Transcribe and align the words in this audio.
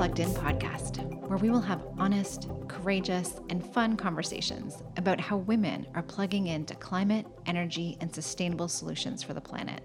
Plugged 0.00 0.20
In 0.20 0.30
podcast, 0.30 1.04
where 1.28 1.36
we 1.36 1.50
will 1.50 1.60
have 1.60 1.84
honest, 1.98 2.48
courageous, 2.68 3.38
and 3.50 3.62
fun 3.62 3.98
conversations 3.98 4.82
about 4.96 5.20
how 5.20 5.36
women 5.36 5.86
are 5.94 6.02
plugging 6.02 6.46
into 6.46 6.74
climate, 6.76 7.26
energy, 7.44 7.98
and 8.00 8.10
sustainable 8.10 8.66
solutions 8.66 9.22
for 9.22 9.34
the 9.34 9.42
planet. 9.42 9.82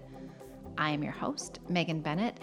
I 0.78 0.88
am 0.88 1.02
your 1.02 1.12
host, 1.12 1.58
Megan 1.68 2.00
Bennett, 2.00 2.40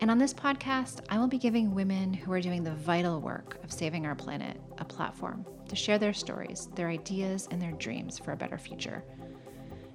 and 0.00 0.10
on 0.10 0.18
this 0.18 0.34
podcast, 0.34 1.04
I 1.10 1.18
will 1.20 1.28
be 1.28 1.38
giving 1.38 1.76
women 1.76 2.12
who 2.12 2.32
are 2.32 2.40
doing 2.40 2.64
the 2.64 2.74
vital 2.74 3.20
work 3.20 3.56
of 3.62 3.70
saving 3.70 4.04
our 4.04 4.16
planet 4.16 4.60
a 4.78 4.84
platform 4.84 5.46
to 5.68 5.76
share 5.76 5.98
their 5.98 6.12
stories, 6.12 6.70
their 6.74 6.88
ideas, 6.88 7.46
and 7.52 7.62
their 7.62 7.70
dreams 7.70 8.18
for 8.18 8.32
a 8.32 8.36
better 8.36 8.58
future. 8.58 9.04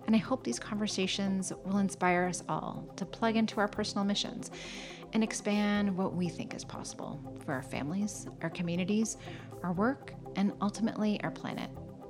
And 0.06 0.16
I 0.16 0.20
hope 0.20 0.46
these 0.46 0.60
conversations 0.60 1.52
will 1.66 1.80
inspire 1.80 2.24
us 2.24 2.42
all 2.48 2.88
to 2.96 3.06
plug 3.06 3.36
into 3.36 3.60
our 3.60 3.68
personal 3.68 4.06
missions 4.06 4.50
and 5.14 5.24
expand 5.24 5.96
what 5.96 6.16
we 6.16 6.30
think 6.30 6.54
is 6.54 6.64
possible 6.64 7.22
for 7.46 7.54
our 7.54 7.64
families, 7.64 8.28
our 8.42 8.50
communities, 8.50 9.18
our 9.64 9.74
work, 9.74 10.14
and 10.36 10.54
ultimately 10.62 11.20
our 11.24 11.32
planet, 11.32 11.70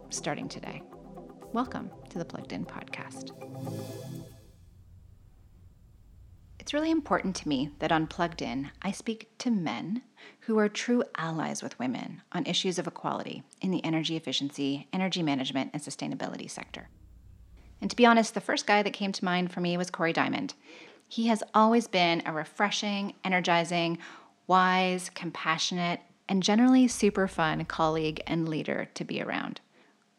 starting 0.09 0.49
today. 0.49 0.81
Welcome 1.53 1.91
to 2.09 2.17
the 2.17 2.25
Plugged 2.25 2.53
In 2.53 2.65
Podcast. 2.65 3.31
It's 6.59 6.73
really 6.73 6.91
important 6.91 7.35
to 7.37 7.47
me 7.47 7.71
that 7.79 7.93
on 7.93 8.07
Plugged 8.07 8.41
In, 8.41 8.71
I 8.81 8.91
speak 8.91 9.29
to 9.37 9.49
men 9.49 10.01
who 10.41 10.57
are 10.59 10.67
true 10.67 11.03
allies 11.15 11.63
with 11.63 11.79
women 11.79 12.21
on 12.33 12.45
issues 12.45 12.77
of 12.77 12.87
equality 12.87 13.43
in 13.61 13.71
the 13.71 13.83
energy 13.85 14.17
efficiency, 14.17 14.87
energy 14.91 15.23
management, 15.23 15.71
and 15.73 15.81
sustainability 15.81 16.49
sector. 16.49 16.89
And 17.79 17.89
to 17.89 17.95
be 17.95 18.05
honest, 18.05 18.33
the 18.33 18.41
first 18.41 18.65
guy 18.65 18.81
that 18.83 18.93
came 18.93 19.11
to 19.11 19.25
mind 19.25 19.51
for 19.51 19.61
me 19.61 19.77
was 19.77 19.89
Corey 19.89 20.11
Diamond. 20.11 20.55
He 21.07 21.27
has 21.27 21.43
always 21.53 21.87
been 21.87 22.21
a 22.25 22.33
refreshing, 22.33 23.13
energizing, 23.23 23.97
wise, 24.45 25.09
compassionate, 25.13 26.01
and 26.29 26.43
generally 26.43 26.87
super 26.87 27.27
fun 27.27 27.63
colleague 27.65 28.21
and 28.27 28.49
leader 28.49 28.89
to 28.93 29.05
be 29.05 29.21
around. 29.21 29.61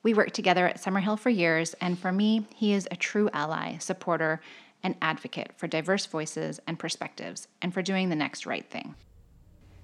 We 0.02 0.14
worked 0.14 0.34
together 0.34 0.66
at 0.66 0.80
Summerhill 0.80 1.18
for 1.18 1.28
years, 1.28 1.74
and 1.80 1.98
for 1.98 2.12
me, 2.12 2.46
he 2.54 2.72
is 2.72 2.88
a 2.90 2.96
true 2.96 3.28
ally, 3.32 3.76
supporter, 3.78 4.40
and 4.82 4.94
advocate 5.02 5.52
for 5.56 5.66
diverse 5.66 6.06
voices 6.06 6.60
and 6.66 6.78
perspectives, 6.78 7.48
and 7.60 7.74
for 7.74 7.82
doing 7.82 8.08
the 8.08 8.16
next 8.16 8.46
right 8.46 8.68
thing. 8.70 8.94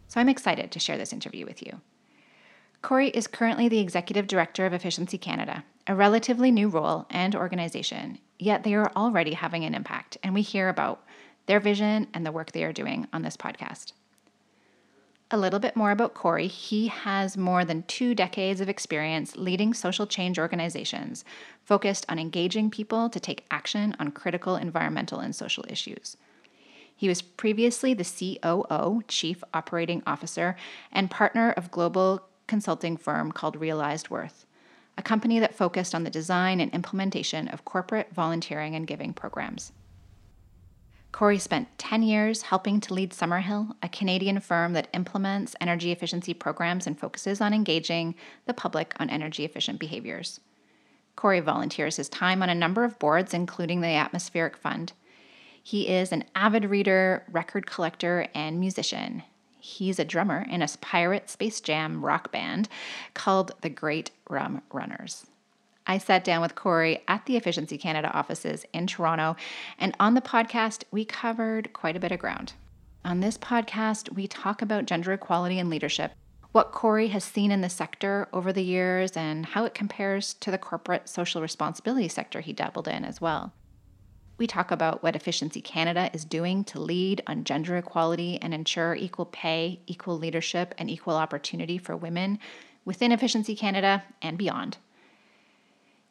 So 0.09 0.21
I'm 0.21 0.29
excited 0.29 0.71
to 0.71 0.79
share 0.79 0.97
this 0.97 1.13
interview 1.13 1.45
with 1.45 1.63
you. 1.63 1.81
Corey 2.85 3.09
is 3.09 3.27
currently 3.27 3.67
the 3.67 3.79
Executive 3.79 4.27
Director 4.27 4.67
of 4.67 4.75
Efficiency 4.75 5.17
Canada, 5.17 5.65
a 5.87 5.95
relatively 5.95 6.51
new 6.51 6.69
role 6.69 7.07
and 7.09 7.35
organization, 7.35 8.19
yet 8.39 8.63
they 8.63 8.75
are 8.75 8.93
already 8.95 9.33
having 9.33 9.65
an 9.65 9.75
impact, 9.75 10.19
and 10.23 10.35
we 10.35 10.43
hear 10.43 10.69
about 10.69 11.03
their 11.47 11.61
vision 11.61 12.07
and 12.13 12.27
the 12.27 12.31
work 12.31 12.53
they 12.53 12.63
are 12.63 12.75
doing 12.75 13.09
on 13.11 13.23
this 13.23 13.39
podcast. 13.39 13.95
A 15.31 15.39
little 15.39 15.61
bit 15.61 15.77
more 15.77 15.93
about 15.93 16.13
Corey. 16.13 16.47
He 16.47 16.89
has 16.89 17.39
more 17.39 17.65
than 17.65 17.85
two 17.85 18.15
decades 18.15 18.61
of 18.61 18.69
experience 18.69 19.35
leading 19.35 19.73
social 19.73 20.07
change 20.07 20.39
organizations 20.39 21.25
focused 21.65 22.05
on 22.11 22.19
engaging 22.19 22.69
people 22.69 23.09
to 23.09 23.19
take 23.19 23.47
action 23.51 23.97
on 23.99 24.11
critical 24.11 24.57
environmental 24.57 25.21
and 25.21 25.35
social 25.35 25.65
issues. 25.71 26.19
He 26.95 27.09
was 27.09 27.23
previously 27.23 27.95
the 27.95 28.05
COO, 28.05 29.03
Chief 29.09 29.43
Operating 29.55 30.03
Officer, 30.07 30.55
and 30.93 31.11
partner 31.11 31.51
of 31.53 31.71
global 31.71 32.29
consulting 32.47 32.97
firm 32.97 33.33
called 33.33 33.57
Realized 33.57 34.11
Worth 34.11 34.47
a 34.97 35.03
company 35.03 35.39
that 35.39 35.55
focused 35.55 35.95
on 35.95 36.05
the 36.05 36.11
design 36.11 36.61
and 36.61 36.73
implementation 36.73 37.49
of 37.49 37.65
corporate 37.65 38.13
volunteering 38.13 38.75
and 38.75 38.87
giving 38.87 39.13
programs. 39.13 39.73
Corey 41.13 41.39
spent 41.39 41.69
10 41.79 42.03
years 42.03 42.43
helping 42.43 42.81
to 42.81 42.95
lead 42.95 43.13
Summerhill, 43.13 43.75
a 43.83 43.89
Canadian 43.89 44.41
firm 44.41 44.73
that 44.73 44.89
implements 44.93 45.55
energy 45.61 45.93
efficiency 45.93 46.35
programs 46.35 46.87
and 46.87 46.99
focuses 46.99 47.41
on 47.41 47.55
engaging 47.55 48.17
the 48.47 48.55
public 48.55 48.95
on 48.99 49.09
energy 49.11 49.45
efficient 49.45 49.79
behaviors. 49.79 50.41
Corey 51.15 51.39
volunteers 51.39 51.97
his 51.97 52.09
time 52.09 52.43
on 52.43 52.49
a 52.49 52.55
number 52.55 52.83
of 52.83 52.99
boards, 52.99 53.33
including 53.33 53.81
the 53.81 53.89
Atmospheric 53.89 54.57
Fund. 54.57 54.93
He 55.63 55.89
is 55.89 56.11
an 56.11 56.25
avid 56.35 56.65
reader, 56.65 57.25
record 57.31 57.67
collector, 57.67 58.27
and 58.35 58.59
musician. 58.59 59.23
He's 59.65 59.99
a 59.99 60.05
drummer 60.05 60.45
in 60.51 60.61
a 60.61 60.69
pirate 60.83 61.31
space 61.31 61.59
jam 61.59 62.05
rock 62.05 62.31
band 62.31 62.69
called 63.15 63.53
the 63.63 63.71
Great 63.71 64.11
Rum 64.29 64.61
Runners. 64.71 65.27
I 65.87 65.97
sat 65.97 66.23
down 66.23 66.43
with 66.43 66.55
Corey 66.55 67.03
at 67.09 67.25
the 67.25 67.39
Efficiency 67.39 67.79
Canada 67.79 68.13
offices 68.13 68.67
in 68.75 68.87
Toronto, 68.87 69.37
and 69.79 69.97
on 69.99 70.13
the 70.13 70.21
podcast, 70.21 70.85
we 70.91 71.07
covered 71.07 71.73
quite 71.73 71.97
a 71.97 71.99
bit 71.99 72.13
of 72.13 72.19
ground. 72.19 72.53
On 73.07 73.21
this 73.21 73.39
podcast, 73.39 74.13
we 74.13 74.29
talk 74.29 74.61
about 74.61 74.85
gender 74.85 75.15
equality 75.15 75.59
and 75.59 75.71
leadership, 75.71 76.13
what 76.53 76.73
Corey 76.73 77.09
has 77.09 77.25
seen 77.25 77.51
in 77.51 77.63
the 77.63 77.71
sector 77.71 78.29
over 78.35 78.53
the 78.53 78.63
years, 78.63 79.13
and 79.13 79.47
how 79.47 79.65
it 79.65 79.73
compares 79.73 80.35
to 80.35 80.51
the 80.51 80.59
corporate 80.59 81.09
social 81.09 81.41
responsibility 81.41 82.09
sector 82.09 82.43
he 82.43 82.53
dabbled 82.53 82.87
in 82.87 83.03
as 83.03 83.19
well. 83.19 83.55
We 84.37 84.47
talk 84.49 84.73
about 84.73 85.03
what 85.03 85.15
Efficiency 85.15 85.61
Canada 85.61 86.11
is 86.13 86.25
doing 86.25 86.65
to 86.65 86.81
lead 86.81 87.23
on 87.27 87.45
gender 87.45 87.77
equality 87.77 88.39
and 88.43 88.53
ensure 88.53 88.95
equal 88.95 89.27
pay, 89.27 89.81
equal 89.87 90.19
leadership, 90.19 90.75
and 90.77 90.91
equal 90.91 91.15
opportunity 91.15 91.79
for 91.79 91.97
women 91.97 92.41
within 92.85 93.13
Efficiency 93.13 93.55
Canada 93.55 94.03
and 94.21 94.37
beyond. 94.37 94.79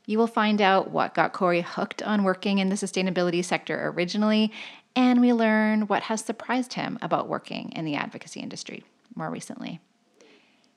You 0.06 0.18
will 0.18 0.28
find 0.28 0.62
out 0.62 0.90
what 0.92 1.14
got 1.14 1.34
Corey 1.34 1.62
hooked 1.62 2.02
on 2.04 2.24
working 2.24 2.60
in 2.60 2.70
the 2.70 2.76
sustainability 2.76 3.44
sector 3.44 3.90
originally, 3.90 4.52
and 4.96 5.20
we 5.20 5.34
learn 5.34 5.88
what 5.88 6.04
has 6.04 6.22
surprised 6.24 6.74
him 6.74 6.98
about 7.02 7.28
working 7.28 7.72
in 7.74 7.84
the 7.84 7.96
advocacy 7.96 8.40
industry 8.40 8.84
more 9.16 9.30
recently. 9.30 9.80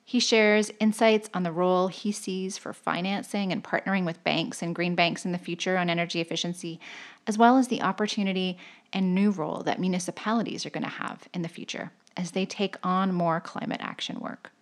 He 0.05 0.21
shares 0.21 0.71
insights 0.79 1.29
on 1.35 1.43
the 1.43 1.51
role 1.51 1.89
he 1.89 2.13
sees 2.13 2.57
for 2.57 2.73
financing 2.73 3.51
and 3.51 3.65
partnering 3.65 4.05
with 4.05 4.23
banks 4.23 4.63
and 4.63 4.73
green 4.73 4.95
banks 4.95 5.25
in 5.25 5.33
the 5.33 5.39
future 5.39 5.77
on 5.77 5.91
energy 5.91 6.21
efficiency, 6.21 6.79
as 7.27 7.37
well 7.37 7.59
as 7.59 7.69
the 7.69 7.83
opportunity 7.83 8.57
and 8.93 9.15
new 9.15 9.31
role 9.31 9.63
that 9.65 9.81
municipalities 9.81 10.65
are 10.65 10.71
going 10.71 10.85
to 10.85 10.89
have 10.89 11.29
in 11.35 11.43
the 11.43 11.49
future 11.49 11.91
as 12.17 12.31
they 12.31 12.47
take 12.47 12.77
on 12.83 13.13
more 13.13 13.41
climate 13.41 13.81
action 13.83 14.21
work. 14.21 14.53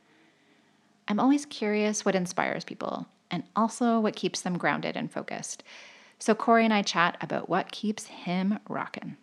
I'm 1.07 1.21
always 1.21 1.47
curious 1.47 2.05
what 2.05 2.15
inspires 2.15 2.65
people 2.65 3.07
and 3.31 3.45
also 3.55 4.01
what 4.01 4.17
keeps 4.17 4.41
them 4.41 4.59
grounded 4.59 4.97
and 4.97 5.13
focused. 5.13 5.63
So, 6.19 6.35
Corey 6.35 6.65
and 6.65 6.73
I 6.73 6.83
chat 6.83 7.17
about 7.21 7.49
what 7.49 7.73
keeps 7.73 8.07
him 8.07 8.59
rocking. 8.69 9.17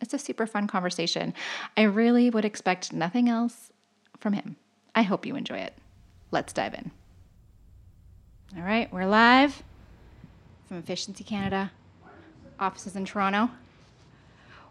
It's 0.00 0.12
a 0.12 0.18
super 0.18 0.46
fun 0.46 0.66
conversation. 0.66 1.32
I 1.76 1.82
really 1.82 2.28
would 2.28 2.44
expect 2.44 2.92
nothing 2.92 3.28
else 3.28 3.70
from 4.18 4.32
him. 4.32 4.56
I 4.94 5.02
hope 5.02 5.24
you 5.24 5.36
enjoy 5.36 5.58
it. 5.58 5.74
Let's 6.30 6.52
dive 6.52 6.74
in. 6.74 6.90
All 8.56 8.64
right, 8.64 8.92
we're 8.92 9.06
live 9.06 9.62
from 10.68 10.78
Efficiency 10.78 11.24
Canada, 11.24 11.70
offices 12.62 12.94
in 12.96 13.04
Toronto. 13.04 13.50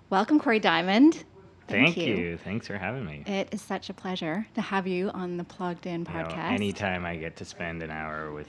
Welcome, 0.09 0.39
Corey 0.39 0.59
Diamond. 0.59 1.23
Thank, 1.67 1.95
Thank 1.95 1.97
you. 1.97 2.15
you. 2.15 2.37
Thanks 2.37 2.67
for 2.67 2.77
having 2.77 3.05
me. 3.05 3.23
It 3.27 3.49
is 3.51 3.61
such 3.61 3.89
a 3.89 3.93
pleasure 3.93 4.47
to 4.55 4.61
have 4.61 4.87
you 4.87 5.09
on 5.09 5.37
the 5.37 5.43
Plugged 5.43 5.85
In 5.85 6.05
podcast. 6.05 6.31
You 6.31 6.35
know, 6.37 6.43
anytime 6.55 7.05
I 7.05 7.17
get 7.17 7.35
to 7.37 7.45
spend 7.45 7.83
an 7.83 7.91
hour 7.91 8.31
with 8.31 8.47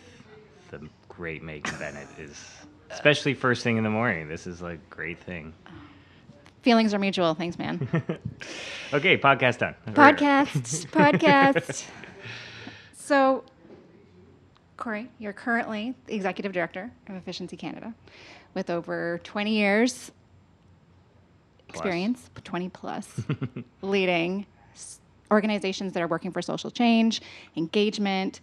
the 0.71 0.89
great 1.09 1.43
Megan 1.43 1.77
Bennett 1.79 2.09
is, 2.19 2.43
especially 2.91 3.35
first 3.35 3.63
thing 3.63 3.77
in 3.77 3.85
the 3.85 3.91
morning, 3.91 4.29
this 4.29 4.47
is 4.47 4.63
like 4.63 4.79
a 4.79 4.95
great 4.95 5.21
thing. 5.21 5.53
Feelings 6.63 6.95
are 6.95 6.99
mutual. 6.99 7.35
Thanks, 7.35 7.59
man. 7.59 7.89
okay, 8.93 9.19
podcast 9.19 9.59
done. 9.59 9.75
Podcast, 9.89 10.87
podcast. 10.89 11.85
So, 12.95 13.43
Corey, 14.83 15.09
you're 15.21 15.33
currently 15.33 15.95
the 16.07 16.15
executive 16.17 16.51
director 16.53 16.91
of 17.09 17.15
Efficiency 17.15 17.57
Canada 17.57 17.95
with 18.53 18.69
over 18.69 19.21
20 19.23 19.55
years 19.55 20.11
experience, 21.69 22.29
20 22.43 22.69
plus, 22.71 23.21
leading 23.83 24.45
organizations 25.31 25.93
that 25.93 26.03
are 26.03 26.09
working 26.09 26.33
for 26.33 26.43
social 26.43 26.69
change, 26.69 27.23
engagement 27.57 28.41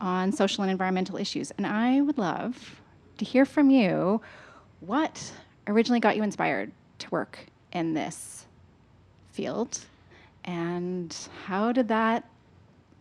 on 0.00 0.32
social 0.32 0.62
and 0.62 0.70
environmental 0.70 1.18
issues. 1.18 1.50
And 1.58 1.66
I 1.66 2.00
would 2.00 2.16
love 2.16 2.80
to 3.18 3.26
hear 3.26 3.44
from 3.44 3.68
you 3.68 4.22
what 4.80 5.30
originally 5.66 6.00
got 6.00 6.16
you 6.16 6.22
inspired 6.22 6.72
to 7.00 7.10
work 7.10 7.38
in 7.70 7.92
this 7.92 8.46
field. 9.30 9.78
And 10.42 11.14
how 11.44 11.70
did 11.70 11.88
that 11.88 12.24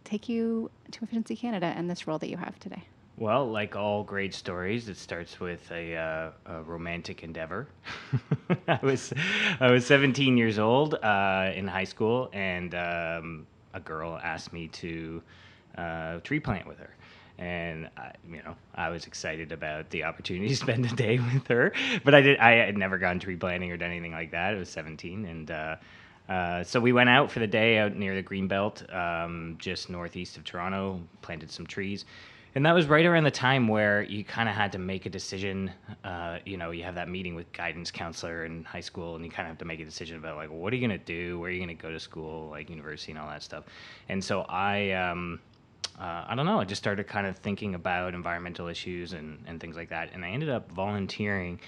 take 0.04 0.28
you 0.28 0.70
to 0.92 1.06
Efficiency 1.06 1.38
Canada 1.38 1.68
and 1.68 1.90
this 1.90 2.06
role 2.06 2.20
that 2.20 2.30
you 2.30 2.36
have 2.36 2.60
today? 2.60 2.84
Well, 3.22 3.46
like 3.52 3.76
all 3.76 4.04
great 4.04 4.34
stories, 4.34 4.90
it 4.90 4.98
starts 4.98 5.40
with 5.40 5.70
a, 5.72 5.96
uh, 5.96 6.32
a 6.48 6.64
romantic 6.64 7.24
endeavor. 7.24 7.68
I 8.68 8.80
was 8.82 9.14
I 9.60 9.70
was 9.70 9.86
17 9.86 10.38
years 10.38 10.58
old 10.58 10.96
uh, 10.96 11.52
in 11.54 11.68
high 11.68 11.84
school, 11.84 12.30
and 12.34 12.74
um, 12.74 13.48
a 13.76 13.80
girl 13.80 14.20
asked 14.24 14.52
me 14.54 14.70
to 14.70 15.22
uh, 15.78 16.20
tree 16.22 16.40
plant 16.40 16.68
with 16.68 16.80
her 16.80 16.96
and 17.38 17.90
I, 17.98 18.12
you 18.30 18.44
know 18.44 18.56
I 18.76 18.90
was 18.90 19.06
excited 19.08 19.52
about 19.52 19.90
the 19.92 20.04
opportunity 20.04 20.50
to 20.50 20.56
spend 20.68 20.86
a 20.86 20.96
day 20.96 21.20
with 21.20 21.48
her. 21.48 21.74
But 22.04 22.16
I 22.16 22.22
did 22.22 22.40
I 22.40 22.52
had 22.54 22.78
never 22.78 22.98
gone 22.98 23.20
tree 23.20 23.36
planting 23.38 23.72
or 23.72 23.78
done 23.78 23.92
anything 23.92 24.14
like 24.14 24.32
that. 24.32 24.56
I 24.56 24.58
was 24.58 24.70
17, 24.70 25.26
and 25.26 25.52
uh, 25.52 25.76
Uh, 26.30 26.64
so 26.64 26.80
we 26.80 26.94
went 26.94 27.10
out 27.10 27.30
for 27.32 27.40
the 27.40 27.48
day 27.48 27.78
out 27.78 27.96
near 27.96 28.16
the 28.16 28.24
Greenbelt, 28.24 28.94
um, 28.96 29.58
just 29.60 29.90
northeast 29.90 30.38
of 30.38 30.44
Toronto, 30.46 31.02
planted 31.22 31.52
some 31.52 31.68
trees. 31.68 32.06
And 32.54 32.66
that 32.66 32.74
was 32.74 32.88
right 32.88 33.06
around 33.06 33.24
the 33.24 33.32
time 33.32 33.68
where 33.70 34.04
you 34.04 34.26
kind 34.26 34.50
of 34.50 34.56
had 34.56 34.74
to 34.74 34.78
make 34.78 35.06
a 35.06 35.10
decision. 35.10 35.72
Uh, 36.04 36.40
you 36.46 36.58
know, 36.58 36.72
you 36.72 36.84
have 36.84 36.96
that 36.96 37.08
meeting 37.08 37.34
with 37.34 37.52
guidance 37.54 37.92
counselor 37.92 38.44
in 38.44 38.66
high 38.66 38.82
school, 38.82 39.16
and 39.16 39.24
you 39.24 39.32
kind 39.32 39.48
of 39.48 39.52
have 39.52 39.60
to 39.60 39.66
make 39.66 39.80
a 39.80 39.86
decision 39.86 40.18
about 40.18 40.36
like, 40.36 40.52
what 40.52 40.74
are 40.74 40.76
you 40.76 40.86
going 40.86 41.00
to 41.00 41.06
do? 41.06 41.40
Where 41.40 41.50
are 41.50 41.54
you 41.54 41.60
going 41.60 41.76
to 41.76 41.82
go 41.82 41.92
to 41.92 42.00
school, 42.00 42.50
like 42.50 42.70
university 42.70 43.14
and 43.14 43.22
all 43.22 43.30
that 43.30 43.44
stuff. 43.44 43.64
And 44.10 44.22
so 44.22 44.42
I, 44.42 44.92
um, 44.92 45.40
uh, 45.98 46.26
I 46.28 46.36
don't 46.36 46.46
know, 46.46 46.60
I 46.60 46.66
just 46.66 46.82
started 46.82 47.08
kind 47.08 47.26
of 47.26 47.38
thinking 47.38 47.76
about 47.76 48.14
environmental 48.14 48.68
issues 48.68 49.14
and, 49.14 49.44
and 49.48 49.60
things 49.60 49.76
like 49.76 49.90
that. 49.90 50.10
And 50.14 50.26
I 50.26 50.30
ended 50.30 50.50
up 50.50 50.72
volunteering 50.72 51.60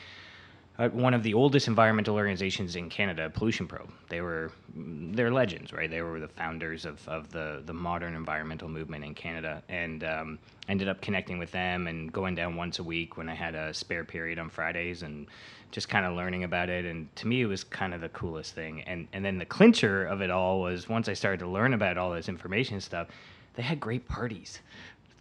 uh, 0.80 0.90
one 0.90 1.14
of 1.14 1.22
the 1.22 1.34
oldest 1.34 1.68
environmental 1.68 2.16
organizations 2.16 2.76
in 2.76 2.90
Canada, 2.90 3.30
Pollution 3.30 3.68
Probe. 3.68 3.92
They 4.10 4.22
were 4.22 4.52
they're 4.76 5.32
legends, 5.32 5.72
right? 5.72 5.90
They 5.90 6.02
were 6.02 6.20
the 6.20 6.28
founders 6.28 6.86
of, 6.86 7.08
of 7.08 7.32
the 7.32 7.62
the 7.66 7.74
modern 7.74 8.16
environmental 8.16 8.68
movement 8.68 9.04
in 9.04 9.14
Canada, 9.14 9.62
and 9.70 10.04
um, 10.04 10.40
ended 10.68 10.88
up 10.88 11.00
connecting 11.02 11.38
with 11.38 11.52
them 11.52 11.88
and 11.88 12.12
going 12.12 12.34
down 12.34 12.56
once 12.56 12.80
a 12.80 12.84
week 12.84 13.18
when 13.18 13.30
I 13.30 13.36
had 13.36 13.54
a 13.54 13.74
spare 13.74 14.04
period 14.04 14.40
on 14.40 14.50
Fridays 14.50 15.04
and 15.04 15.28
just 15.70 15.90
kind 15.90 16.06
of 16.06 16.16
learning 16.16 16.44
about 16.44 16.70
it. 16.70 16.86
And 16.86 17.14
to 17.18 17.28
me, 17.28 17.42
it 17.42 17.46
was 17.46 17.64
kind 17.64 17.94
of 17.94 18.02
the 18.02 18.10
coolest 18.10 18.56
thing. 18.56 18.82
And 18.82 19.08
and 19.14 19.24
then 19.24 19.38
the 19.38 19.46
clincher 19.46 20.06
of 20.06 20.22
it 20.22 20.32
all 20.32 20.60
was 20.62 20.90
once 20.90 21.08
I 21.08 21.14
started 21.14 21.40
to 21.42 21.48
learn 21.48 21.76
about 21.76 22.00
all 22.00 22.12
this 22.12 22.30
information 22.30 22.82
stuff, 22.82 23.10
they 23.54 23.64
had 23.64 23.80
great 23.80 24.08
parties. 24.08 24.60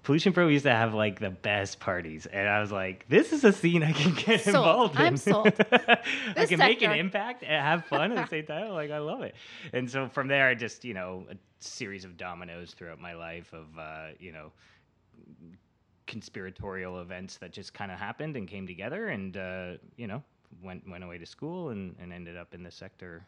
Pollution 0.02 0.32
Probe 0.32 0.50
used 0.50 0.64
to 0.64 0.70
have 0.72 0.94
like 0.94 1.20
the 1.20 1.30
best 1.30 1.78
parties, 1.78 2.26
and 2.26 2.48
I 2.48 2.60
was 2.60 2.72
like, 2.72 3.06
"This 3.08 3.32
is 3.32 3.44
a 3.44 3.52
scene 3.52 3.82
I 3.84 3.92
can 3.92 4.14
get 4.26 4.40
Sold. 4.40 4.56
involved 4.56 4.94
in. 4.96 5.00
I'm 5.06 5.16
sold. 5.16 5.46
I 5.72 5.98
This 6.34 6.48
can 6.48 6.58
make 6.58 6.82
an 6.82 6.92
impact 6.92 7.42
and 7.44 7.52
have 7.52 7.84
fun 7.86 8.10
at 8.12 8.24
the 8.24 8.28
same 8.28 8.46
time. 8.46 8.70
Like 8.70 8.90
I 8.90 8.98
love 8.98 9.22
it." 9.22 9.34
And 9.72 9.88
so 9.88 10.08
from 10.08 10.26
there, 10.26 10.48
I 10.48 10.54
just 10.54 10.84
you 10.84 10.94
know 10.94 11.24
a 11.30 11.36
series 11.60 12.04
of 12.04 12.16
dominoes 12.16 12.72
throughout 12.72 12.98
my 13.00 13.14
life 13.14 13.52
of 13.52 13.66
uh, 13.78 14.08
you 14.18 14.32
know 14.32 14.50
conspiratorial 16.06 17.00
events 17.00 17.36
that 17.38 17.52
just 17.52 17.72
kind 17.72 17.92
of 17.92 17.98
happened 17.98 18.36
and 18.36 18.48
came 18.48 18.66
together, 18.66 19.08
and 19.08 19.36
uh, 19.36 19.72
you 19.96 20.06
know 20.08 20.22
went 20.62 20.88
went 20.88 21.04
away 21.04 21.18
to 21.18 21.26
school 21.26 21.70
and, 21.70 21.94
and 22.00 22.12
ended 22.12 22.36
up 22.36 22.54
in 22.54 22.62
the 22.62 22.70
sector 22.70 23.24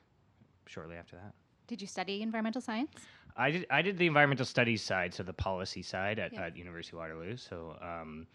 shortly 0.66 0.96
after 0.96 1.16
that. 1.16 1.34
Did 1.66 1.80
you 1.80 1.86
study 1.86 2.20
environmental 2.20 2.60
science? 2.60 2.92
I 3.36 3.50
did. 3.50 3.66
I 3.70 3.82
did 3.82 3.98
the 3.98 4.06
environmental 4.06 4.46
studies 4.46 4.82
side, 4.82 5.12
so 5.12 5.22
the 5.22 5.32
policy 5.32 5.82
side 5.82 6.18
at, 6.18 6.32
Yeah. 6.32 6.46
at 6.46 6.56
University 6.56 6.96
of 6.96 7.00
Waterloo. 7.00 7.36
So, 7.36 7.76
um, 7.80 8.26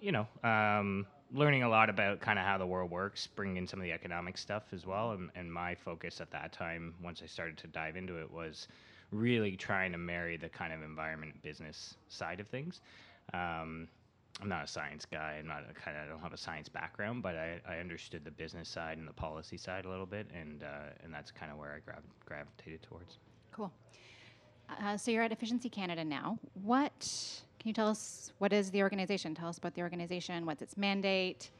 you 0.00 0.12
know, 0.12 0.26
um, 0.44 1.06
learning 1.32 1.62
a 1.64 1.68
lot 1.68 1.90
about 1.90 2.20
kind 2.20 2.38
of 2.38 2.44
how 2.44 2.56
the 2.58 2.66
world 2.66 2.90
works, 2.90 3.26
bringing 3.26 3.56
in 3.56 3.66
some 3.66 3.80
of 3.80 3.84
the 3.84 3.92
economic 3.92 4.38
stuff 4.38 4.64
as 4.72 4.86
well. 4.86 5.12
And, 5.12 5.30
and 5.34 5.52
my 5.52 5.74
focus 5.74 6.20
at 6.20 6.30
that 6.30 6.52
time, 6.52 6.94
once 7.02 7.20
I 7.22 7.26
started 7.26 7.56
to 7.58 7.66
dive 7.66 7.96
into 7.96 8.18
it, 8.20 8.30
was 8.30 8.68
really 9.10 9.56
trying 9.56 9.92
to 9.92 9.98
marry 9.98 10.36
the 10.36 10.48
kind 10.48 10.72
of 10.72 10.82
environment 10.82 11.40
business 11.42 11.94
side 12.08 12.40
of 12.40 12.46
things. 12.46 12.80
Um, 13.34 13.88
I'm 14.40 14.48
not 14.48 14.64
a 14.64 14.68
science 14.68 15.04
guy. 15.04 15.36
I'm 15.40 15.48
not 15.48 15.64
a 15.68 15.74
kind 15.74 15.96
of. 15.96 16.04
I 16.04 16.06
don't 16.08 16.20
have 16.20 16.32
a 16.32 16.36
science 16.38 16.68
background, 16.68 17.24
but 17.24 17.34
I, 17.34 17.60
I 17.68 17.78
understood 17.78 18.24
the 18.24 18.30
business 18.30 18.68
side 18.68 18.98
and 18.98 19.08
the 19.08 19.12
policy 19.12 19.56
side 19.56 19.84
a 19.84 19.88
little 19.88 20.06
bit, 20.06 20.28
and 20.32 20.62
uh, 20.62 20.92
and 21.02 21.12
that's 21.12 21.32
kind 21.32 21.50
of 21.50 21.58
where 21.58 21.72
I 21.72 21.80
grav- 21.80 22.04
gravitated 22.24 22.82
towards. 22.82 23.18
Cool. 23.50 23.72
Uh, 24.68 24.96
so 24.96 25.10
you're 25.10 25.22
at 25.22 25.32
Efficiency 25.32 25.68
Canada 25.68 26.04
now. 26.04 26.38
What 26.62 27.08
can 27.58 27.68
you 27.68 27.74
tell 27.74 27.88
us? 27.88 28.32
What 28.38 28.52
is 28.52 28.70
the 28.70 28.82
organization? 28.82 29.34
Tell 29.34 29.48
us 29.48 29.58
about 29.58 29.74
the 29.74 29.82
organization. 29.82 30.46
What's 30.46 30.62
its 30.62 30.76
mandate? 30.76 31.50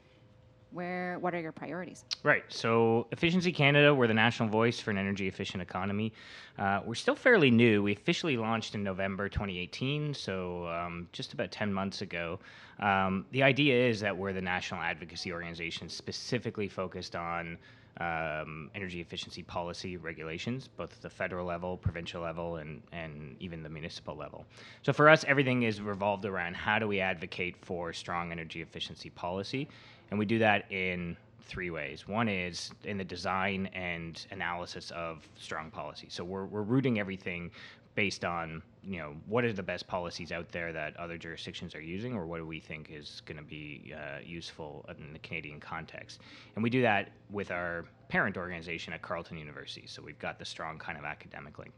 Where? 0.71 1.17
What 1.19 1.33
are 1.33 1.39
your 1.39 1.51
priorities? 1.51 2.05
Right. 2.23 2.43
So, 2.49 3.07
Efficiency 3.11 3.51
Canada, 3.51 3.93
we're 3.93 4.07
the 4.07 4.13
national 4.13 4.49
voice 4.49 4.79
for 4.79 4.91
an 4.91 4.97
energy 4.97 5.27
efficient 5.27 5.63
economy. 5.63 6.13
Uh, 6.59 6.81
we're 6.85 6.93
still 6.93 7.15
fairly 7.15 7.49
new. 7.49 7.81
We 7.81 7.93
officially 7.93 8.37
launched 8.37 8.75
in 8.75 8.83
November 8.83 9.27
2018, 9.27 10.13
so 10.13 10.67
um, 10.67 11.07
just 11.11 11.33
about 11.33 11.51
10 11.51 11.73
months 11.73 12.01
ago. 12.01 12.39
Um, 12.79 13.25
the 13.31 13.41
idea 13.41 13.89
is 13.89 13.99
that 14.01 14.15
we're 14.15 14.31
the 14.31 14.41
national 14.41 14.81
advocacy 14.81 15.33
organization 15.33 15.89
specifically 15.89 16.67
focused 16.67 17.15
on 17.15 17.57
um, 17.99 18.69
energy 18.75 19.01
efficiency 19.01 19.43
policy 19.43 19.97
regulations, 19.97 20.69
both 20.77 20.93
at 20.93 21.01
the 21.01 21.09
federal 21.09 21.45
level, 21.45 21.77
provincial 21.77 22.21
level, 22.21 22.57
and, 22.57 22.81
and 22.91 23.35
even 23.39 23.61
the 23.61 23.69
municipal 23.69 24.15
level. 24.15 24.45
So 24.83 24.93
for 24.93 25.09
us, 25.09 25.25
everything 25.27 25.63
is 25.63 25.81
revolved 25.81 26.25
around 26.25 26.55
how 26.55 26.79
do 26.79 26.87
we 26.87 27.01
advocate 27.01 27.55
for 27.61 27.91
strong 27.91 28.31
energy 28.31 28.61
efficiency 28.61 29.09
policy, 29.09 29.67
and 30.11 30.19
we 30.19 30.25
do 30.25 30.39
that 30.39 30.71
in 30.71 31.17
three 31.41 31.71
ways. 31.71 32.07
One 32.07 32.29
is 32.29 32.71
in 32.83 32.97
the 32.97 33.03
design 33.03 33.67
and 33.73 34.25
analysis 34.31 34.91
of 34.91 35.27
strong 35.37 35.71
policy. 35.71 36.07
So 36.09 36.23
we're, 36.23 36.45
we're 36.45 36.61
rooting 36.61 36.99
everything 36.99 37.51
based 37.95 38.23
on 38.23 38.61
you 38.89 38.97
know 38.97 39.15
what 39.27 39.45
are 39.45 39.53
the 39.53 39.63
best 39.63 39.87
policies 39.87 40.31
out 40.31 40.49
there 40.49 40.73
that 40.73 40.97
other 40.97 41.17
jurisdictions 41.17 41.75
are 41.75 41.81
using 41.81 42.15
or 42.15 42.25
what 42.25 42.37
do 42.37 42.45
we 42.45 42.59
think 42.59 42.89
is 42.91 43.21
going 43.25 43.37
to 43.37 43.43
be 43.43 43.93
uh, 43.95 44.19
useful 44.25 44.83
in 44.97 45.13
the 45.13 45.19
canadian 45.19 45.59
context 45.59 46.19
and 46.55 46.63
we 46.63 46.69
do 46.71 46.81
that 46.81 47.11
with 47.29 47.51
our 47.51 47.85
parent 48.07 48.35
organization 48.35 48.91
at 48.91 49.01
carleton 49.03 49.37
university 49.37 49.85
so 49.85 50.01
we've 50.01 50.19
got 50.19 50.39
the 50.39 50.45
strong 50.45 50.79
kind 50.79 50.97
of 50.97 51.05
academic 51.05 51.59
link 51.59 51.71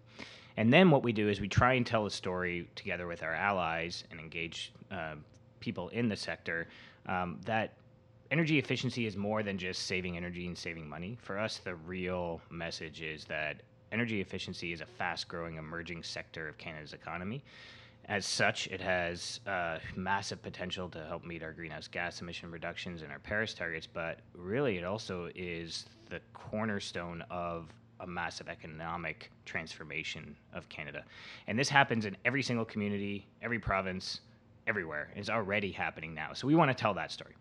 and 0.55 0.71
then 0.71 0.89
what 0.89 1.03
we 1.03 1.11
do 1.11 1.27
is 1.27 1.41
we 1.41 1.49
try 1.49 1.73
and 1.73 1.85
tell 1.85 2.05
a 2.05 2.11
story 2.11 2.67
together 2.75 3.07
with 3.07 3.23
our 3.23 3.33
allies 3.33 4.05
and 4.09 4.19
engage 4.19 4.71
uh, 4.89 5.15
people 5.59 5.89
in 5.89 6.07
the 6.07 6.15
sector 6.15 6.67
um, 7.07 7.39
that 7.45 7.73
energy 8.31 8.57
efficiency 8.57 9.05
is 9.05 9.17
more 9.17 9.43
than 9.43 9.57
just 9.57 9.85
saving 9.85 10.15
energy 10.17 10.47
and 10.47 10.57
saving 10.57 10.87
money. 10.87 11.17
For 11.21 11.37
us, 11.37 11.57
the 11.57 11.75
real 11.75 12.41
message 12.49 13.01
is 13.01 13.25
that 13.25 13.61
energy 13.91 14.21
efficiency 14.21 14.73
is 14.73 14.81
a 14.81 14.85
fast 14.85 15.27
growing, 15.27 15.57
emerging 15.57 16.03
sector 16.03 16.47
of 16.47 16.57
Canada's 16.57 16.93
economy. 16.93 17.43
As 18.05 18.25
such, 18.25 18.67
it 18.67 18.81
has 18.81 19.39
uh, 19.45 19.77
massive 19.95 20.41
potential 20.41 20.89
to 20.89 21.05
help 21.05 21.23
meet 21.23 21.43
our 21.43 21.53
greenhouse 21.53 21.87
gas 21.87 22.21
emission 22.21 22.49
reductions 22.51 23.03
and 23.03 23.11
our 23.11 23.19
Paris 23.19 23.53
targets, 23.53 23.87
but 23.87 24.19
really, 24.33 24.77
it 24.77 24.83
also 24.83 25.29
is 25.35 25.85
the 26.09 26.19
cornerstone 26.33 27.23
of 27.29 27.67
a 27.99 28.07
massive 28.07 28.49
economic 28.49 29.31
transformation 29.45 30.35
of 30.53 30.67
Canada. 30.69 31.03
And 31.47 31.57
this 31.57 31.69
happens 31.69 32.05
in 32.05 32.17
every 32.25 32.41
single 32.41 32.65
community, 32.65 33.27
every 33.41 33.59
province, 33.59 34.21
everywhere. 34.67 35.09
It's 35.15 35.29
already 35.29 35.71
happening 35.71 36.13
now. 36.13 36.33
So 36.33 36.47
we 36.47 36.55
want 36.55 36.69
to 36.69 36.75
tell 36.75 36.93
that 36.95 37.11
story. 37.11 37.35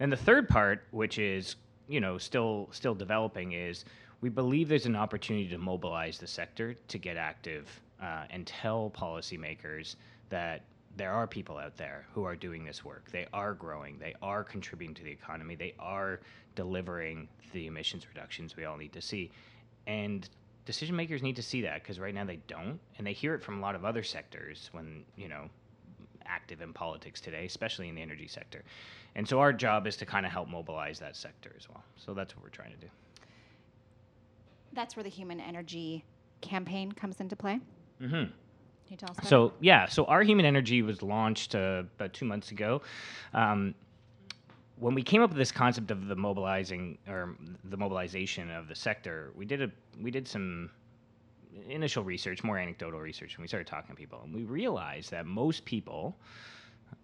And 0.00 0.12
the 0.12 0.16
third 0.16 0.48
part, 0.48 0.84
which 0.90 1.18
is 1.18 1.56
you 1.88 2.00
know 2.00 2.18
still 2.18 2.68
still 2.72 2.94
developing, 2.94 3.52
is 3.52 3.84
we 4.20 4.28
believe 4.28 4.68
there's 4.68 4.86
an 4.86 4.96
opportunity 4.96 5.48
to 5.48 5.58
mobilize 5.58 6.18
the 6.18 6.26
sector 6.26 6.74
to 6.88 6.98
get 6.98 7.16
active 7.16 7.68
uh, 8.02 8.24
and 8.30 8.46
tell 8.46 8.90
policymakers 8.90 9.96
that 10.28 10.62
there 10.96 11.12
are 11.12 11.26
people 11.26 11.56
out 11.56 11.76
there 11.76 12.04
who 12.12 12.24
are 12.24 12.36
doing 12.36 12.64
this 12.64 12.84
work. 12.84 13.10
They 13.10 13.26
are 13.32 13.54
growing. 13.54 13.98
They 13.98 14.14
are 14.22 14.42
contributing 14.44 14.94
to 14.96 15.04
the 15.04 15.10
economy. 15.10 15.54
They 15.54 15.74
are 15.78 16.20
delivering 16.54 17.28
the 17.52 17.66
emissions 17.66 18.06
reductions 18.08 18.56
we 18.56 18.64
all 18.64 18.76
need 18.76 18.92
to 18.92 19.00
see. 19.00 19.30
And 19.86 20.28
decision 20.66 20.96
makers 20.96 21.22
need 21.22 21.36
to 21.36 21.42
see 21.42 21.62
that 21.62 21.82
because 21.82 21.98
right 21.98 22.14
now 22.14 22.24
they 22.24 22.40
don't, 22.48 22.78
and 22.98 23.06
they 23.06 23.12
hear 23.12 23.34
it 23.34 23.42
from 23.42 23.58
a 23.58 23.60
lot 23.60 23.74
of 23.74 23.84
other 23.84 24.02
sectors 24.02 24.68
when 24.72 25.04
you 25.16 25.28
know 25.28 25.48
active 26.26 26.60
in 26.60 26.72
politics 26.72 27.20
today, 27.20 27.46
especially 27.46 27.88
in 27.88 27.94
the 27.94 28.02
energy 28.02 28.28
sector. 28.28 28.62
And 29.14 29.26
so 29.26 29.40
our 29.40 29.52
job 29.52 29.86
is 29.86 29.96
to 29.96 30.06
kind 30.06 30.24
of 30.24 30.32
help 30.32 30.48
mobilize 30.48 30.98
that 31.00 31.16
sector 31.16 31.52
as 31.56 31.68
well. 31.68 31.82
So 31.96 32.14
that's 32.14 32.36
what 32.36 32.44
we're 32.44 32.50
trying 32.50 32.72
to 32.72 32.76
do. 32.76 32.86
That's 34.72 34.96
where 34.96 35.02
the 35.02 35.10
Human 35.10 35.40
Energy 35.40 36.04
campaign 36.40 36.92
comes 36.92 37.20
into 37.20 37.36
play. 37.36 37.60
Mm-hmm. 38.00 38.12
Can 38.14 38.32
you 38.88 38.96
tell 38.96 39.10
us 39.10 39.18
about 39.18 39.26
it? 39.26 39.28
So 39.28 39.52
yeah, 39.60 39.86
so 39.86 40.04
our 40.06 40.22
human 40.22 40.46
energy 40.46 40.82
was 40.82 41.02
launched 41.02 41.54
uh, 41.54 41.84
about 41.96 42.12
two 42.12 42.24
months 42.24 42.50
ago. 42.50 42.82
Um, 43.34 43.74
when 44.76 44.94
we 44.94 45.02
came 45.02 45.22
up 45.22 45.30
with 45.30 45.36
this 45.38 45.52
concept 45.52 45.90
of 45.90 46.06
the 46.08 46.16
mobilizing 46.16 46.98
or 47.06 47.36
the 47.64 47.76
mobilization 47.76 48.50
of 48.50 48.66
the 48.66 48.74
sector, 48.74 49.32
we 49.36 49.44
did 49.44 49.62
a 49.62 49.70
we 50.00 50.10
did 50.10 50.26
some 50.26 50.70
initial 51.68 52.02
research, 52.02 52.42
more 52.42 52.58
anecdotal 52.58 53.00
research, 53.00 53.34
and 53.34 53.42
we 53.42 53.48
started 53.48 53.66
talking 53.66 53.94
to 53.94 54.00
people, 54.00 54.20
and 54.24 54.34
we 54.34 54.42
realized 54.44 55.10
that 55.10 55.26
most 55.26 55.64
people, 55.64 56.16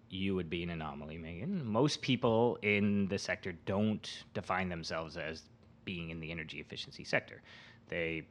you 0.09 0.35
would 0.35 0.49
be 0.49 0.63
an 0.63 0.71
anomaly, 0.71 1.17
Megan. 1.17 1.65
Most 1.65 2.01
people 2.01 2.57
in 2.63 3.07
the 3.07 3.17
sector 3.17 3.53
don't 3.65 4.23
define 4.33 4.69
themselves 4.69 5.17
as 5.17 5.43
being 5.87 6.09
in 6.09 6.19
the 6.19 6.31
energy 6.31 6.59
efficiency 6.59 7.05
sector. 7.05 7.41
They 7.87 8.23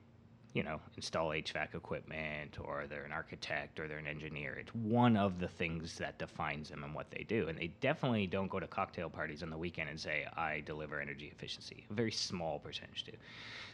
you 0.56 0.62
know, 0.62 0.80
install 0.96 1.28
HVAC 1.28 1.74
equipment 1.74 2.56
or 2.64 2.86
they're 2.88 3.04
an 3.04 3.12
architect 3.12 3.78
or 3.78 3.86
they're 3.86 3.98
an 3.98 4.06
engineer. 4.06 4.56
It's 4.58 4.74
one 4.74 5.14
of 5.14 5.38
the 5.38 5.48
things 5.48 5.98
that 5.98 6.18
defines 6.18 6.70
them 6.70 6.82
and 6.82 6.94
what 6.94 7.10
they 7.10 7.24
do. 7.28 7.48
And 7.48 7.58
they 7.58 7.66
definitely 7.82 8.26
don't 8.26 8.48
go 8.48 8.58
to 8.58 8.66
cocktail 8.66 9.10
parties 9.10 9.42
on 9.42 9.50
the 9.50 9.58
weekend 9.58 9.90
and 9.90 10.00
say, 10.00 10.26
I 10.34 10.62
deliver 10.64 10.98
energy 10.98 11.30
efficiency. 11.30 11.84
A 11.90 11.92
very 11.92 12.10
small 12.10 12.58
percentage 12.58 13.04
do. 13.04 13.12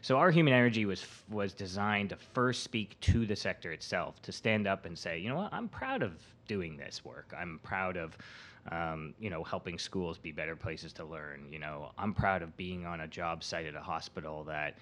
So 0.01 0.17
our 0.17 0.33
human 0.33 0.53
energy 0.53 0.85
was 0.85 1.07
was 1.31 1.53
designed 1.53 2.09
to 2.11 2.17
first 2.17 2.65
speak 2.65 2.99
to 3.03 3.27
the 3.27 3.37
sector 3.37 3.71
itself, 3.71 4.21
to 4.23 4.33
stand 4.33 4.67
up 4.67 4.85
and 4.85 4.99
say, 4.99 5.21
you 5.21 5.29
know 5.29 5.37
what, 5.37 5.55
I'm 5.55 5.69
proud 5.69 6.03
of 6.03 6.15
doing 6.49 6.77
this 6.77 7.05
work. 7.05 7.33
I'm 7.39 7.61
proud 7.63 7.97
of 7.97 8.19
um, 8.71 9.15
you 9.21 9.31
know, 9.31 9.45
helping 9.45 9.79
schools 9.79 10.19
be 10.19 10.33
better 10.33 10.57
places 10.57 10.93
to 10.95 11.05
learn. 11.05 11.47
You 11.51 11.59
know, 11.61 11.93
I'm 11.99 12.15
proud 12.15 12.43
of 12.43 12.57
being 12.57 12.87
on 12.87 13.01
a 13.01 13.09
job 13.09 13.43
site 13.43 13.67
at 13.67 13.75
a 13.75 13.81
hospital 13.81 14.45
that 14.45 14.77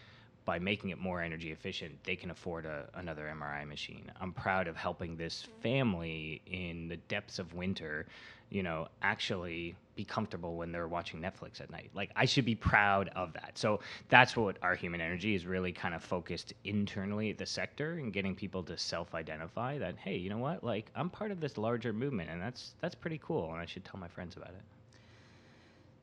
by 0.44 0.58
making 0.58 0.90
it 0.90 0.98
more 0.98 1.22
energy 1.22 1.52
efficient, 1.52 1.92
they 2.04 2.16
can 2.16 2.30
afford 2.30 2.66
a, 2.66 2.88
another 2.94 3.32
MRI 3.34 3.66
machine. 3.66 4.10
I'm 4.20 4.32
proud 4.32 4.68
of 4.68 4.76
helping 4.76 5.16
this 5.16 5.46
family 5.62 6.42
in 6.46 6.88
the 6.88 6.96
depths 6.96 7.38
of 7.38 7.54
winter, 7.54 8.06
you 8.48 8.62
know, 8.62 8.88
actually 9.02 9.76
be 9.94 10.04
comfortable 10.04 10.56
when 10.56 10.72
they're 10.72 10.88
watching 10.88 11.20
Netflix 11.20 11.60
at 11.60 11.70
night. 11.70 11.90
Like, 11.94 12.10
I 12.16 12.24
should 12.24 12.44
be 12.44 12.54
proud 12.54 13.10
of 13.14 13.32
that. 13.34 13.52
So, 13.54 13.80
that's 14.08 14.36
what 14.36 14.56
our 14.62 14.74
human 14.74 15.00
energy 15.00 15.34
is 15.34 15.46
really 15.46 15.72
kind 15.72 15.94
of 15.94 16.02
focused 16.02 16.54
internally 16.64 17.30
at 17.30 17.38
the 17.38 17.46
sector 17.46 17.92
and 17.94 18.12
getting 18.12 18.34
people 18.34 18.62
to 18.64 18.78
self 18.78 19.14
identify 19.14 19.78
that, 19.78 19.96
hey, 19.98 20.16
you 20.16 20.30
know 20.30 20.38
what? 20.38 20.64
Like, 20.64 20.90
I'm 20.94 21.10
part 21.10 21.30
of 21.30 21.40
this 21.40 21.58
larger 21.58 21.92
movement, 21.92 22.30
and 22.30 22.40
that's, 22.40 22.72
that's 22.80 22.94
pretty 22.94 23.20
cool, 23.22 23.52
and 23.52 23.60
I 23.60 23.66
should 23.66 23.84
tell 23.84 24.00
my 24.00 24.08
friends 24.08 24.36
about 24.36 24.50
it. 24.50 24.62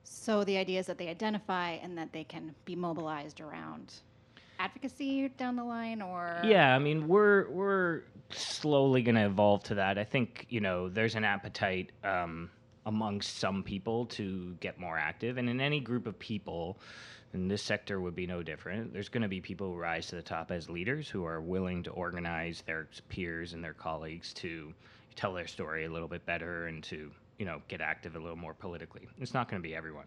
So 0.04 0.44
the 0.44 0.58
idea 0.58 0.80
is 0.80 0.86
that 0.88 0.98
they 0.98 1.10
identify 1.10 1.72
and 1.72 1.98
that 1.98 2.14
they 2.14 2.24
can 2.24 2.56
be 2.66 2.76
mobilized 2.76 3.42
around 3.42 3.94
advocacy 4.60 5.30
down 5.30 5.56
the 5.56 5.64
line 5.64 6.02
or 6.02 6.42
Yeah, 6.44 6.76
I 6.76 6.80
mean, 6.80 7.08
we're 7.08 7.50
we're 7.50 8.04
slowly 8.30 9.02
going 9.02 9.16
to 9.16 9.26
evolve 9.26 9.64
to 9.64 9.76
that. 9.76 9.98
I 9.98 10.04
think 10.04 10.46
you 10.50 10.60
know 10.60 10.90
there's 10.90 11.16
an 11.16 11.24
appetite 11.24 11.92
um, 12.04 12.50
amongst 12.86 13.38
some 13.38 13.64
people 13.64 14.06
to 14.08 14.56
get 14.60 14.80
more 14.80 14.98
active, 14.98 15.38
and 15.38 15.50
in 15.50 15.62
any 15.62 15.80
group 15.80 16.08
of 16.08 16.18
people, 16.20 16.78
and 17.34 17.50
this 17.50 17.62
sector 17.62 18.02
would 18.02 18.16
be 18.16 18.28
no 18.28 18.44
different. 18.44 18.94
There's 18.94 19.10
going 19.10 19.24
to 19.24 19.28
be 19.28 19.42
people 19.42 19.68
who 19.68 19.78
rise 19.78 20.08
to 20.08 20.16
the 20.16 20.22
top 20.22 20.52
as 20.52 20.70
leaders 20.70 21.10
who 21.10 21.26
are 21.26 21.42
willing 21.42 21.84
to 21.84 21.92
organize 21.92 22.64
their 22.66 22.88
peers 23.10 23.54
and 23.54 23.64
their 23.64 23.74
colleagues 23.74 24.34
to 24.36 24.74
tell 25.16 25.34
their 25.34 25.48
story 25.48 25.86
a 25.86 25.90
little 25.90 26.08
bit 26.08 26.26
better 26.26 26.68
and 26.68 26.84
to 26.84 27.12
you 27.38 27.46
know 27.46 27.62
get 27.68 27.82
active 27.82 28.16
a 28.16 28.20
little 28.20 28.38
more 28.38 28.54
politically. 28.54 29.08
It's 29.20 29.34
not 29.34 29.50
going 29.50 29.62
to 29.62 29.68
be 29.68 29.76
everyone. 29.76 30.06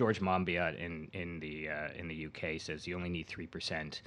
George 0.00 0.22
Monbiot 0.22 0.78
in 0.78 1.08
in 1.12 1.40
the 1.40 1.68
uh, 1.68 1.88
in 1.94 2.08
the 2.08 2.24
UK 2.28 2.58
says 2.58 2.86
you 2.86 2.96
only 2.96 3.10
need 3.10 3.26
three 3.26 3.46
percent 3.46 4.00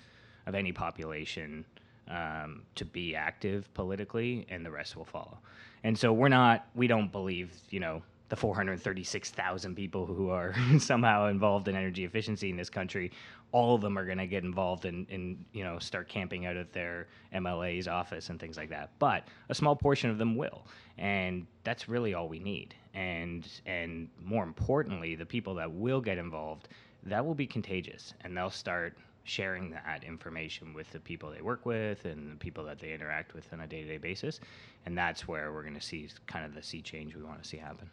of 0.47 0.55
any 0.55 0.71
population 0.71 1.63
um, 2.07 2.63
to 2.73 2.83
be 2.83 3.15
active 3.15 3.71
politically, 3.75 4.47
and 4.49 4.65
the 4.65 4.71
rest 4.71 4.97
will 4.97 5.05
follow. 5.05 5.37
And 5.83 5.95
so 5.95 6.11
we're 6.11 6.29
not 6.29 6.65
we 6.73 6.87
don't 6.87 7.11
believe 7.11 7.51
you 7.69 7.79
know 7.79 8.01
the 8.29 8.35
436,000 8.35 9.75
people 9.75 10.05
who 10.05 10.29
are 10.29 10.55
somehow 10.79 11.27
involved 11.27 11.67
in 11.67 11.75
energy 11.75 12.05
efficiency 12.05 12.49
in 12.49 12.57
this 12.57 12.69
country, 12.69 13.11
all 13.51 13.75
of 13.75 13.81
them 13.81 13.97
are 13.97 14.05
going 14.05 14.17
to 14.17 14.27
get 14.27 14.43
involved 14.43 14.85
in, 14.85 15.05
in, 15.09 15.45
you 15.53 15.63
know, 15.63 15.77
start 15.77 16.09
camping 16.09 16.45
out 16.45 16.57
of 16.57 16.71
their 16.71 17.07
MLA's 17.35 17.87
office 17.87 18.29
and 18.29 18.39
things 18.39 18.57
like 18.57 18.69
that. 18.69 18.91
But 18.97 19.27
a 19.49 19.55
small 19.55 19.75
portion 19.75 20.09
of 20.09 20.17
them 20.17 20.35
will, 20.35 20.65
and 20.97 21.45
that's 21.63 21.87
really 21.87 22.13
all 22.13 22.27
we 22.27 22.39
need. 22.39 22.73
And 22.93 23.47
and 23.65 24.09
more 24.23 24.43
importantly, 24.43 25.15
the 25.15 25.25
people 25.25 25.55
that 25.55 25.71
will 25.71 26.01
get 26.01 26.17
involved, 26.17 26.69
that 27.03 27.25
will 27.25 27.35
be 27.35 27.47
contagious, 27.47 28.13
and 28.21 28.35
they'll 28.35 28.49
start 28.49 28.97
sharing 29.23 29.69
that 29.71 30.03
information 30.03 30.73
with 30.73 30.91
the 30.91 30.99
people 30.99 31.31
they 31.31 31.41
work 31.41 31.65
with 31.65 32.03
and 32.05 32.31
the 32.31 32.35
people 32.35 32.63
that 32.65 32.79
they 32.79 32.93
interact 32.93 33.33
with 33.33 33.51
on 33.53 33.61
a 33.61 33.67
day-to-day 33.67 33.97
basis 33.97 34.41
and 34.85 34.97
that's 34.97 35.27
where 35.27 35.53
we're 35.53 35.61
going 35.61 35.73
to 35.73 35.81
see 35.81 36.09
kind 36.27 36.45
of 36.45 36.53
the 36.53 36.61
sea 36.61 36.81
change 36.81 37.15
we 37.15 37.23
want 37.23 37.41
to 37.41 37.47
see 37.47 37.55
happen 37.55 37.89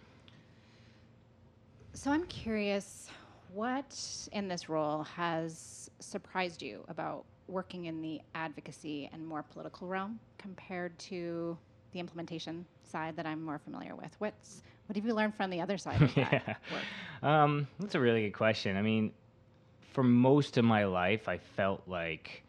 so 1.94 2.10
I'm 2.10 2.26
curious, 2.26 3.08
what 3.52 3.96
in 4.32 4.48
this 4.48 4.68
role 4.68 5.02
has 5.04 5.90
surprised 6.00 6.62
you 6.62 6.84
about 6.88 7.24
working 7.48 7.86
in 7.86 8.00
the 8.00 8.20
advocacy 8.34 9.10
and 9.12 9.26
more 9.26 9.42
political 9.42 9.88
realm 9.88 10.20
compared 10.38 10.96
to 10.98 11.58
the 11.92 11.98
implementation 11.98 12.64
side 12.84 13.16
that 13.16 13.26
I'm 13.26 13.42
more 13.42 13.58
familiar 13.58 13.96
with? 13.96 14.14
What's 14.18 14.62
what 14.86 14.96
have 14.96 15.04
you 15.04 15.14
learned 15.14 15.34
from 15.34 15.50
the 15.50 15.60
other 15.60 15.78
side 15.78 16.02
of 16.02 16.14
that 16.16 16.32
yeah. 16.32 16.54
work? 16.72 17.28
Um, 17.28 17.68
that's 17.78 17.94
a 17.94 18.00
really 18.00 18.22
good 18.22 18.36
question. 18.36 18.76
I 18.76 18.82
mean, 18.82 19.12
for 19.92 20.02
most 20.02 20.56
of 20.56 20.64
my 20.64 20.84
life, 20.84 21.28
I 21.28 21.38
felt 21.38 21.82
like 21.86 22.42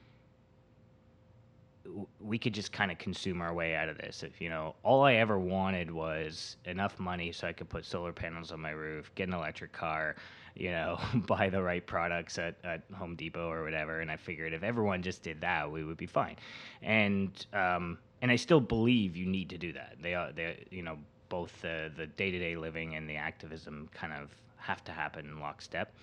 we 2.20 2.38
could 2.38 2.54
just 2.54 2.72
kind 2.72 2.92
of 2.92 2.98
consume 2.98 3.42
our 3.42 3.54
way 3.54 3.76
out 3.76 3.90
of 3.90 3.98
this. 3.98 4.24
If 4.24 4.40
you 4.40 4.50
know, 4.50 4.76
all 4.84 5.04
I 5.04 5.16
ever 5.16 5.40
wanted 5.40 5.92
was 5.92 6.58
enough 6.66 7.00
money 7.00 7.32
so 7.32 7.48
I 7.48 7.54
could 7.54 7.70
put 7.70 7.86
solar 7.86 8.14
panels 8.14 8.52
on 8.52 8.60
my 8.60 8.72
roof, 8.72 9.12
get 9.16 9.28
an 9.28 9.34
electric 9.34 9.72
car, 9.72 10.16
you 10.56 10.72
know, 10.72 11.00
buy 11.28 11.50
the 11.50 11.62
right 11.62 11.86
products 11.86 12.38
at, 12.38 12.56
at 12.64 12.84
Home 12.96 13.16
Depot 13.16 13.50
or 13.50 13.64
whatever. 13.64 14.02
And 14.02 14.12
I 14.12 14.18
figured 14.18 14.54
if 14.54 14.64
everyone 14.64 15.02
just 15.02 15.24
did 15.24 15.42
that, 15.42 15.70
we 15.70 15.84
would 15.84 15.98
be 15.98 16.06
fine. 16.06 16.36
And 16.82 17.46
um, 17.54 17.98
and 18.22 18.32
I 18.32 18.36
still 18.36 18.62
believe 18.62 19.16
you 19.18 19.26
need 19.26 19.50
to 19.50 19.58
do 19.58 19.74
that. 19.74 19.96
They 20.02 20.14
are, 20.14 20.32
they, 20.32 20.66
you 20.70 20.84
know, 20.84 20.98
both 21.30 21.62
the 21.62 21.92
the 21.96 22.08
day 22.08 22.32
to 22.32 22.40
day 22.40 22.56
living 22.56 22.96
and 22.96 23.10
the 23.10 23.16
activism 23.16 23.90
kind 23.94 24.14
of 24.14 24.30
have 24.58 24.84
to 24.84 24.92
happen 24.92 25.26
in 25.26 25.40
lockstep. 25.40 25.94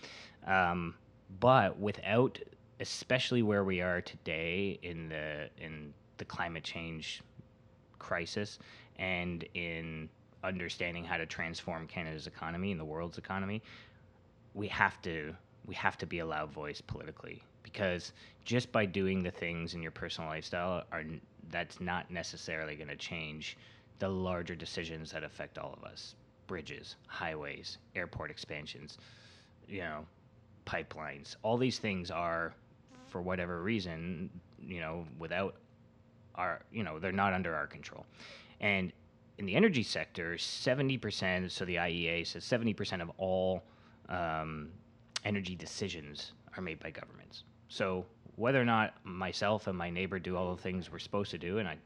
Um, 0.47 0.95
but 1.41 1.79
without 1.79 2.39
especially 2.81 3.43
where 3.43 3.65
we 3.65 3.81
are 3.81 4.01
today 4.01 4.79
in 4.83 5.09
the 5.09 5.49
in 5.59 5.93
the 6.19 6.25
climate 6.25 6.65
change 6.65 7.23
crisis 7.99 8.59
and 8.99 9.45
in 9.55 10.09
understanding 10.45 11.05
how 11.05 11.17
to 11.17 11.27
transform 11.27 11.87
Canada's 11.87 12.27
economy 12.27 12.71
and 12.71 12.81
the 12.81 12.85
world's 12.85 13.19
economy, 13.19 13.63
we 14.55 14.69
have 14.69 15.01
to 15.03 15.35
we 15.67 15.75
have 15.75 15.99
to 15.99 16.07
be 16.07 16.21
a 16.21 16.27
loud 16.27 16.51
voice 16.51 16.81
politically 16.81 17.43
because 17.63 18.13
just 18.45 18.73
by 18.73 18.87
doing 18.87 19.23
the 19.23 19.31
things 19.31 19.75
in 19.75 19.83
your 19.83 19.91
personal 19.91 20.31
lifestyle 20.31 20.85
are 20.93 21.05
that's 21.51 21.81
not 21.81 22.11
necessarily 22.11 22.77
going 22.77 22.89
to 22.89 22.97
change 22.97 23.57
the 23.99 24.09
larger 24.09 24.55
decisions 24.55 25.11
that 25.11 25.25
affect 25.25 25.59
all 25.59 25.75
of 25.77 25.85
us. 25.85 26.15
Bridges 26.47 26.97
highways 27.09 27.79
airport 27.95 28.31
expansions 28.31 28.99
you 29.69 29.81
know 29.81 30.07
pipelines 30.67 31.37
all 31.43 31.57
these 31.59 31.79
things 31.79 32.11
are 32.11 32.55
for 33.09 33.23
whatever 33.23 33.63
reason, 33.63 34.31
you 34.61 34.81
know, 34.81 35.07
without 35.19 35.57
our, 36.35 36.63
you 36.73 36.83
know, 36.83 36.99
they're 36.99 37.13
not 37.13 37.33
under 37.33 37.55
our 37.55 37.67
control. 37.67 38.07
And 38.61 38.93
in 39.39 39.47
the 39.47 39.55
energy 39.55 39.83
sector, 39.83 40.35
70%, 40.35 41.51
so 41.51 41.65
the 41.65 41.77
IEA 41.77 42.27
says 42.27 42.45
70% 42.45 43.01
of 43.01 43.11
all 43.19 43.63
um, 44.09 44.71
energy 45.25 45.55
decisions 45.55 46.33
are 46.57 46.63
made 46.63 46.81
by 46.81 46.91
governments. 46.91 47.45
So 47.69 48.05
whether 48.37 48.61
or 48.61 48.65
not 48.65 48.95
myself 49.05 49.67
and 49.67 49.77
my 49.77 49.91
neighbor 49.91 50.19
do 50.19 50.37
all 50.37 50.55
the 50.55 50.63
things 50.63 50.91
we're 50.91 50.99
supposed 50.99 51.31
to 51.33 51.39
do, 51.39 51.59
and 51.59 51.69
I, 51.69 51.77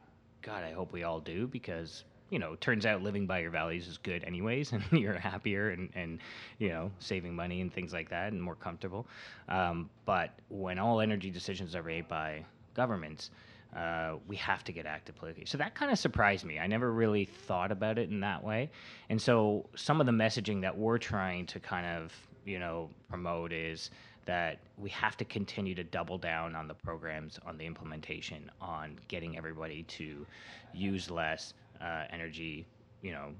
God, 0.41 0.64
I 0.64 0.73
hope 0.73 0.93
we 0.93 1.02
all 1.02 1.21
do 1.21 1.47
because 1.47 2.05
you 2.33 2.39
know, 2.39 2.57
turns 2.57 2.87
out 2.87 3.03
living 3.03 3.27
by 3.27 3.41
your 3.41 3.51
values 3.51 3.87
is 3.87 3.99
good 3.99 4.25
anyways, 4.25 4.73
and 4.73 4.83
you're 4.91 5.19
happier 5.19 5.71
and, 5.71 5.91
and 5.95 6.19
you 6.59 6.71
know, 6.71 6.91
saving 6.99 7.37
money 7.37 7.61
and 7.61 7.73
things 7.73 7.93
like 7.93 8.09
that 8.09 8.33
and 8.33 8.43
more 8.43 8.57
comfortable. 8.57 9.07
Um, 9.51 9.91
but 10.07 10.31
when 10.49 10.79
all 10.79 11.03
energy 11.03 11.31
decisions 11.31 11.77
are 11.77 11.83
made 11.83 12.09
by 12.09 12.43
governments, 12.75 13.31
uh, 13.77 14.15
we 14.27 14.37
have 14.37 14.65
to 14.65 14.73
get 14.73 14.87
active 14.87 15.15
politically. 15.17 15.45
So 15.45 15.59
that 15.59 15.75
kind 15.75 15.93
of 15.93 15.99
surprised 15.99 16.45
me. 16.45 16.59
I 16.59 16.67
never 16.67 16.91
really 16.91 17.27
thought 17.27 17.71
about 17.71 17.99
it 17.99 18.09
in 18.09 18.21
that 18.21 18.43
way. 18.43 18.71
And 19.11 19.21
so 19.21 19.67
some 19.77 20.01
of 20.01 20.07
the 20.07 20.12
messaging 20.12 20.62
that 20.62 20.77
we're 20.77 20.99
trying 20.99 21.45
to 21.47 21.61
kind 21.61 21.87
of, 21.87 22.12
you 22.47 22.59
know, 22.59 22.89
promote 23.11 23.53
is 23.53 23.91
that 24.25 24.59
we 24.79 24.89
have 24.91 25.17
to 25.17 25.25
continue 25.25 25.75
to 25.75 25.85
double 25.85 26.17
down 26.17 26.55
on 26.55 26.69
the 26.69 26.75
programs, 26.75 27.39
on 27.45 27.59
the 27.59 27.67
implementation, 27.67 28.51
on 28.61 28.97
getting 29.09 29.37
everybody 29.37 29.83
to 29.85 30.25
use 30.73 31.11
less, 31.11 31.55
uh, 31.83 32.05
energy, 32.11 32.67
you 33.03 33.12
know, 33.12 33.31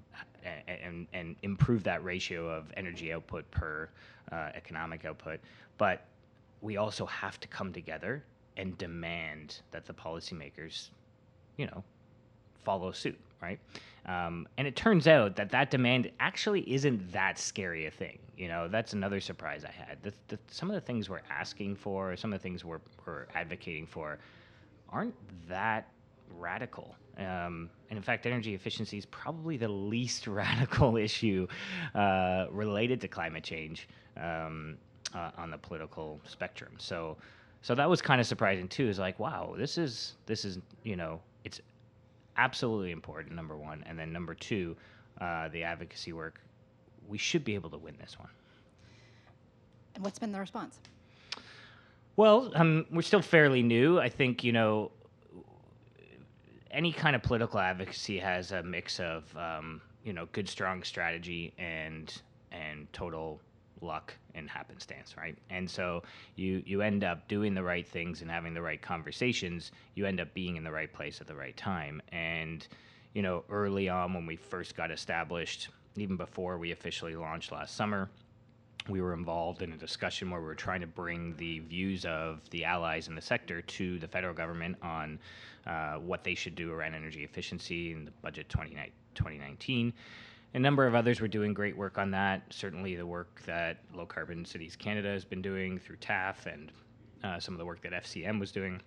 and, 0.67 1.07
and 1.13 1.37
improve 1.43 1.83
that 1.85 2.03
ratio 2.03 2.49
of 2.49 2.73
energy 2.77 3.13
output 3.13 3.49
per 3.51 3.89
uh, 4.33 4.51
economic 4.55 5.05
output. 5.05 5.41
But 5.79 6.05
we 6.61 6.77
also 6.77 7.07
have 7.07 7.39
to 7.41 7.49
come 7.49 7.73
together 7.73 8.25
and 8.57 8.77
demand 8.79 9.61
that 9.71 9.87
the 9.87 9.93
policymakers, 9.93 10.89
you 11.57 11.67
know, 11.67 11.83
follow 12.65 12.93
suit, 12.93 13.19
right? 13.41 13.59
Um, 14.07 14.49
and 14.59 14.67
it 14.67 14.75
turns 14.77 15.07
out 15.07 15.37
that 15.37 15.51
that 15.51 15.71
demand 15.71 16.11
actually 16.21 16.61
isn't 16.73 17.13
that 17.13 17.39
scary 17.39 17.87
a 17.87 17.91
thing. 17.91 18.19
You 18.37 18.49
know, 18.49 18.69
that's 18.69 18.93
another 18.93 19.21
surprise 19.21 19.65
I 19.65 19.71
had. 19.71 20.03
The, 20.03 20.13
the, 20.29 20.39
some 20.49 20.71
of 20.71 20.75
the 20.75 20.81
things 20.81 21.09
we're 21.09 21.23
asking 21.31 21.77
for, 21.77 22.17
some 22.17 22.33
of 22.33 22.41
the 22.41 22.43
things 22.43 22.65
we're, 22.65 22.81
we're 23.07 23.27
advocating 23.35 23.87
for, 23.87 24.19
aren't 24.91 25.15
that 25.49 25.89
radical. 26.39 26.97
Um, 27.19 27.69
and 27.91 27.97
in 27.97 28.03
fact, 28.03 28.27
energy 28.27 28.55
efficiency 28.55 28.97
is 28.99 29.07
probably 29.07 29.57
the 29.57 29.69
least 29.69 30.27
radical 30.27 30.97
issue 30.97 31.47
uh, 31.95 32.47
related 32.51 33.01
to 33.03 33.09
climate 33.09 33.45
change 33.45 33.89
um, 34.17 34.77
uh, 35.15 35.31
on 35.37 35.51
the 35.51 35.59
political 35.59 36.21
spectrum. 36.25 36.73
So, 36.79 37.17
so 37.61 37.75
that 37.75 37.89
was 37.89 38.01
kind 38.01 38.21
of 38.21 38.27
surprising 38.27 38.69
too. 38.69 38.89
Is 38.89 38.99
like, 38.99 39.19
wow, 39.19 39.55
this 39.57 39.79
is 39.79 40.15
this 40.27 40.45
is 40.45 40.59
you 40.85 40.97
know, 40.97 41.21
it's 41.45 41.61
absolutely 42.37 42.93
important. 42.93 43.35
Number 43.35 43.57
one, 43.57 43.85
and 43.87 43.99
then 43.99 44.13
number 44.13 44.35
two, 44.35 44.77
uh, 45.21 45.49
the 45.49 45.63
advocacy 45.63 46.13
work. 46.13 46.41
We 47.09 47.19
should 47.19 47.45
be 47.45 47.55
able 47.55 47.69
to 47.71 47.79
win 47.79 47.97
this 48.01 48.19
one. 48.19 48.31
And 49.95 50.05
what's 50.05 50.19
been 50.19 50.33
the 50.33 50.41
response? 50.41 50.79
Well, 52.17 52.53
um, 52.55 52.87
we're 52.91 53.03
still 53.03 53.23
fairly 53.23 53.63
new. 53.63 53.99
I 53.99 54.09
think 54.09 54.45
you 54.45 54.53
know 54.53 54.93
any 56.73 56.93
kind 56.93 57.15
of 57.15 57.23
political 57.23 57.61
advocacy 57.61 58.19
has 58.19 58.53
a 58.53 58.63
mix 58.63 58.99
of 58.99 59.37
um, 59.37 59.81
you 60.05 60.13
know 60.13 60.27
good 60.33 60.49
strong 60.49 60.83
strategy 60.83 61.53
and 61.59 62.23
and 62.51 62.93
total 62.93 63.41
luck 63.81 64.15
and 64.35 64.49
happenstance, 64.49 65.17
right? 65.17 65.37
And 65.51 65.71
so 65.71 66.03
you 66.37 66.63
you 66.65 66.83
end 66.83 67.05
up 67.05 67.29
doing 67.29 67.55
the 67.55 67.63
right 67.63 67.87
things 67.87 68.23
and 68.23 68.31
having 68.31 68.55
the 68.55 68.63
right 68.63 68.81
conversations. 68.81 69.73
You 69.95 70.07
end 70.07 70.21
up 70.21 70.33
being 70.35 70.57
in 70.57 70.65
the 70.65 70.73
right 70.73 70.93
place 70.93 71.21
at 71.21 71.27
the 71.27 71.35
right 71.35 71.57
time. 71.57 72.01
And 72.13 72.67
you 73.15 73.23
know, 73.23 73.45
early 73.51 73.89
on 73.89 74.15
when 74.15 74.25
we 74.25 74.37
first 74.37 74.75
got 74.75 74.91
established, 74.91 75.69
even 75.97 76.17
before 76.17 76.57
we 76.59 76.73
officially 76.73 77.15
launched 77.15 77.53
last 77.53 77.77
summer, 77.77 78.09
we 78.89 79.01
were 79.01 79.15
involved 79.15 79.63
in 79.63 79.73
a 79.73 79.77
discussion 79.77 80.31
where 80.31 80.41
we 80.41 80.47
were 80.47 80.55
trying 80.55 80.81
to 80.81 80.87
bring 80.87 81.37
the 81.37 81.61
views 81.61 82.05
of 82.05 82.41
the 82.51 82.65
allies 82.65 83.09
in 83.09 83.15
the 83.15 83.23
sector 83.23 83.63
to 83.63 83.99
the 83.99 84.09
federal 84.09 84.35
government 84.35 84.77
on 84.83 85.19
uh, 85.67 85.95
what 85.95 86.25
they 86.25 86.35
should 86.35 86.55
do 86.55 86.73
around 86.73 86.95
energy 86.95 87.25
efficiency 87.25 87.93
in 87.93 88.05
the 88.05 88.11
budget 88.23 88.49
2019. 88.49 89.93
A 90.55 90.59
number 90.59 90.87
of 90.87 90.95
others 90.95 91.21
were 91.21 91.29
doing 91.29 91.55
great 91.55 91.77
work 91.77 91.97
on 91.97 92.11
that. 92.11 92.43
Certainly, 92.51 92.97
the 92.97 93.07
work 93.07 93.41
that 93.47 93.79
Low 93.95 94.05
Carbon 94.05 94.45
Cities 94.45 94.77
Canada 94.77 95.09
has 95.09 95.25
been 95.25 95.41
doing 95.41 95.79
through 95.79 95.97
TAF 95.97 96.47
and 96.47 96.73
uh, 97.25 97.39
some 97.39 97.55
of 97.55 97.59
the 97.59 97.65
work 97.65 97.81
that 97.83 97.93
FCM 97.93 98.39
was 98.39 98.53
doing 98.53 98.81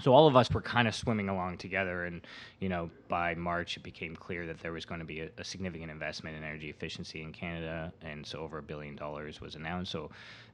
so 0.00 0.12
all 0.12 0.26
of 0.26 0.36
us 0.36 0.50
were 0.50 0.60
kind 0.60 0.88
of 0.88 0.94
swimming 0.94 1.28
along 1.28 1.58
together 1.58 2.04
and 2.04 2.26
you 2.58 2.68
know 2.68 2.90
by 3.08 3.34
march 3.34 3.76
it 3.76 3.82
became 3.82 4.16
clear 4.16 4.46
that 4.46 4.58
there 4.60 4.72
was 4.72 4.84
going 4.84 5.00
to 5.00 5.06
be 5.06 5.20
a, 5.20 5.30
a, 5.38 5.44
significant 5.44 5.90
investment 5.90 6.36
in 6.36 6.42
energy 6.42 6.70
efficiency 6.70 7.22
in 7.22 7.32
canada 7.32 7.92
and 8.02 8.24
so 8.26 8.38
over 8.40 8.58
a 8.58 8.62
billion 8.62 8.96
dollars 8.96 9.40
was 9.40 9.54
announced 9.54 9.92
so 9.92 10.10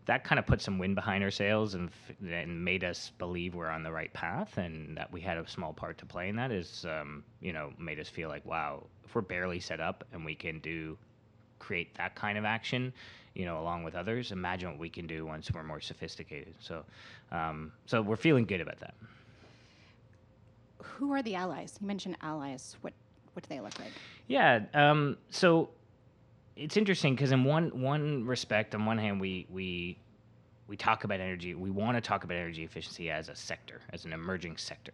that 0.06 0.22
kind 0.22 0.38
of 0.38 0.46
put 0.46 0.60
some 0.60 0.78
wind 0.78 0.94
behind 0.94 1.24
our 1.24 1.32
sails 1.32 1.74
and, 1.74 1.90
and 2.30 2.64
made 2.64 2.84
us 2.84 3.10
believe 3.18 3.56
we're 3.56 3.68
on 3.68 3.82
the 3.82 3.90
right 3.90 4.12
path 4.12 4.56
and 4.56 4.96
that 4.96 5.10
we 5.12 5.20
had 5.20 5.36
a 5.36 5.48
small 5.48 5.72
part 5.72 5.98
to 5.98 6.06
play 6.06 6.28
in 6.28 6.36
that 6.36 6.50
is 6.50 6.86
um, 6.88 7.24
you 7.40 7.52
know 7.52 7.72
made 7.78 7.98
us 7.98 8.08
feel 8.08 8.28
like 8.28 8.44
wow 8.44 8.82
if 9.04 9.14
we're 9.14 9.20
barely 9.20 9.60
set 9.60 9.80
up 9.80 10.04
and 10.12 10.24
we 10.24 10.34
can 10.34 10.58
do 10.60 10.96
create 11.58 11.94
that 11.96 12.14
kind 12.14 12.38
of 12.38 12.44
action 12.44 12.92
you 13.34 13.44
know, 13.44 13.60
along 13.60 13.84
with 13.84 13.94
others. 13.94 14.32
Imagine 14.32 14.70
what 14.70 14.78
we 14.78 14.88
can 14.88 15.06
do 15.06 15.26
once 15.26 15.50
we're 15.52 15.62
more 15.62 15.78
sophisticated. 15.78 16.54
So, 16.58 16.84
um, 17.30 17.70
so 17.84 18.00
we're 18.00 18.16
feeling 18.16 18.46
good 18.46 18.62
about 18.62 18.80
that 18.80 18.94
who 20.86 21.12
are 21.12 21.22
the 21.22 21.34
allies? 21.34 21.76
You 21.80 21.86
mentioned 21.86 22.16
allies. 22.22 22.76
What 22.80 22.92
what 23.32 23.42
do 23.42 23.48
they 23.54 23.60
look 23.60 23.78
like? 23.78 23.92
Yeah. 24.28 24.60
Um, 24.72 25.18
so 25.30 25.68
it's 26.56 26.76
interesting 26.76 27.14
because 27.14 27.32
in 27.32 27.44
one 27.44 27.80
one 27.80 28.24
respect, 28.24 28.74
on 28.74 28.86
one 28.86 28.98
hand, 28.98 29.20
we 29.20 29.46
we 29.50 29.98
we 30.68 30.76
talk 30.76 31.04
about 31.04 31.20
energy. 31.20 31.54
We 31.54 31.70
want 31.70 31.96
to 31.96 32.00
talk 32.00 32.24
about 32.24 32.36
energy 32.36 32.64
efficiency 32.64 33.10
as 33.10 33.28
a 33.28 33.36
sector, 33.36 33.80
as 33.92 34.04
an 34.04 34.12
emerging 34.12 34.56
sector. 34.56 34.92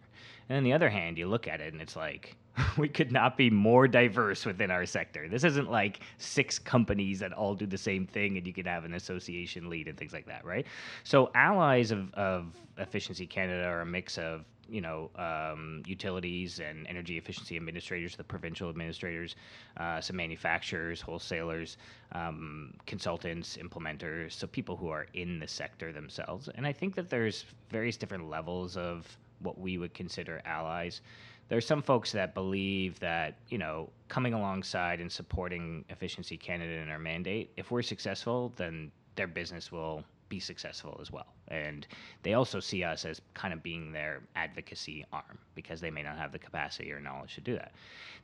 And 0.49 0.57
on 0.57 0.63
the 0.63 0.73
other 0.73 0.89
hand, 0.89 1.17
you 1.17 1.27
look 1.27 1.47
at 1.47 1.61
it 1.61 1.73
and 1.73 1.81
it's 1.81 1.95
like 1.95 2.35
we 2.77 2.87
could 2.87 3.11
not 3.11 3.37
be 3.37 3.49
more 3.49 3.87
diverse 3.87 4.45
within 4.45 4.69
our 4.69 4.85
sector. 4.85 5.27
This 5.27 5.43
isn't 5.43 5.71
like 5.71 6.01
six 6.17 6.59
companies 6.59 7.19
that 7.19 7.33
all 7.33 7.55
do 7.55 7.65
the 7.65 7.77
same 7.77 8.05
thing 8.05 8.37
and 8.37 8.45
you 8.45 8.53
could 8.53 8.67
have 8.67 8.85
an 8.85 8.93
association 8.93 9.69
lead 9.69 9.87
and 9.87 9.97
things 9.97 10.13
like 10.13 10.27
that, 10.27 10.45
right? 10.45 10.65
So 11.03 11.31
allies 11.33 11.91
of, 11.91 12.13
of 12.13 12.53
Efficiency 12.77 13.25
Canada 13.25 13.65
are 13.65 13.81
a 13.81 13.85
mix 13.85 14.17
of 14.17 14.45
you 14.69 14.81
know, 14.81 15.09
um, 15.15 15.83
utilities 15.85 16.59
and 16.59 16.87
energy 16.87 17.17
efficiency 17.17 17.55
administrators, 17.55 18.15
the 18.15 18.23
provincial 18.23 18.69
administrators, 18.69 19.35
uh, 19.77 19.99
some 20.01 20.15
manufacturers, 20.15 21.01
wholesalers, 21.01 21.77
um, 22.13 22.73
consultants, 22.85 23.57
implementers, 23.57 24.33
so 24.33 24.47
people 24.47 24.75
who 24.75 24.89
are 24.89 25.07
in 25.13 25.39
the 25.39 25.47
sector 25.47 25.91
themselves. 25.91 26.49
And 26.55 26.65
I 26.65 26.73
think 26.73 26.95
that 26.95 27.09
there's 27.09 27.45
various 27.69 27.97
different 27.97 28.29
levels 28.29 28.77
of 28.77 29.17
what 29.39 29.59
we 29.59 29.77
would 29.77 29.93
consider 29.93 30.41
allies. 30.45 31.01
There's 31.49 31.67
some 31.67 31.81
folks 31.81 32.11
that 32.13 32.33
believe 32.33 32.99
that, 32.99 33.35
you 33.49 33.57
know, 33.57 33.89
coming 34.07 34.33
alongside 34.33 35.01
and 35.01 35.11
supporting 35.11 35.83
Efficiency 35.89 36.37
Canada 36.37 36.73
in 36.73 36.89
our 36.89 36.99
mandate, 36.99 37.51
if 37.57 37.69
we're 37.69 37.81
successful, 37.81 38.53
then 38.55 38.91
their 39.15 39.27
business 39.27 39.71
will 39.71 40.03
be 40.33 40.39
successful 40.39 40.97
as 40.99 41.11
well. 41.11 41.27
And 41.49 41.85
they 42.23 42.33
also 42.33 42.59
see 42.59 42.83
us 42.83 43.05
as 43.05 43.21
kind 43.35 43.53
of 43.53 43.61
being 43.61 43.91
their 43.91 44.21
advocacy 44.35 45.05
arm 45.13 45.37
because 45.53 45.79
they 45.79 45.91
may 45.91 46.01
not 46.01 46.17
have 46.17 46.31
the 46.31 46.39
capacity 46.39 46.91
or 46.91 46.99
knowledge 46.99 47.35
to 47.35 47.41
do 47.41 47.53
that. 47.53 47.73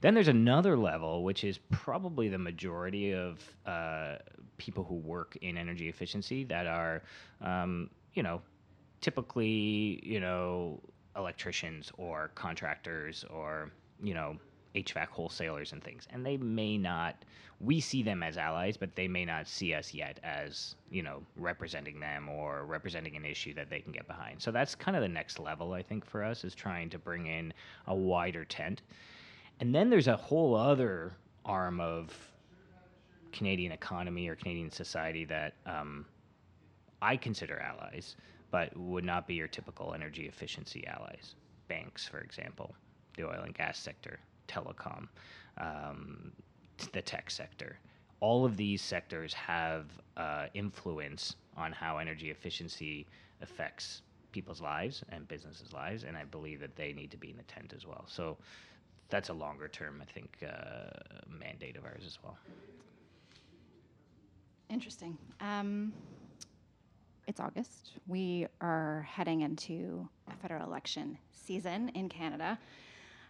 Then 0.01 0.15
there's 0.15 0.27
another 0.27 0.75
level, 0.75 1.23
which 1.23 1.43
is 1.43 1.59
probably 1.69 2.27
the 2.27 2.39
majority 2.39 3.13
of 3.13 3.39
uh, 3.65 4.15
people 4.57 4.83
who 4.83 4.95
work 4.95 5.37
in 5.41 5.55
energy 5.57 5.87
efficiency 5.87 6.43
that 6.45 6.65
are, 6.65 7.03
um, 7.41 7.89
you 8.15 8.23
know, 8.23 8.41
typically, 9.01 10.01
you 10.03 10.19
know, 10.19 10.79
electricians 11.15 11.91
or 11.97 12.31
contractors 12.33 13.23
or, 13.29 13.71
you 14.01 14.15
know, 14.15 14.37
HVAC 14.75 15.07
wholesalers 15.07 15.71
and 15.71 15.83
things, 15.83 16.07
and 16.11 16.25
they 16.25 16.37
may 16.37 16.77
not. 16.77 17.15
We 17.61 17.81
see 17.81 18.03
them 18.03 18.23
as 18.23 18.37
allies, 18.37 18.77
but 18.77 18.95
they 18.95 19.07
may 19.07 19.25
not 19.25 19.45
see 19.47 19.73
us 19.73 19.93
yet 19.93 20.19
as 20.23 20.75
you 20.89 21.03
know 21.03 21.23
representing 21.35 21.99
them 21.99 22.29
or 22.29 22.65
representing 22.65 23.15
an 23.15 23.25
issue 23.25 23.53
that 23.55 23.69
they 23.69 23.79
can 23.79 23.91
get 23.91 24.07
behind. 24.07 24.41
So 24.41 24.51
that's 24.51 24.75
kind 24.75 24.95
of 24.95 25.01
the 25.01 25.09
next 25.09 25.39
level, 25.39 25.73
I 25.73 25.81
think, 25.81 26.05
for 26.05 26.23
us 26.23 26.43
is 26.43 26.55
trying 26.55 26.89
to 26.91 26.99
bring 26.99 27.25
in 27.25 27.53
a 27.87 27.95
wider 27.95 28.45
tent. 28.45 28.81
And 29.59 29.75
then 29.75 29.89
there's 29.89 30.07
a 30.07 30.15
whole 30.15 30.55
other 30.55 31.13
arm 31.43 31.81
of 31.81 32.15
Canadian 33.31 33.71
economy 33.71 34.27
or 34.27 34.35
Canadian 34.35 34.71
society 34.71 35.25
that 35.25 35.53
um, 35.65 36.05
I 37.01 37.17
consider 37.17 37.59
allies, 37.59 38.15
but 38.51 38.75
would 38.77 39.03
not 39.03 39.27
be 39.27 39.35
your 39.35 39.47
typical 39.47 39.93
energy 39.93 40.27
efficiency 40.27 40.85
allies. 40.87 41.35
Banks, 41.67 42.07
for 42.07 42.19
example, 42.19 42.73
the 43.15 43.27
oil 43.27 43.41
and 43.43 43.53
gas 43.53 43.77
sector, 43.77 44.19
telecom, 44.49 45.07
um, 45.57 46.31
the 46.91 47.01
tech 47.01 47.29
sector. 47.31 47.77
All 48.19 48.43
of 48.45 48.57
these 48.57 48.81
sectors 48.81 49.33
have 49.33 49.85
uh, 50.17 50.47
influence 50.53 51.35
on 51.55 51.71
how 51.71 51.97
energy 51.97 52.31
efficiency 52.31 53.05
affects 53.41 54.01
people's 54.31 54.61
lives 54.61 55.03
and 55.09 55.27
businesses' 55.27 55.71
lives, 55.73 56.03
and 56.03 56.17
I 56.17 56.25
believe 56.25 56.59
that 56.59 56.75
they 56.75 56.93
need 56.93 57.11
to 57.11 57.17
be 57.17 57.29
in 57.29 57.37
the 57.37 57.43
tent 57.43 57.73
as 57.75 57.85
well. 57.85 58.03
So 58.07 58.37
that's 59.09 59.29
a 59.29 59.33
longer 59.33 59.67
term, 59.67 60.01
I 60.01 60.11
think, 60.11 60.37
uh, 60.43 60.89
mandate 61.27 61.77
of 61.77 61.85
ours 61.85 62.03
as 62.05 62.19
well. 62.23 62.37
Interesting. 64.69 65.17
Um, 65.39 65.93
it's 67.27 67.39
August. 67.39 67.93
We 68.07 68.47
are 68.61 69.07
heading 69.09 69.41
into 69.41 70.07
a 70.27 70.35
federal 70.41 70.65
election 70.65 71.17
season 71.31 71.89
in 71.89 72.09
Canada. 72.09 72.59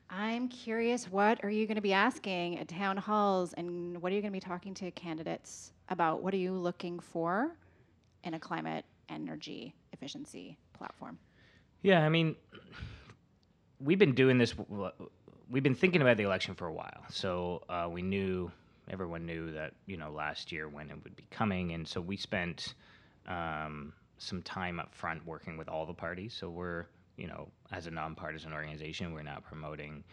I'm 0.09 0.47
curious, 0.47 1.09
what 1.11 1.43
are 1.43 1.51
you 1.51 1.67
going 1.67 1.75
to 1.75 1.81
be 1.81 1.93
asking 1.93 2.57
at 2.57 2.67
town 2.67 2.97
halls 2.97 3.53
and 3.53 4.01
what 4.01 4.11
are 4.11 4.15
you 4.15 4.21
going 4.21 4.33
to 4.33 4.35
be 4.35 4.39
talking 4.39 4.73
to 4.75 4.89
candidates 4.91 5.71
about? 5.89 6.23
What 6.23 6.33
are 6.33 6.37
you 6.37 6.51
looking 6.51 6.99
for 6.99 7.55
in 8.23 8.33
a 8.33 8.39
climate 8.39 8.85
energy 9.07 9.75
efficiency 9.93 10.57
platform? 10.73 11.19
Yeah, 11.83 12.03
I 12.03 12.09
mean, 12.09 12.35
we've 13.79 13.99
been 13.99 14.15
doing 14.15 14.39
this, 14.39 14.55
we've 15.49 15.63
been 15.63 15.75
thinking 15.75 16.01
about 16.01 16.17
the 16.17 16.23
election 16.23 16.55
for 16.55 16.65
a 16.65 16.73
while. 16.73 17.03
So 17.09 17.61
uh, 17.69 17.87
we 17.91 18.01
knew, 18.01 18.51
everyone 18.89 19.27
knew 19.27 19.51
that, 19.51 19.73
you 19.85 19.97
know, 19.97 20.11
last 20.11 20.51
year 20.51 20.67
when 20.67 20.89
it 20.89 20.97
would 21.03 21.15
be 21.15 21.27
coming. 21.29 21.73
And 21.73 21.87
so 21.87 22.01
we 22.01 22.17
spent 22.17 22.73
um, 23.27 23.93
some 24.17 24.41
time 24.41 24.79
up 24.79 24.95
front 24.95 25.23
working 25.25 25.55
with 25.55 25.69
all 25.69 25.85
the 25.85 25.93
parties. 25.93 26.33
So 26.33 26.49
we're, 26.49 26.87
you 27.19 27.27
know, 27.27 27.49
as 27.71 27.85
a 27.85 27.91
nonpartisan 27.91 28.53
organization, 28.53 29.13
we're 29.13 29.23
not 29.23 29.43
promoting 29.43 30.03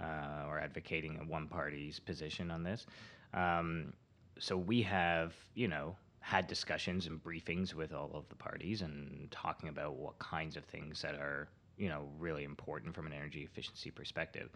uh, 0.00 0.46
or 0.46 0.58
advocating 0.58 1.18
a 1.20 1.24
one 1.24 1.46
party's 1.46 1.98
position 1.98 2.50
on 2.50 2.62
this. 2.62 2.86
Um, 3.32 3.92
so 4.38 4.56
we 4.56 4.82
have, 4.82 5.34
you 5.54 5.68
know, 5.68 5.96
had 6.20 6.46
discussions 6.46 7.06
and 7.06 7.22
briefings 7.22 7.74
with 7.74 7.92
all 7.92 8.10
of 8.14 8.28
the 8.28 8.34
parties 8.34 8.82
and 8.82 9.30
talking 9.30 9.68
about 9.68 9.94
what 9.94 10.18
kinds 10.18 10.56
of 10.56 10.64
things 10.64 11.00
that 11.02 11.14
are, 11.14 11.48
you 11.76 11.88
know, 11.88 12.08
really 12.18 12.44
important 12.44 12.94
from 12.94 13.06
an 13.06 13.12
energy 13.12 13.42
efficiency 13.42 13.90
perspective. 13.90 14.50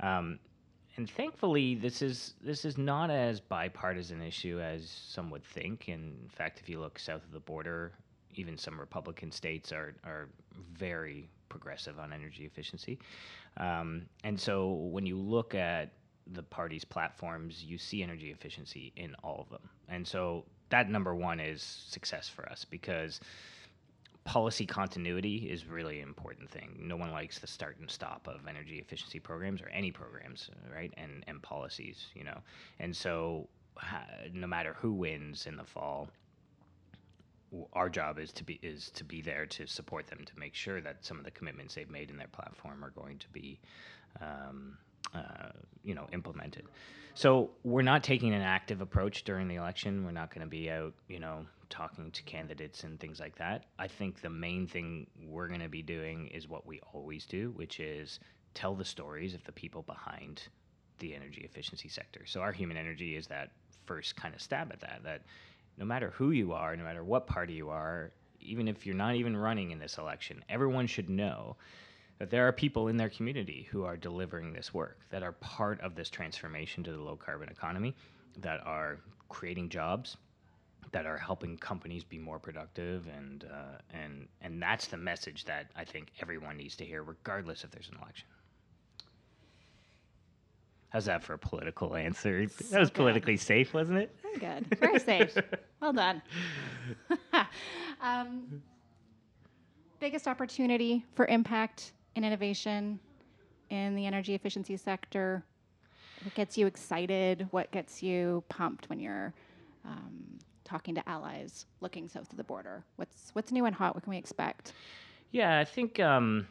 Um, 0.00 0.38
and 0.96 1.08
thankfully, 1.08 1.74
this 1.74 2.02
is 2.02 2.34
this 2.42 2.64
is 2.64 2.76
not 2.76 3.10
as 3.10 3.40
bipartisan 3.40 4.20
issue 4.20 4.60
as 4.60 4.90
some 4.90 5.30
would 5.30 5.44
think. 5.44 5.88
In 5.88 6.28
fact, 6.28 6.60
if 6.60 6.68
you 6.68 6.80
look 6.80 6.98
south 6.98 7.24
of 7.24 7.30
the 7.30 7.40
border, 7.40 7.92
even 8.34 8.58
some 8.58 8.78
Republican 8.78 9.30
states 9.30 9.72
are 9.72 9.94
are 10.04 10.28
very 10.72 11.30
progressive 11.48 11.98
on 11.98 12.12
energy 12.12 12.44
efficiency. 12.44 12.98
Um, 13.56 14.06
and 14.24 14.38
so 14.38 14.70
when 14.70 15.06
you 15.06 15.18
look 15.18 15.54
at 15.54 15.92
the 16.32 16.42
party's 16.42 16.84
platforms, 16.84 17.64
you 17.64 17.78
see 17.78 18.02
energy 18.02 18.30
efficiency 18.30 18.92
in 18.96 19.14
all 19.22 19.40
of 19.40 19.48
them. 19.48 19.68
And 19.88 20.06
so 20.06 20.44
that 20.70 20.90
number 20.90 21.14
one 21.14 21.40
is 21.40 21.62
success 21.62 22.28
for 22.28 22.48
us 22.48 22.64
because 22.64 23.20
policy 24.24 24.66
continuity 24.66 25.48
is 25.50 25.66
really 25.66 26.00
an 26.00 26.08
important 26.08 26.50
thing. 26.50 26.76
No 26.78 26.96
one 26.96 27.12
likes 27.12 27.38
the 27.38 27.46
start 27.46 27.78
and 27.80 27.90
stop 27.90 28.28
of 28.28 28.46
energy 28.46 28.78
efficiency 28.78 29.18
programs 29.18 29.62
or 29.62 29.68
any 29.70 29.90
programs, 29.90 30.50
right? 30.70 30.92
And 30.98 31.24
and 31.26 31.42
policies, 31.42 32.08
you 32.14 32.24
know. 32.24 32.38
And 32.78 32.94
so 32.94 33.48
no 34.34 34.46
matter 34.46 34.76
who 34.78 34.92
wins 34.92 35.46
in 35.46 35.56
the 35.56 35.64
fall, 35.64 36.10
our 37.72 37.88
job 37.88 38.18
is 38.18 38.32
to 38.32 38.44
be 38.44 38.58
is 38.62 38.90
to 38.90 39.04
be 39.04 39.22
there 39.22 39.46
to 39.46 39.66
support 39.66 40.06
them 40.06 40.24
to 40.24 40.38
make 40.38 40.54
sure 40.54 40.80
that 40.80 41.04
some 41.04 41.18
of 41.18 41.24
the 41.24 41.30
commitments 41.30 41.74
they've 41.74 41.90
made 41.90 42.10
in 42.10 42.16
their 42.16 42.28
platform 42.28 42.84
are 42.84 42.90
going 42.90 43.18
to 43.18 43.28
be 43.30 43.58
um, 44.20 44.76
uh, 45.14 45.50
you 45.84 45.94
know, 45.94 46.06
implemented. 46.12 46.64
So 47.14 47.50
we're 47.64 47.82
not 47.82 48.04
taking 48.04 48.34
an 48.34 48.42
active 48.42 48.80
approach 48.80 49.24
during 49.24 49.48
the 49.48 49.56
election. 49.56 50.04
We're 50.04 50.12
not 50.12 50.32
going 50.32 50.42
to 50.46 50.50
be 50.50 50.70
out, 50.70 50.94
you 51.08 51.18
know, 51.18 51.46
talking 51.68 52.10
to 52.10 52.22
candidates 52.22 52.84
and 52.84 53.00
things 53.00 53.18
like 53.18 53.36
that. 53.36 53.64
I 53.78 53.88
think 53.88 54.20
the 54.20 54.30
main 54.30 54.66
thing 54.66 55.06
we're 55.24 55.48
going 55.48 55.60
to 55.60 55.68
be 55.68 55.82
doing 55.82 56.28
is 56.28 56.48
what 56.48 56.66
we 56.66 56.80
always 56.92 57.26
do, 57.26 57.52
which 57.56 57.80
is 57.80 58.20
tell 58.54 58.74
the 58.74 58.84
stories 58.84 59.34
of 59.34 59.42
the 59.44 59.52
people 59.52 59.82
behind 59.82 60.42
the 60.98 61.14
energy 61.14 61.42
efficiency 61.42 61.88
sector. 61.88 62.24
So 62.26 62.40
our 62.40 62.52
human 62.52 62.76
energy 62.76 63.16
is 63.16 63.26
that 63.28 63.50
first 63.86 64.14
kind 64.14 64.34
of 64.34 64.40
stab 64.40 64.72
at 64.72 64.80
that. 64.80 65.00
That 65.04 65.22
no 65.78 65.84
matter 65.84 66.10
who 66.10 66.30
you 66.30 66.52
are, 66.52 66.76
no 66.76 66.84
matter 66.84 67.04
what 67.04 67.26
party 67.26 67.54
you 67.54 67.70
are, 67.70 68.10
even 68.40 68.68
if 68.68 68.84
you're 68.84 68.94
not 68.94 69.14
even 69.14 69.36
running 69.36 69.70
in 69.70 69.78
this 69.78 69.98
election, 69.98 70.44
everyone 70.48 70.86
should 70.86 71.08
know 71.08 71.56
that 72.18 72.30
there 72.30 72.46
are 72.48 72.52
people 72.52 72.88
in 72.88 72.96
their 72.96 73.08
community 73.08 73.68
who 73.70 73.84
are 73.84 73.96
delivering 73.96 74.52
this 74.52 74.74
work, 74.74 74.98
that 75.10 75.22
are 75.22 75.32
part 75.32 75.80
of 75.80 75.94
this 75.94 76.10
transformation 76.10 76.82
to 76.82 76.92
the 76.92 76.98
low 76.98 77.16
carbon 77.16 77.48
economy, 77.48 77.94
that 78.38 78.60
are 78.66 78.98
creating 79.28 79.68
jobs, 79.68 80.16
that 80.90 81.06
are 81.06 81.18
helping 81.18 81.56
companies 81.56 82.02
be 82.02 82.18
more 82.18 82.38
productive, 82.38 83.06
and 83.08 83.44
uh, 83.44 83.78
and 83.90 84.26
and 84.40 84.60
that's 84.60 84.86
the 84.86 84.96
message 84.96 85.44
that 85.44 85.70
I 85.76 85.84
think 85.84 86.10
everyone 86.20 86.56
needs 86.56 86.76
to 86.76 86.84
hear, 86.84 87.02
regardless 87.02 87.62
if 87.62 87.70
there's 87.70 87.88
an 87.88 87.98
election. 88.02 88.26
How's 90.90 91.04
that 91.04 91.22
for 91.22 91.34
a 91.34 91.38
political 91.38 91.94
answer? 91.96 92.46
that 92.46 92.80
was 92.80 92.88
good. 92.88 92.94
politically 92.94 93.36
safe, 93.36 93.74
wasn't 93.74 93.98
it? 93.98 94.16
Very 94.22 94.38
good. 94.38 94.78
Very 94.78 94.98
safe. 94.98 95.36
well 95.80 95.92
done. 95.92 96.22
um, 98.00 98.62
biggest 100.00 100.26
opportunity 100.26 101.04
for 101.14 101.26
impact 101.26 101.92
and 102.16 102.24
innovation 102.24 102.98
in 103.70 103.94
the 103.94 104.06
energy 104.06 104.34
efficiency 104.34 104.76
sector? 104.76 105.44
What 106.24 106.34
gets 106.34 106.56
you 106.56 106.66
excited? 106.66 107.46
What 107.50 107.70
gets 107.70 108.02
you 108.02 108.42
pumped 108.48 108.88
when 108.88 108.98
you're 108.98 109.32
um, 109.84 110.38
talking 110.64 110.94
to 110.94 111.08
allies 111.08 111.66
looking 111.80 112.08
south 112.08 112.30
of 112.30 112.36
the 112.36 112.44
border? 112.44 112.84
What's 112.96 113.30
what's 113.34 113.52
new 113.52 113.66
and 113.66 113.74
hot? 113.74 113.94
What 113.94 114.04
can 114.04 114.10
we 114.10 114.18
expect? 114.18 114.72
Yeah, 115.30 115.58
I 115.58 115.64
think. 115.64 116.00
Um, 116.00 116.48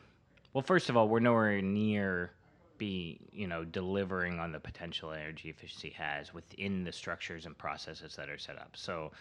well, 0.53 0.61
first 0.61 0.89
of 0.89 0.97
all, 0.97 1.09
we're 1.09 1.19
nowhere 1.19 1.61
near 1.61 2.31
be 2.77 3.19
you 3.31 3.47
know 3.47 3.63
delivering 3.63 4.39
on 4.39 4.51
the 4.51 4.59
potential 4.59 5.11
energy 5.11 5.49
efficiency 5.49 5.89
has 5.91 6.33
within 6.33 6.83
the 6.83 6.91
structures 6.91 7.45
and 7.45 7.57
processes 7.57 8.15
that 8.15 8.29
are 8.29 8.37
set 8.37 8.57
up. 8.57 8.71
So. 8.75 9.11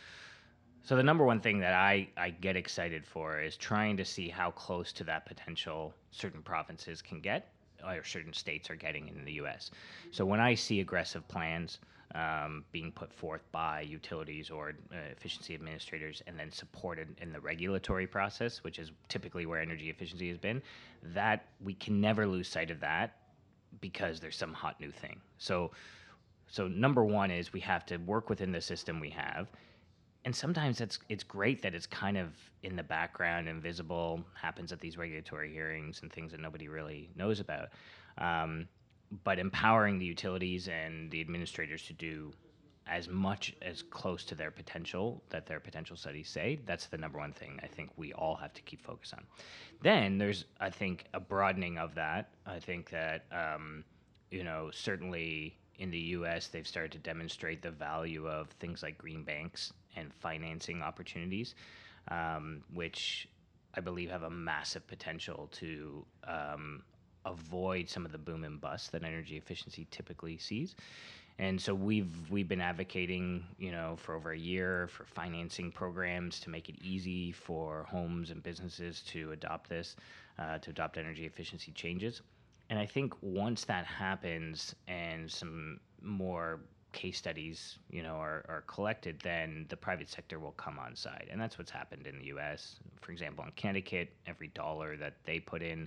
So 0.83 0.95
the 0.95 1.03
number 1.03 1.25
one 1.25 1.41
thing 1.41 1.59
that 1.59 1.75
I, 1.75 2.07
I 2.17 2.31
get 2.31 2.55
excited 2.55 3.05
for 3.05 3.41
is 3.41 3.57
trying 3.57 3.97
to 3.97 4.05
see 4.05 4.29
how 4.29 4.53
close 4.53 4.93
to 4.93 5.03
that 5.03 5.27
potential 5.27 5.93
certain 6.13 6.43
provinces 6.43 7.03
can 7.03 7.21
get 7.21 7.49
or 7.85 8.05
certain 8.05 8.33
states 8.33 8.71
are 8.71 8.77
getting 8.77 9.09
in 9.09 9.25
the 9.25 9.33
U.S. 9.33 9.73
So 10.13 10.25
when 10.25 10.39
I 10.39 10.55
see 10.55 10.79
aggressive 10.79 11.27
plans 11.27 11.81
um, 12.15 12.65
being 12.73 12.93
put 12.93 13.13
forth 13.13 13.43
by 13.53 13.81
utilities 13.81 14.51
or 14.51 14.75
uh, 14.93 14.97
efficiency 15.11 15.55
administrators 15.55 16.23
and 16.27 16.39
then 16.39 16.51
supported 16.51 17.09
in 17.21 17.33
the 17.33 17.41
regulatory 17.41 18.07
process, 18.07 18.63
which 18.63 18.79
is 18.79 18.93
typically 19.09 19.45
where 19.45 19.61
energy 19.61 19.91
efficiency 19.91 20.29
has 20.29 20.39
been, 20.39 20.63
that 21.03 21.47
we 21.63 21.75
can 21.75 22.01
never 22.01 22.27
lose 22.27 22.49
sight 22.49 22.71
of 22.71 22.81
that 22.81 23.17
because 23.81 24.21
there's 24.21 24.37
some 24.37 24.53
hot 24.53 24.81
new 24.81 24.91
thing. 24.91 25.21
So, 25.39 25.71
so 26.49 26.69
number 26.69 27.05
one 27.05 27.31
is 27.31 27.53
we 27.53 27.61
have 27.61 27.85
to 27.87 27.97
work 27.99 28.29
within 28.29 28.53
the 28.53 28.61
system 28.61 29.01
we 29.01 29.11
have, 29.11 29.49
and 30.25 30.35
sometimes 30.35 30.81
it's 30.81 30.99
it's 31.09 31.25
great 31.25 31.63
that 31.63 31.75
it's 31.75 31.87
kind 31.87 32.17
of 32.17 32.29
in 32.63 32.77
the 32.77 32.83
background, 32.83 33.49
invisible, 33.49 34.25
happens 34.35 34.73
at 34.73 34.81
these 34.81 34.99
regulatory 34.99 35.53
hearings 35.53 36.01
and 36.03 36.13
things 36.13 36.33
that 36.33 36.41
nobody 36.41 36.69
really 36.69 37.09
knows 37.17 37.41
about. 37.41 37.69
Um, 38.19 38.69
but 39.25 39.39
empowering 39.39 39.99
the 39.99 40.05
utilities 40.05 40.69
and 40.69 41.11
the 41.11 41.21
administrators 41.21 41.85
to 41.85 41.93
do 41.93 42.33
as 42.89 43.09
much 43.09 43.55
as 43.63 43.83
close 43.83 44.25
to 44.25 44.35
their 44.35 44.51
potential 44.51 45.23
that 45.31 45.47
their 45.47 45.59
potential 45.61 45.97
studies 45.97 46.29
say 46.29 46.59
that's 46.67 46.87
the 46.87 46.97
number 46.97 47.19
one 47.19 47.33
thing 47.33 47.59
i 47.63 47.67
think 47.67 47.91
we 47.97 48.13
all 48.13 48.37
have 48.37 48.53
to 48.53 48.63
keep 48.63 48.81
focus 48.81 49.13
on. 49.13 49.25
Then 49.83 50.19
there's 50.19 50.45
i 50.61 50.71
think 50.71 51.05
a 51.15 51.21
broadening 51.21 51.79
of 51.79 51.95
that. 51.95 52.31
I 52.47 52.59
think 52.59 52.91
that 52.91 53.25
um, 53.33 53.85
you 54.31 54.45
know 54.45 54.71
certainly 54.73 55.57
in 55.79 55.91
the 55.91 55.99
us 55.99 56.49
they've 56.49 56.67
started 56.67 56.93
to 56.93 56.99
demonstrate 56.99 57.63
the 57.63 57.71
value 57.71 58.27
of 58.27 58.49
things 58.51 58.83
like 58.83 58.97
green 58.99 59.23
banks 59.23 59.73
and 59.97 60.13
financing 60.13 60.83
opportunities 60.83 61.55
um, 62.09 62.63
which 62.73 63.29
i 63.75 63.81
believe 63.81 64.11
have 64.11 64.23
a 64.23 64.31
massive 64.31 64.87
potential 64.87 65.49
to 65.53 66.05
um, 66.25 66.83
avoid 67.27 67.89
some 67.89 68.07
of 68.07 68.13
the 68.13 68.19
boom 68.19 68.45
and 68.45 68.61
bust 68.61 68.93
that 68.93 69.05
energy 69.05 69.37
efficiency 69.37 69.87
typically 69.91 70.39
sees 70.39 70.75
and 71.39 71.61
so 71.61 71.75
we've 71.75 72.31
we've 72.31 72.49
been 72.49 72.63
advocating, 72.63 73.45
you 73.59 73.71
know, 73.71 73.97
for 73.97 74.15
over 74.15 74.33
a 74.33 74.39
year 74.39 74.89
for 74.89 75.05
financing 75.05 75.71
programs 75.71 76.41
to 76.41 76.51
make 76.51 76.69
it 76.69 76.77
easy 76.83 77.31
for 77.33 77.85
homes 77.91 78.31
and 78.31 78.43
businesses 78.43 79.03
to 79.09 79.33
adopt 79.33 79.69
this, 79.69 79.97
uh, 80.39 80.59
to 80.59 80.71
adopt 80.71 80.97
energy 80.97 81.27
efficiency 81.27 81.73
changes. 81.73 82.23
And 82.71 82.79
I 82.79 82.87
think 82.87 83.15
once 83.21 83.65
that 83.65 83.85
happens 83.87 84.75
and 84.89 85.31
some 85.31 85.79
more 86.03 86.61
case 86.93 87.19
studies, 87.19 87.79
you 87.91 88.03
know, 88.03 88.15
are, 88.15 88.45
are 88.49 88.65
collected, 88.67 89.21
then 89.21 89.67
the 89.69 89.77
private 89.77 90.09
sector 90.09 90.39
will 90.41 90.53
come 90.53 90.79
on 90.79 90.97
side. 90.97 91.29
And 91.31 91.41
that's 91.41 91.59
what's 91.59 91.71
happened 91.71 92.07
in 92.07 92.19
the 92.19 92.25
U.S. 92.27 92.77
For 93.03 93.13
example, 93.13 93.45
in 93.45 93.53
Connecticut, 93.53 94.09
every 94.27 94.49
dollar 94.49 94.97
that 94.97 95.15
they 95.25 95.39
put 95.39 95.63
in 95.63 95.87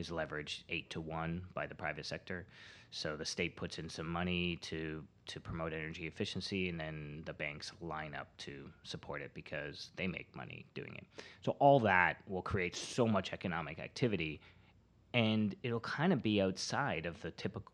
is 0.00 0.10
leveraged 0.10 0.64
eight 0.68 0.90
to 0.90 1.00
one 1.00 1.42
by 1.54 1.66
the 1.66 1.74
private 1.74 2.06
sector. 2.06 2.46
So 2.90 3.16
the 3.16 3.24
state 3.24 3.54
puts 3.54 3.78
in 3.78 3.88
some 3.88 4.08
money 4.08 4.56
to 4.62 5.04
to 5.26 5.38
promote 5.38 5.72
energy 5.72 6.08
efficiency, 6.08 6.68
and 6.68 6.80
then 6.80 7.22
the 7.24 7.32
banks 7.32 7.70
line 7.80 8.16
up 8.16 8.26
to 8.38 8.68
support 8.82 9.22
it 9.22 9.30
because 9.32 9.90
they 9.94 10.08
make 10.08 10.34
money 10.34 10.66
doing 10.74 10.96
it. 10.96 11.06
So 11.42 11.52
all 11.60 11.78
that 11.80 12.16
will 12.26 12.42
create 12.42 12.74
so 12.74 13.06
much 13.06 13.32
economic 13.32 13.78
activity, 13.78 14.40
and 15.14 15.54
it'll 15.62 15.78
kind 15.78 16.12
of 16.12 16.20
be 16.20 16.42
outside 16.42 17.06
of 17.06 17.20
the 17.22 17.30
typical 17.30 17.72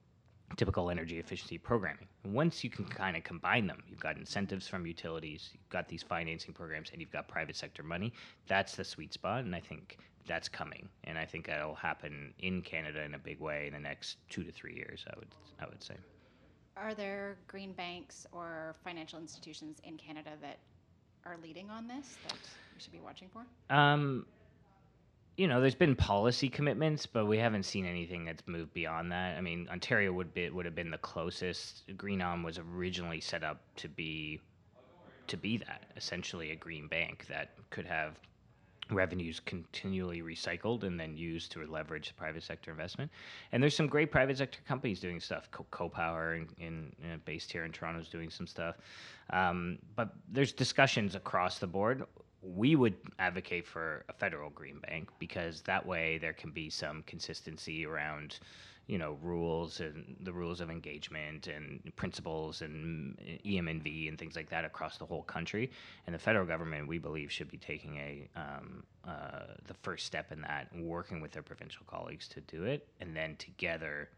typical 0.57 0.91
energy 0.91 1.19
efficiency 1.19 1.59
programming. 1.59 2.07
Once 2.25 2.63
you 2.63 2.71
can 2.71 2.85
kind 2.85 3.17
of 3.17 3.25
combine 3.25 3.67
them, 3.67 3.83
you've 3.89 4.01
got 4.01 4.17
incentives 4.17 4.69
from 4.69 4.87
utilities, 4.87 5.51
you've 5.53 5.69
got 5.71 5.89
these 5.89 6.03
financing 6.03 6.55
programs, 6.55 6.91
and 6.91 7.01
you've 7.01 7.11
got 7.11 7.27
private 7.27 7.57
sector 7.57 7.83
money. 7.83 8.13
That's 8.47 8.77
the 8.77 8.85
sweet 8.85 9.13
spot, 9.13 9.45
and 9.45 9.57
I 9.57 9.61
think 9.61 9.99
that's 10.27 10.49
coming, 10.49 10.89
and 11.05 11.19
I 11.19 11.25
think 11.25 11.47
that'll 11.47 11.75
happen 11.75 12.35
in 12.39 12.63
Canada 12.63 13.03
in 13.03 13.15
a 13.15 13.19
big 13.19 13.41
way 13.41 13.67
in 13.67 13.73
the 13.73 13.81
next 13.81 14.19
two 14.29 14.45
to 14.45 14.53
three 14.53 14.75
years. 14.75 15.05
I 15.09 15.19
would 15.19 15.29
I 15.61 15.67
would 15.67 15.83
say. 15.83 15.95
Are 16.77 16.95
there 16.95 17.39
green 17.49 17.73
banks 17.73 18.27
or 18.33 18.77
financial 18.85 19.19
institutions 19.19 19.79
in 19.85 19.97
Canada 19.97 20.33
that 20.43 20.59
are 21.25 21.37
leading 21.43 21.71
on 21.71 21.89
this 21.89 22.17
that 22.29 22.35
we 22.75 22.81
should 22.81 22.93
be 22.93 23.01
watching 23.01 23.29
for? 23.33 23.75
Um, 23.75 24.27
you 25.37 25.49
know, 25.49 25.61
there's 25.61 25.75
been 25.75 25.97
policy 25.97 26.49
commitments, 26.49 27.07
but 27.07 27.27
we 27.27 27.39
haven't 27.39 27.65
seen 27.65 27.87
anything 27.87 28.25
that's 28.25 28.43
moved 28.47 28.73
beyond 28.73 29.13
that. 29.13 29.37
I 29.37 29.41
mean, 29.41 29.69
Ontario 29.71 30.13
would 30.13 30.33
be 30.35 30.51
would 30.51 30.65
have 30.65 30.75
been 30.75 30.91
the 30.91 30.99
closest. 30.99 31.85
Green 31.97 32.21
GreenON 32.21 32.45
was 32.45 32.59
originally 32.59 33.21
set 33.21 33.45
up 33.45 33.61
to 33.77 33.89
be 33.89 34.41
to 35.27 35.37
be 35.37 35.59
that 35.59 35.83
essentially 35.97 36.53
a 36.53 36.57
green 36.57 36.89
bank 36.89 37.27
that 37.29 37.51
could 37.71 37.87
have 37.87 38.19
revenues 38.91 39.41
continually 39.41 40.23
recycled 40.23 40.85
and 40.85 40.99
then 40.99 41.17
used 41.17 41.51
to 41.53 41.65
leverage 41.67 42.15
private 42.17 42.43
sector 42.43 42.71
investment. 42.71 43.11
And 43.53 43.63
there's 43.63 43.77
some 43.77 43.87
great 43.87 44.11
private 44.11 44.39
sector 44.39 44.61
companies 44.67 45.01
doing 45.01 45.21
stuff. 45.21 45.49
Co- 45.51 45.89
Power, 45.89 46.35
in, 46.35 46.49
in, 46.59 46.93
in, 47.03 47.21
based 47.25 47.51
here 47.51 47.65
in 47.65 47.73
Toronto, 47.73 48.01
is 48.01 48.09
doing 48.09 48.31
some 48.31 48.47
stuff. 48.47 48.77
Um, 49.31 49.79
but 49.95 50.15
there's 50.31 50.53
discussions 50.53 51.15
across 51.15 51.59
the 51.59 51.67
board. 51.67 52.05
We 52.43 52.77
would 52.77 52.95
advocate 53.19 53.67
for 53.67 54.05
a 54.09 54.13
federal 54.13 54.51
green 54.51 54.79
bank 54.79 55.09
because 55.19 55.63
that 55.63 55.85
way 55.85 56.19
there 56.19 56.33
can 56.33 56.51
be 56.51 56.71
some 56.71 57.03
consistency 57.07 57.85
around 57.87 58.39
you 58.87 58.99
know 58.99 59.19
rules 59.21 59.81
and 59.81 60.17
the 60.21 60.33
rules 60.33 60.61
of 60.61 60.71
engagement 60.71 61.49
and 61.49 61.81
principles 61.97 62.63
and 62.63 63.19
EM&V 63.45 64.09
and 64.09 64.19
things 64.19 64.37
like 64.37 64.49
that 64.51 64.65
across 64.65 64.99
the 64.99 65.07
whole 65.07 65.23
country. 65.23 65.71
And 66.07 66.15
the 66.15 66.19
federal 66.19 66.47
government, 66.47 66.87
we 66.87 66.99
believe, 66.99 67.33
should 67.33 67.51
be 67.51 67.59
taking 67.59 67.97
a 67.97 68.29
um, 68.37 68.85
uh, 69.07 69.55
the 69.67 69.75
first 69.83 70.07
step 70.07 70.33
in 70.33 70.41
that, 70.43 70.69
working 70.77 71.21
with 71.21 71.33
their 71.33 71.43
provincial 71.43 71.85
colleagues 71.87 72.29
to 72.29 72.41
do 72.43 72.65
it, 72.65 72.87
and 73.01 73.17
then 73.17 73.37
together 73.37 74.09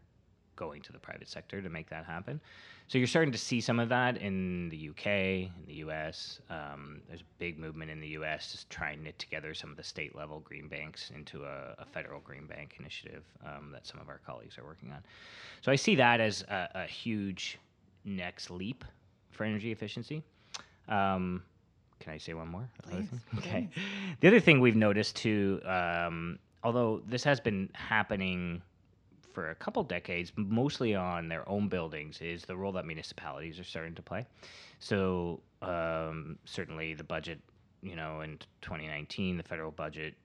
going 0.59 0.81
to 0.81 0.91
the 0.91 0.99
private 0.99 1.29
sector 1.29 1.61
to 1.61 1.69
make 1.69 1.89
that 1.89 2.05
happen. 2.05 2.41
So 2.89 2.97
you're 2.97 3.07
starting 3.07 3.31
to 3.31 3.37
see 3.37 3.61
some 3.61 3.79
of 3.79 3.87
that 3.89 4.17
in 4.17 4.67
the 4.69 4.89
UK, 4.89 5.07
in 5.07 5.63
the 5.65 5.75
US. 5.85 6.41
Um, 6.49 7.01
there's 7.07 7.21
a 7.21 7.31
big 7.39 7.57
movement 7.57 7.89
in 7.89 8.01
the 8.01 8.09
US 8.19 8.51
to 8.51 8.67
try 8.67 8.91
and 8.91 9.03
knit 9.03 9.17
together 9.17 9.53
some 9.53 9.71
of 9.71 9.77
the 9.77 9.83
state 9.83 10.15
level 10.15 10.41
green 10.41 10.67
banks 10.67 11.11
into 11.15 11.45
a, 11.45 11.75
a 11.77 11.85
federal 11.85 12.19
green 12.19 12.45
bank 12.45 12.75
initiative 12.79 13.23
um, 13.45 13.71
that 13.71 13.87
some 13.87 14.01
of 14.01 14.09
our 14.09 14.19
colleagues 14.25 14.57
are 14.57 14.65
working 14.65 14.91
on. 14.91 15.01
So 15.61 15.71
I 15.71 15.75
see 15.75 15.95
that 15.95 16.19
as 16.19 16.41
a, 16.43 16.69
a 16.75 16.85
huge 16.85 17.57
next 18.03 18.49
leap 18.51 18.83
for 19.31 19.45
energy 19.45 19.71
efficiency. 19.71 20.21
Um, 20.87 21.43
can 21.99 22.13
I 22.13 22.17
say 22.17 22.33
one 22.33 22.47
more? 22.47 22.67
Please, 22.83 23.07
okay. 23.37 23.69
The 24.19 24.27
other 24.27 24.39
thing 24.39 24.59
we've 24.59 24.75
noticed 24.75 25.15
too, 25.15 25.61
um, 25.63 26.39
although 26.63 27.01
this 27.07 27.23
has 27.23 27.39
been 27.39 27.69
happening 27.73 28.61
for 29.33 29.49
a 29.49 29.55
couple 29.55 29.83
decades, 29.83 30.31
mostly 30.35 30.95
on 30.95 31.27
their 31.27 31.47
own 31.47 31.67
buildings, 31.67 32.21
is 32.21 32.43
the 32.43 32.55
role 32.55 32.71
that 32.73 32.85
municipalities 32.85 33.59
are 33.59 33.63
starting 33.63 33.95
to 33.95 34.01
play. 34.01 34.25
So 34.79 35.39
um, 35.61 36.37
certainly 36.45 36.93
the 36.93 37.03
budget, 37.03 37.39
you 37.81 37.95
know, 37.95 38.21
in 38.21 38.37
2019, 38.61 39.37
the 39.37 39.43
federal 39.43 39.71
budget 39.71 40.15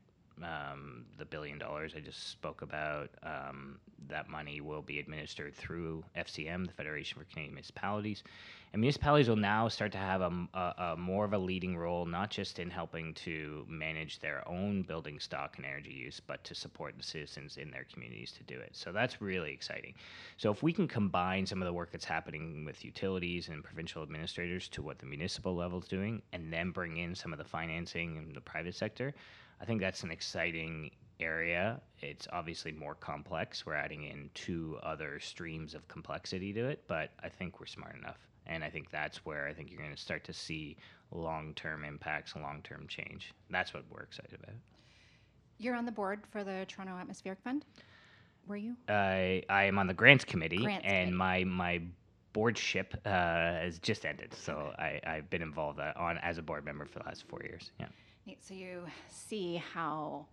um, 0.42 1.04
the 1.18 1.24
billion 1.24 1.58
dollars 1.58 1.94
I 1.96 2.00
just 2.00 2.30
spoke 2.30 2.62
about, 2.62 3.10
um, 3.22 3.78
that 4.08 4.28
money 4.28 4.60
will 4.60 4.82
be 4.82 4.98
administered 4.98 5.54
through 5.54 6.04
FCM, 6.16 6.66
the 6.66 6.72
Federation 6.72 7.18
for 7.18 7.24
Canadian 7.24 7.54
Municipalities. 7.54 8.22
And 8.72 8.80
municipalities 8.80 9.28
will 9.28 9.36
now 9.36 9.68
start 9.68 9.92
to 9.92 9.98
have 9.98 10.20
a, 10.20 10.48
a, 10.52 10.74
a, 10.78 10.96
more 10.96 11.24
of 11.24 11.32
a 11.32 11.38
leading 11.38 11.76
role, 11.76 12.06
not 12.06 12.30
just 12.30 12.58
in 12.58 12.70
helping 12.70 13.14
to 13.14 13.64
manage 13.68 14.18
their 14.18 14.46
own 14.48 14.82
building 14.82 15.20
stock 15.20 15.58
and 15.58 15.64
energy 15.64 15.92
use, 15.92 16.18
but 16.18 16.42
to 16.42 16.56
support 16.56 16.96
the 16.96 17.04
citizens 17.04 17.56
in 17.56 17.70
their 17.70 17.86
communities 17.92 18.32
to 18.32 18.42
do 18.52 18.58
it. 18.58 18.70
So 18.72 18.90
that's 18.90 19.22
really 19.22 19.52
exciting. 19.52 19.94
So 20.38 20.50
if 20.50 20.64
we 20.64 20.72
can 20.72 20.88
combine 20.88 21.46
some 21.46 21.62
of 21.62 21.66
the 21.66 21.72
work 21.72 21.92
that's 21.92 22.04
happening 22.04 22.64
with 22.64 22.84
utilities 22.84 23.48
and 23.48 23.62
provincial 23.62 24.02
administrators 24.02 24.68
to 24.70 24.82
what 24.82 24.98
the 24.98 25.06
municipal 25.06 25.54
level 25.54 25.78
is 25.78 25.86
doing, 25.86 26.20
and 26.32 26.52
then 26.52 26.72
bring 26.72 26.96
in 26.96 27.14
some 27.14 27.32
of 27.32 27.38
the 27.38 27.44
financing 27.44 28.16
in 28.16 28.32
the 28.32 28.40
private 28.40 28.74
sector, 28.74 29.14
I 29.64 29.66
think 29.66 29.80
that's 29.80 30.02
an 30.02 30.10
exciting 30.10 30.90
area. 31.20 31.80
It's 32.02 32.28
obviously 32.30 32.70
more 32.70 32.94
complex. 32.94 33.64
We're 33.64 33.76
adding 33.76 34.04
in 34.04 34.28
two 34.34 34.78
other 34.82 35.18
streams 35.20 35.74
of 35.74 35.88
complexity 35.88 36.52
to 36.52 36.68
it, 36.68 36.84
but 36.86 37.12
I 37.22 37.30
think 37.30 37.60
we're 37.60 37.66
smart 37.66 37.96
enough. 37.96 38.18
And 38.46 38.62
I 38.62 38.68
think 38.68 38.90
that's 38.90 39.24
where 39.24 39.48
I 39.48 39.54
think 39.54 39.70
you're 39.70 39.80
going 39.80 39.94
to 39.94 39.96
start 39.96 40.22
to 40.24 40.34
see 40.34 40.76
long 41.12 41.54
term 41.54 41.82
impacts 41.82 42.36
long 42.36 42.60
term 42.62 42.86
change. 42.88 43.32
That's 43.48 43.72
what 43.72 43.84
we're 43.90 44.02
excited 44.02 44.34
about. 44.34 44.54
You're 45.56 45.76
on 45.76 45.86
the 45.86 45.92
board 45.92 46.24
for 46.30 46.44
the 46.44 46.66
Toronto 46.68 46.98
Atmospheric 46.98 47.40
Fund. 47.42 47.64
Were 48.46 48.58
you? 48.58 48.76
I 48.90 49.44
I 49.48 49.64
am 49.64 49.78
on 49.78 49.86
the 49.86 49.94
grants 49.94 50.26
committee, 50.26 50.58
Grants 50.58 50.84
and 50.84 51.12
committee. 51.12 51.16
my 51.16 51.44
my 51.44 51.82
boardship 52.34 52.94
uh, 53.06 53.08
has 53.08 53.78
just 53.78 54.04
ended. 54.04 54.34
So 54.34 54.74
I, 54.78 55.00
I've 55.06 55.30
been 55.30 55.40
involved 55.40 55.80
uh, 55.80 55.94
on 55.96 56.18
as 56.18 56.36
a 56.36 56.42
board 56.42 56.66
member 56.66 56.84
for 56.84 56.98
the 56.98 57.06
last 57.06 57.26
four 57.28 57.40
years. 57.42 57.70
Yeah. 57.80 57.86
So 58.40 58.54
you 58.54 58.84
see 59.08 59.56
how 59.56 60.26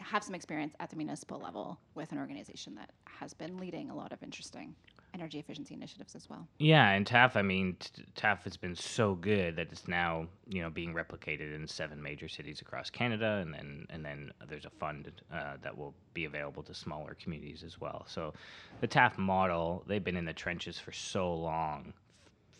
have 0.00 0.22
some 0.22 0.34
experience 0.34 0.74
at 0.80 0.90
the 0.90 0.96
municipal 0.96 1.38
level 1.38 1.78
with 1.94 2.12
an 2.12 2.18
organization 2.18 2.74
that 2.74 2.90
has 3.06 3.32
been 3.32 3.56
leading 3.58 3.90
a 3.90 3.94
lot 3.94 4.12
of 4.12 4.22
interesting 4.22 4.74
energy 5.14 5.38
efficiency 5.38 5.74
initiatives 5.74 6.16
as 6.16 6.28
well. 6.28 6.48
Yeah, 6.58 6.90
and 6.90 7.06
TAF, 7.06 7.36
I 7.36 7.42
mean, 7.42 7.76
TAF 8.16 8.42
has 8.42 8.56
been 8.56 8.74
so 8.74 9.14
good 9.14 9.56
that 9.56 9.68
it's 9.70 9.86
now, 9.86 10.26
you 10.48 10.60
know, 10.60 10.70
being 10.70 10.92
replicated 10.92 11.54
in 11.54 11.68
seven 11.68 12.02
major 12.02 12.28
cities 12.28 12.60
across 12.60 12.90
Canada, 12.90 13.38
and 13.40 13.54
then 13.54 13.86
and 13.90 14.04
then 14.04 14.32
there's 14.48 14.64
a 14.64 14.70
fund 14.70 15.10
uh, 15.32 15.54
that 15.62 15.76
will 15.76 15.94
be 16.12 16.24
available 16.24 16.62
to 16.64 16.74
smaller 16.74 17.16
communities 17.22 17.62
as 17.62 17.80
well. 17.80 18.04
So, 18.08 18.34
the 18.80 18.88
TAF 18.88 19.16
model, 19.16 19.84
they've 19.86 20.02
been 20.02 20.16
in 20.16 20.24
the 20.24 20.32
trenches 20.32 20.78
for 20.80 20.90
so 20.90 21.32
long, 21.32 21.92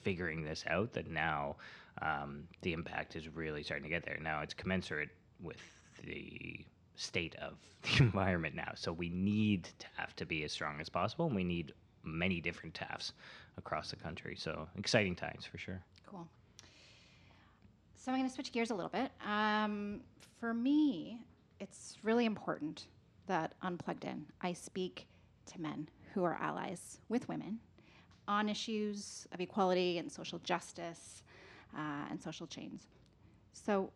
figuring 0.03 0.45
this 0.45 0.65
out 0.69 0.93
that 0.93 1.11
now 1.11 1.57
um, 2.03 2.45
the 2.63 2.73
impact 2.73 3.17
is 3.17 3.29
really 3.29 3.63
starting 3.63 3.85
to 3.85 3.91
get 3.91 4.05
there. 4.05 4.19
Now 4.21 4.41
it's 4.41 4.55
commensurate 4.55 5.11
with 5.41 5.61
the 6.05 6.65
state 6.97 7.35
of 7.37 7.55
the 7.83 8.03
environment 8.05 8.55
now. 8.55 8.73
So 8.75 8.93
we 8.93 9.09
need 9.09 9.69
TAF 9.79 10.15
to 10.17 10.27
be 10.27 10.45
as 10.45 10.53
strong 10.53 10.81
as 10.81 10.89
possible, 10.89 11.27
and 11.27 11.35
we 11.35 11.45
need 11.45 11.73
many 12.03 12.41
different 12.41 12.75
TAFs 12.75 13.13
across 13.57 13.91
the 13.91 13.97
country. 13.97 14.37
So 14.37 14.69
exciting 14.77 15.15
times 15.15 15.45
for 15.45 15.59
sure. 15.59 15.83
Cool. 16.07 16.27
So 17.97 18.13
I'm 18.13 18.19
going 18.19 18.29
to 18.29 18.35
switch 18.35 18.53
gears 18.53 18.71
a 18.71 18.75
little 18.75 18.91
bit. 18.91 19.11
Um, 19.27 20.01
for 20.39 20.53
me, 20.53 21.21
it's 21.61 21.97
really 22.03 22.27
important 22.27 22.87
that 23.27 23.55
Unplugged 23.63 24.05
In, 24.05 24.27
I 24.43 24.53
speak 24.53 25.07
to 25.47 25.61
men 25.61 25.89
who 26.13 26.25
are 26.25 26.37
allies 26.41 27.01
with 27.09 27.27
women 27.29 27.59
on 28.29 28.49
issues 28.49 29.27
of 29.33 29.41
equality 29.41 29.99
and 29.99 30.11
social 30.11 30.39
justice 30.41 31.23
uh, 31.77 32.07
and 32.11 32.23
social 32.23 32.47
change. 32.47 32.83
So, 33.53 33.91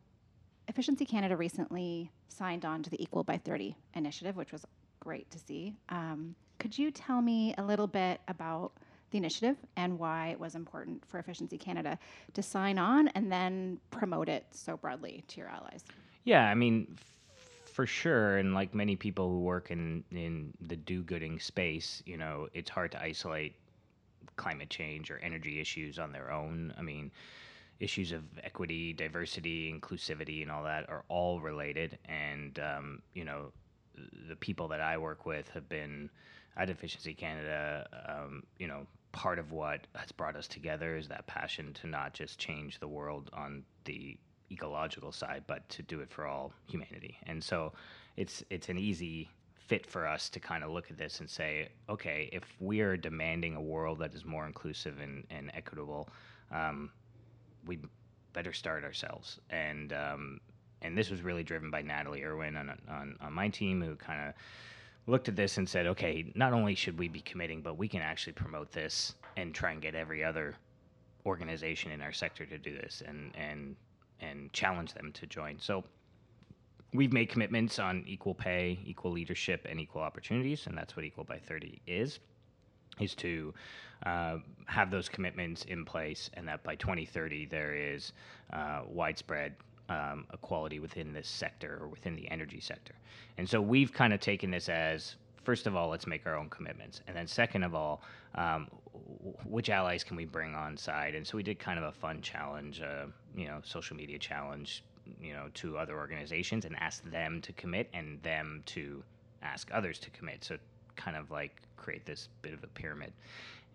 Efficiency 0.68 1.06
Canada 1.06 1.36
recently 1.36 2.10
signed 2.28 2.64
on 2.64 2.82
to 2.82 2.90
the 2.90 3.02
Equal 3.02 3.24
by 3.24 3.38
30 3.38 3.74
initiative, 3.94 4.36
which 4.36 4.52
was 4.52 4.66
great 5.00 5.30
to 5.30 5.38
see. 5.38 5.74
Um, 5.88 6.34
could 6.58 6.76
you 6.76 6.90
tell 6.90 7.22
me 7.22 7.54
a 7.56 7.62
little 7.62 7.86
bit 7.86 8.20
about 8.28 8.72
the 9.10 9.18
initiative 9.18 9.56
and 9.76 9.98
why 9.98 10.28
it 10.28 10.38
was 10.38 10.54
important 10.54 11.04
for 11.06 11.18
Efficiency 11.18 11.56
Canada 11.56 11.98
to 12.34 12.42
sign 12.42 12.78
on 12.78 13.08
and 13.08 13.32
then 13.32 13.80
promote 13.90 14.28
it 14.28 14.44
so 14.50 14.76
broadly 14.76 15.24
to 15.28 15.40
your 15.40 15.48
allies? 15.48 15.84
Yeah, 16.24 16.44
I 16.44 16.54
mean, 16.54 16.98
for 17.72 17.86
sure, 17.86 18.36
and 18.36 18.54
like 18.54 18.74
many 18.74 18.96
people 18.96 19.30
who 19.30 19.40
work 19.40 19.70
in 19.70 20.04
in 20.10 20.52
the 20.60 20.76
do-gooding 20.76 21.38
space, 21.38 22.02
you 22.04 22.16
know, 22.16 22.48
it's 22.52 22.68
hard 22.68 22.92
to 22.92 23.00
isolate 23.00 23.54
climate 24.36 24.68
change 24.68 25.10
or 25.10 25.18
energy 25.18 25.60
issues 25.60 25.98
on 25.98 26.12
their 26.12 26.30
own. 26.30 26.74
I 26.76 26.82
mean, 26.82 27.10
issues 27.80 28.12
of 28.12 28.22
equity, 28.42 28.92
diversity, 28.92 29.72
inclusivity, 29.72 30.42
and 30.42 30.50
all 30.50 30.64
that 30.64 30.88
are 30.88 31.04
all 31.08 31.40
related. 31.40 31.98
And 32.06 32.58
um, 32.58 33.02
you 33.14 33.24
know, 33.24 33.52
the 34.28 34.36
people 34.36 34.68
that 34.68 34.80
I 34.80 34.98
work 34.98 35.26
with 35.26 35.48
have 35.50 35.68
been 35.68 36.10
at 36.56 36.70
Efficiency 36.70 37.14
Canada. 37.14 37.86
Um, 38.08 38.42
you 38.58 38.66
know, 38.66 38.86
part 39.12 39.38
of 39.38 39.52
what 39.52 39.86
has 39.94 40.12
brought 40.12 40.36
us 40.36 40.48
together 40.48 40.96
is 40.96 41.08
that 41.08 41.26
passion 41.26 41.72
to 41.74 41.86
not 41.86 42.12
just 42.12 42.38
change 42.38 42.78
the 42.78 42.88
world 42.88 43.30
on 43.32 43.62
the 43.84 44.18
ecological 44.50 45.12
side, 45.12 45.44
but 45.46 45.68
to 45.68 45.82
do 45.82 46.00
it 46.00 46.10
for 46.10 46.26
all 46.26 46.52
humanity. 46.66 47.18
And 47.26 47.42
so, 47.42 47.72
it's 48.16 48.42
it's 48.50 48.68
an 48.68 48.78
easy 48.78 49.28
fit 49.68 49.86
for 49.86 50.06
us 50.06 50.30
to 50.30 50.40
kind 50.40 50.64
of 50.64 50.70
look 50.70 50.90
at 50.90 50.96
this 50.96 51.20
and 51.20 51.28
say, 51.28 51.68
okay, 51.90 52.30
if 52.32 52.42
we 52.58 52.80
are 52.80 52.96
demanding 52.96 53.54
a 53.54 53.60
world 53.60 53.98
that 53.98 54.14
is 54.14 54.24
more 54.24 54.46
inclusive 54.46 54.98
and, 54.98 55.24
and 55.30 55.50
equitable, 55.52 56.08
um, 56.50 56.90
we 57.66 57.78
better 58.32 58.52
start 58.52 58.84
ourselves. 58.84 59.40
And 59.50 59.92
um, 59.92 60.40
and 60.82 60.96
this 60.96 61.10
was 61.10 61.22
really 61.22 61.42
driven 61.42 61.70
by 61.70 61.82
Natalie 61.82 62.24
Irwin 62.24 62.56
on 62.56 62.70
on, 62.88 63.16
on 63.20 63.32
my 63.32 63.48
team, 63.48 63.82
who 63.82 63.96
kind 63.96 64.28
of 64.28 64.34
looked 65.06 65.28
at 65.28 65.36
this 65.36 65.56
and 65.58 65.68
said, 65.68 65.86
okay, 65.86 66.30
not 66.34 66.52
only 66.52 66.74
should 66.74 66.98
we 66.98 67.08
be 67.08 67.20
committing, 67.20 67.62
but 67.62 67.78
we 67.78 67.88
can 67.88 68.02
actually 68.02 68.34
promote 68.34 68.70
this 68.72 69.14
and 69.36 69.54
try 69.54 69.72
and 69.72 69.80
get 69.80 69.94
every 69.94 70.22
other 70.22 70.54
organization 71.24 71.90
in 71.90 72.00
our 72.00 72.12
sector 72.12 72.44
to 72.46 72.58
do 72.58 72.74
this 72.74 73.02
and 73.06 73.32
and 73.34 73.76
and 74.20 74.52
challenge 74.52 74.94
them 74.94 75.12
to 75.12 75.26
join. 75.26 75.58
So 75.58 75.84
we've 76.92 77.12
made 77.12 77.28
commitments 77.28 77.78
on 77.78 78.04
equal 78.06 78.34
pay, 78.34 78.78
equal 78.84 79.12
leadership, 79.12 79.66
and 79.68 79.80
equal 79.80 80.02
opportunities, 80.02 80.66
and 80.66 80.76
that's 80.76 80.96
what 80.96 81.04
Equal 81.04 81.24
by 81.24 81.38
30 81.38 81.80
is 81.86 82.18
is 83.00 83.14
to 83.16 83.54
uh, 84.06 84.38
have 84.66 84.90
those 84.90 85.08
commitments 85.08 85.64
in 85.64 85.84
place, 85.84 86.30
and 86.34 86.46
that 86.48 86.62
by 86.62 86.74
2030 86.76 87.46
there 87.46 87.74
is 87.74 88.12
uh, 88.52 88.82
widespread 88.86 89.54
um, 89.88 90.26
equality 90.32 90.80
within 90.80 91.12
this 91.12 91.28
sector 91.28 91.78
or 91.80 91.88
within 91.88 92.14
the 92.14 92.30
energy 92.30 92.60
sector. 92.60 92.94
And 93.38 93.48
so 93.48 93.60
we've 93.60 93.92
kind 93.92 94.12
of 94.12 94.20
taken 94.20 94.50
this 94.50 94.68
as 94.68 95.16
first 95.48 95.66
of 95.66 95.74
all, 95.74 95.88
let's 95.88 96.06
make 96.06 96.26
our 96.26 96.36
own 96.36 96.50
commitments, 96.50 97.00
and 97.06 97.16
then 97.16 97.26
second 97.26 97.62
of 97.62 97.74
all, 97.74 98.02
um, 98.34 98.68
which 99.46 99.70
allies 99.70 100.04
can 100.04 100.14
we 100.14 100.26
bring 100.26 100.54
on 100.54 100.76
side? 100.76 101.14
And 101.14 101.26
so 101.26 101.38
we 101.38 101.42
did 101.42 101.58
kind 101.58 101.78
of 101.78 101.84
a 101.86 101.92
fun 101.92 102.20
challenge, 102.20 102.82
uh, 102.82 103.06
you 103.34 103.46
know, 103.46 103.60
social 103.64 103.96
media 103.96 104.18
challenge, 104.18 104.84
you 105.18 105.32
know, 105.32 105.48
to 105.54 105.78
other 105.78 105.96
organizations 105.96 106.66
and 106.66 106.76
ask 106.80 107.02
them 107.10 107.40
to 107.40 107.52
commit 107.54 107.88
and 107.94 108.22
them 108.22 108.62
to 108.66 109.02
ask 109.42 109.70
others 109.72 109.98
to 110.00 110.10
commit. 110.10 110.44
So 110.44 110.58
kind 110.98 111.16
of 111.16 111.30
like 111.30 111.62
create 111.76 112.04
this 112.04 112.28
bit 112.42 112.52
of 112.52 112.62
a 112.62 112.66
pyramid. 112.66 113.12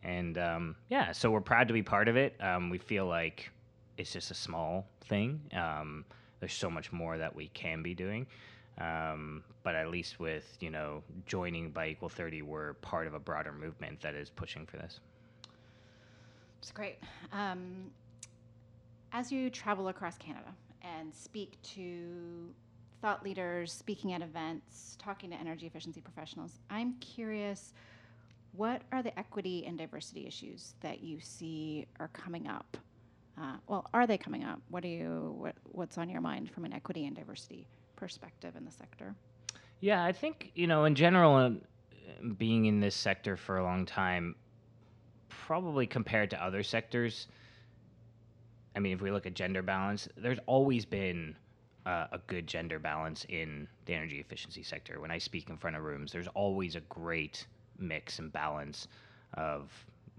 And 0.03 0.37
um, 0.37 0.75
yeah, 0.89 1.11
so 1.11 1.31
we're 1.31 1.41
proud 1.41 1.67
to 1.69 1.73
be 1.73 1.81
part 1.81 2.07
of 2.07 2.17
it. 2.17 2.35
Um, 2.39 2.69
we 2.69 2.77
feel 2.77 3.07
like 3.07 3.49
it's 3.97 4.13
just 4.13 4.29
a 4.29 4.35
small 4.35 4.85
thing. 5.05 5.41
Um, 5.53 6.05
there's 6.39 6.53
so 6.53 6.69
much 6.69 6.91
more 6.91 7.17
that 7.17 7.33
we 7.33 7.47
can 7.49 7.81
be 7.81 7.95
doing. 7.95 8.27
Um, 8.79 9.43
but 9.63 9.75
at 9.75 9.89
least 9.89 10.19
with 10.19 10.57
you 10.59 10.69
know 10.69 11.03
joining 11.25 11.71
by 11.71 11.87
Equal 11.89 12.09
30, 12.09 12.41
we're 12.41 12.73
part 12.75 13.07
of 13.07 13.13
a 13.13 13.19
broader 13.19 13.53
movement 13.53 14.01
that 14.01 14.13
is 14.13 14.29
pushing 14.29 14.65
for 14.65 14.77
this. 14.77 14.99
It's 16.59 16.71
great. 16.71 16.97
Um, 17.31 17.91
as 19.11 19.31
you 19.31 19.49
travel 19.49 19.89
across 19.89 20.17
Canada 20.17 20.53
and 20.81 21.13
speak 21.13 21.61
to 21.61 22.53
thought 23.03 23.21
leaders, 23.21 23.73
speaking 23.73 24.13
at 24.13 24.21
events, 24.21 24.95
talking 24.97 25.29
to 25.29 25.35
energy 25.35 25.67
efficiency 25.67 25.99
professionals, 25.99 26.59
I'm 26.69 26.93
curious 27.01 27.73
what 28.53 28.83
are 28.93 29.03
the 29.03 29.17
equity 29.19 29.65
and 29.65 29.77
diversity 29.77 30.25
issues 30.25 30.75
that 30.79 31.03
you 31.03 31.19
see 31.19 31.85
are 31.99 32.07
coming 32.07 32.47
up? 32.47 32.77
Uh, 33.37 33.55
well, 33.67 33.89
are 33.93 34.07
they 34.07 34.17
coming 34.17 34.45
up? 34.45 34.61
What 34.69 34.83
do 34.83 34.87
you 34.87 35.35
what, 35.37 35.55
what's 35.63 35.97
on 35.97 36.09
your 36.09 36.21
mind 36.21 36.49
from 36.49 36.63
an 36.63 36.71
equity 36.71 37.05
and 37.05 37.13
diversity 37.13 37.67
perspective 37.97 38.55
in 38.55 38.63
the 38.63 38.71
sector? 38.71 39.13
Yeah, 39.81 40.05
I 40.05 40.13
think 40.13 40.51
you 40.55 40.67
know 40.67 40.85
in 40.85 40.95
general, 40.95 41.35
uh, 41.35 41.49
being 42.37 42.67
in 42.67 42.79
this 42.79 42.95
sector 42.95 43.35
for 43.35 43.57
a 43.57 43.63
long 43.63 43.85
time, 43.85 44.33
probably 45.27 45.87
compared 45.87 46.29
to 46.29 46.41
other 46.41 46.63
sectors. 46.63 47.27
I 48.77 48.79
mean, 48.79 48.93
if 48.93 49.01
we 49.01 49.11
look 49.11 49.25
at 49.25 49.33
gender 49.33 49.61
balance, 49.61 50.07
there's 50.15 50.39
always 50.45 50.85
been 50.85 51.35
uh, 51.85 52.07
a 52.11 52.17
good 52.27 52.47
gender 52.47 52.79
balance 52.79 53.25
in 53.29 53.67
the 53.85 53.93
energy 53.93 54.19
efficiency 54.19 54.63
sector. 54.63 54.99
When 54.99 55.11
I 55.11 55.17
speak 55.17 55.49
in 55.49 55.57
front 55.57 55.75
of 55.75 55.83
rooms, 55.83 56.11
there's 56.11 56.27
always 56.29 56.75
a 56.75 56.81
great 56.81 57.45
mix 57.77 58.19
and 58.19 58.31
balance 58.31 58.87
of 59.33 59.71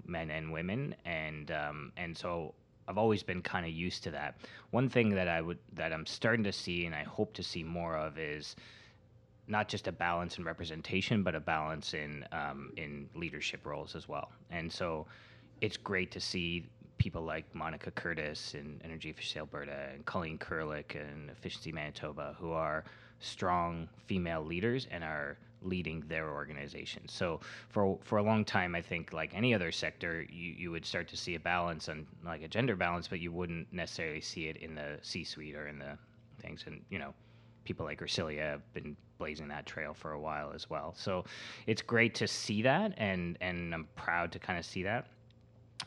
men 0.07 0.31
and 0.31 0.53
women, 0.53 0.95
and 1.05 1.51
um, 1.51 1.93
and 1.97 2.17
so 2.17 2.55
I've 2.89 2.99
always 2.99 3.23
been 3.23 3.43
kind 3.43 3.65
of 3.65 3.73
used 3.73 4.03
to 4.05 4.11
that. 4.11 4.37
One 4.71 4.89
thing 4.89 5.11
that 5.11 5.29
I 5.29 5.41
would 5.41 5.59
that 5.75 5.93
I'm 5.93 6.07
starting 6.07 6.45
to 6.45 6.53
see, 6.53 6.87
and 6.87 6.95
I 6.95 7.05
hope 7.05 7.33
to 7.35 7.43
see 7.43 7.63
more 7.63 7.97
of, 7.97 8.19
is 8.19 8.57
not 9.47 9.69
just 9.69 9.89
a 9.89 9.93
balance 9.93 10.39
in 10.39 10.45
representation, 10.45 11.23
but 11.23 11.35
a 11.35 11.41
balance 11.41 11.95
in 11.95 12.27
um, 12.33 12.73
in 12.77 13.09
leadership 13.15 13.65
roles 13.65 13.97
as 13.97 14.09
well. 14.09 14.31
And 14.51 14.71
so, 14.71 15.07
it's 15.61 15.77
great 15.77 16.11
to 16.13 16.21
see 16.21 16.67
people 16.99 17.23
like 17.23 17.53
Monica 17.55 17.91
Curtis 17.91 18.55
and 18.55 18.81
Energy 18.85 19.11
Efficiency 19.11 19.39
Alberta 19.39 19.89
and 19.93 20.05
Colleen 20.05 20.39
Kuruluk 20.39 20.95
and 20.95 21.31
Efficiency 21.31 21.73
Manitoba, 21.73 22.37
who 22.39 22.53
are 22.53 22.85
strong 23.21 23.89
female 24.07 24.45
leaders 24.45 24.87
and 24.91 25.03
are 25.05 25.37
leading 25.63 26.03
their 26.09 26.31
organizations. 26.31 27.13
So 27.13 27.41
for 27.69 27.99
for 28.03 28.19
a 28.19 28.23
long 28.23 28.45
time, 28.45 28.75
I 28.75 28.83
think 28.83 29.13
like 29.13 29.35
any 29.35 29.55
other 29.55 29.73
sector, 29.73 30.27
you, 30.31 30.55
you 30.57 30.71
would 30.71 30.85
start 30.85 31.09
to 31.09 31.17
see 31.17 31.35
a 31.35 31.41
balance 31.41 31.89
and 31.89 32.07
like 32.25 32.43
a 32.43 32.49
gender 32.49 32.77
balance, 32.77 33.09
but 33.09 33.21
you 33.21 33.33
wouldn't 33.33 33.73
necessarily 33.73 34.21
see 34.21 34.47
it 34.47 34.59
in 34.59 34.75
the 34.75 34.99
C-suite 35.03 35.55
or 35.55 35.69
in 35.69 35.79
the 35.79 35.97
things. 36.41 36.65
And 36.67 36.83
you 36.91 36.99
know, 36.99 37.15
people 37.65 37.87
like 37.87 38.01
Ursilia 38.01 38.43
have 38.43 38.75
been 38.75 38.97
blazing 39.19 39.49
that 39.49 39.67
trail 39.67 39.95
for 39.95 40.13
a 40.13 40.21
while 40.21 40.53
as 40.55 40.69
well. 40.69 40.95
So 40.97 41.25
it's 41.67 41.83
great 41.83 42.15
to 42.17 42.29
see 42.29 42.63
that, 42.63 42.93
and 42.99 43.39
and 43.41 43.75
I'm 43.75 43.89
proud 43.97 44.33
to 44.33 44.39
kind 44.39 44.59
of 44.59 44.65
see 44.65 44.83
that. 44.83 45.07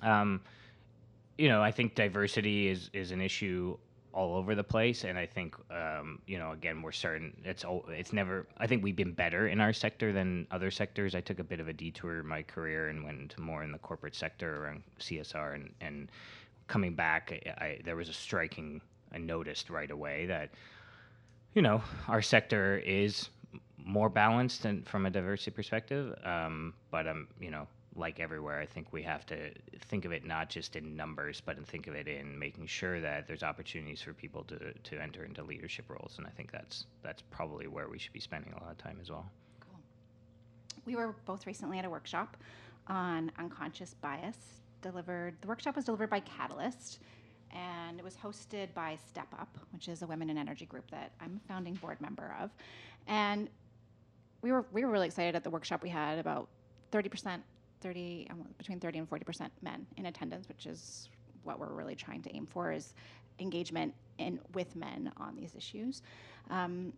Um, 0.01 0.41
you 1.37 1.49
know, 1.49 1.61
I 1.61 1.71
think 1.71 1.95
diversity 1.95 2.67
is 2.67 2.89
is 2.93 3.11
an 3.11 3.21
issue 3.21 3.77
all 4.13 4.35
over 4.35 4.55
the 4.55 4.63
place, 4.63 5.03
and 5.03 5.17
I 5.17 5.25
think 5.25 5.55
um, 5.69 6.19
you 6.25 6.39
know 6.39 6.51
again 6.51 6.81
we're 6.81 6.91
certain 6.91 7.35
It's 7.43 7.63
all, 7.63 7.85
it's 7.89 8.13
never. 8.13 8.47
I 8.57 8.67
think 8.67 8.83
we've 8.83 8.95
been 8.95 9.13
better 9.13 9.47
in 9.47 9.61
our 9.61 9.73
sector 9.73 10.11
than 10.11 10.47
other 10.51 10.71
sectors. 10.71 11.15
I 11.15 11.21
took 11.21 11.39
a 11.39 11.43
bit 11.43 11.59
of 11.59 11.67
a 11.67 11.73
detour 11.73 12.19
in 12.19 12.27
my 12.27 12.41
career 12.41 12.89
and 12.89 13.03
went 13.03 13.37
more 13.37 13.63
in 13.63 13.71
the 13.71 13.77
corporate 13.77 14.15
sector 14.15 14.63
around 14.63 14.83
CSR 14.99 15.55
and 15.55 15.73
and 15.81 16.11
coming 16.67 16.93
back, 16.93 17.31
I, 17.31 17.63
I, 17.63 17.81
there 17.83 17.95
was 17.95 18.09
a 18.09 18.13
striking. 18.13 18.81
I 19.13 19.17
noticed 19.17 19.69
right 19.69 19.89
away 19.89 20.25
that 20.25 20.49
you 21.53 21.61
know 21.61 21.81
our 22.07 22.21
sector 22.21 22.77
is 22.77 23.29
more 23.77 24.09
balanced 24.09 24.65
and 24.65 24.85
from 24.85 25.05
a 25.05 25.09
diversity 25.09 25.51
perspective. 25.51 26.17
Um, 26.23 26.73
but 26.91 27.07
um, 27.07 27.27
you 27.39 27.51
know, 27.51 27.67
like 27.97 28.19
everywhere, 28.19 28.59
I 28.59 28.65
think 28.65 28.93
we 28.93 29.03
have 29.03 29.25
to 29.27 29.51
think 29.87 30.05
of 30.05 30.11
it 30.11 30.25
not 30.25 30.49
just 30.49 30.75
in 30.75 30.95
numbers, 30.95 31.41
but 31.43 31.65
think 31.65 31.87
of 31.87 31.95
it 31.95 32.07
in 32.07 32.37
making 32.37 32.67
sure 32.67 33.01
that 33.01 33.27
there's 33.27 33.43
opportunities 33.43 34.01
for 34.01 34.13
people 34.13 34.43
to, 34.45 34.73
to 34.73 35.01
enter 35.01 35.23
into 35.23 35.43
leadership 35.43 35.89
roles. 35.89 36.15
And 36.17 36.27
I 36.27 36.29
think 36.29 36.51
that's 36.51 36.85
that's 37.03 37.21
probably 37.31 37.67
where 37.67 37.89
we 37.89 37.97
should 37.97 38.13
be 38.13 38.19
spending 38.19 38.53
a 38.53 38.63
lot 38.63 38.71
of 38.71 38.77
time 38.77 38.97
as 39.01 39.09
well. 39.09 39.25
Cool. 39.59 39.79
We 40.85 40.95
were 40.95 41.15
both 41.25 41.47
recently 41.47 41.79
at 41.79 41.85
a 41.85 41.89
workshop 41.89 42.37
on 42.87 43.31
unconscious 43.37 43.95
bias. 43.95 44.37
Delivered 44.81 45.35
the 45.41 45.47
workshop 45.47 45.75
was 45.75 45.85
delivered 45.85 46.09
by 46.09 46.19
Catalyst, 46.19 46.99
and 47.51 47.97
it 47.97 48.03
was 48.03 48.15
hosted 48.15 48.73
by 48.73 48.97
Step 49.07 49.27
Up, 49.39 49.57
which 49.71 49.87
is 49.87 50.03
a 50.03 50.07
women 50.07 50.29
in 50.29 50.37
energy 50.37 50.65
group 50.65 50.89
that 50.91 51.11
I'm 51.19 51.41
a 51.43 51.47
founding 51.47 51.73
board 51.75 51.99
member 51.99 52.35
of. 52.39 52.51
And 53.07 53.49
we 54.41 54.51
were 54.51 54.65
we 54.71 54.85
were 54.85 54.91
really 54.91 55.07
excited 55.07 55.35
at 55.35 55.43
the 55.43 55.49
workshop. 55.49 55.81
We 55.81 55.89
had 55.89 56.19
about 56.19 56.47
30 56.91 57.09
percent 57.09 57.43
30 57.81 58.27
um, 58.29 58.43
between 58.57 58.79
30 58.79 58.99
and 58.99 59.09
40 59.09 59.23
percent 59.23 59.51
men 59.61 59.85
in 59.97 60.07
attendance, 60.07 60.47
which 60.47 60.65
is 60.65 61.09
what 61.43 61.59
we're 61.59 61.73
really 61.73 61.95
trying 61.95 62.21
to 62.23 62.35
aim 62.35 62.45
for 62.45 62.71
is 62.71 62.93
engagement 63.39 63.93
in 64.17 64.39
with 64.53 64.75
men 64.75 65.11
on 65.17 65.35
these 65.35 65.55
issues. 65.55 66.01
Um, 66.49 66.93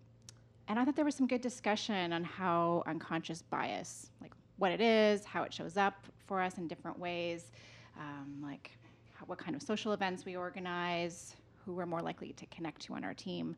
and 0.67 0.77
I 0.77 0.85
thought 0.85 0.95
there 0.95 1.05
was 1.05 1.15
some 1.15 1.27
good 1.27 1.41
discussion 1.41 2.13
on 2.13 2.23
how 2.23 2.83
unconscious 2.85 3.41
bias, 3.41 4.11
like 4.21 4.31
what 4.57 4.71
it 4.71 4.81
is, 4.81 5.25
how 5.25 5.43
it 5.43 5.53
shows 5.53 5.77
up 5.77 6.05
for 6.25 6.41
us 6.41 6.57
in 6.57 6.67
different 6.67 6.99
ways, 6.99 7.51
um, 7.97 8.39
like 8.43 8.77
how, 9.13 9.25
what 9.25 9.39
kind 9.39 9.55
of 9.55 9.61
social 9.61 9.93
events 9.93 10.25
we 10.25 10.35
organize, 10.35 11.35
who 11.65 11.73
we're 11.73 11.87
more 11.87 12.01
likely 12.01 12.33
to 12.33 12.45
connect 12.47 12.81
to 12.83 12.93
on 12.93 13.03
our 13.03 13.13
team, 13.13 13.55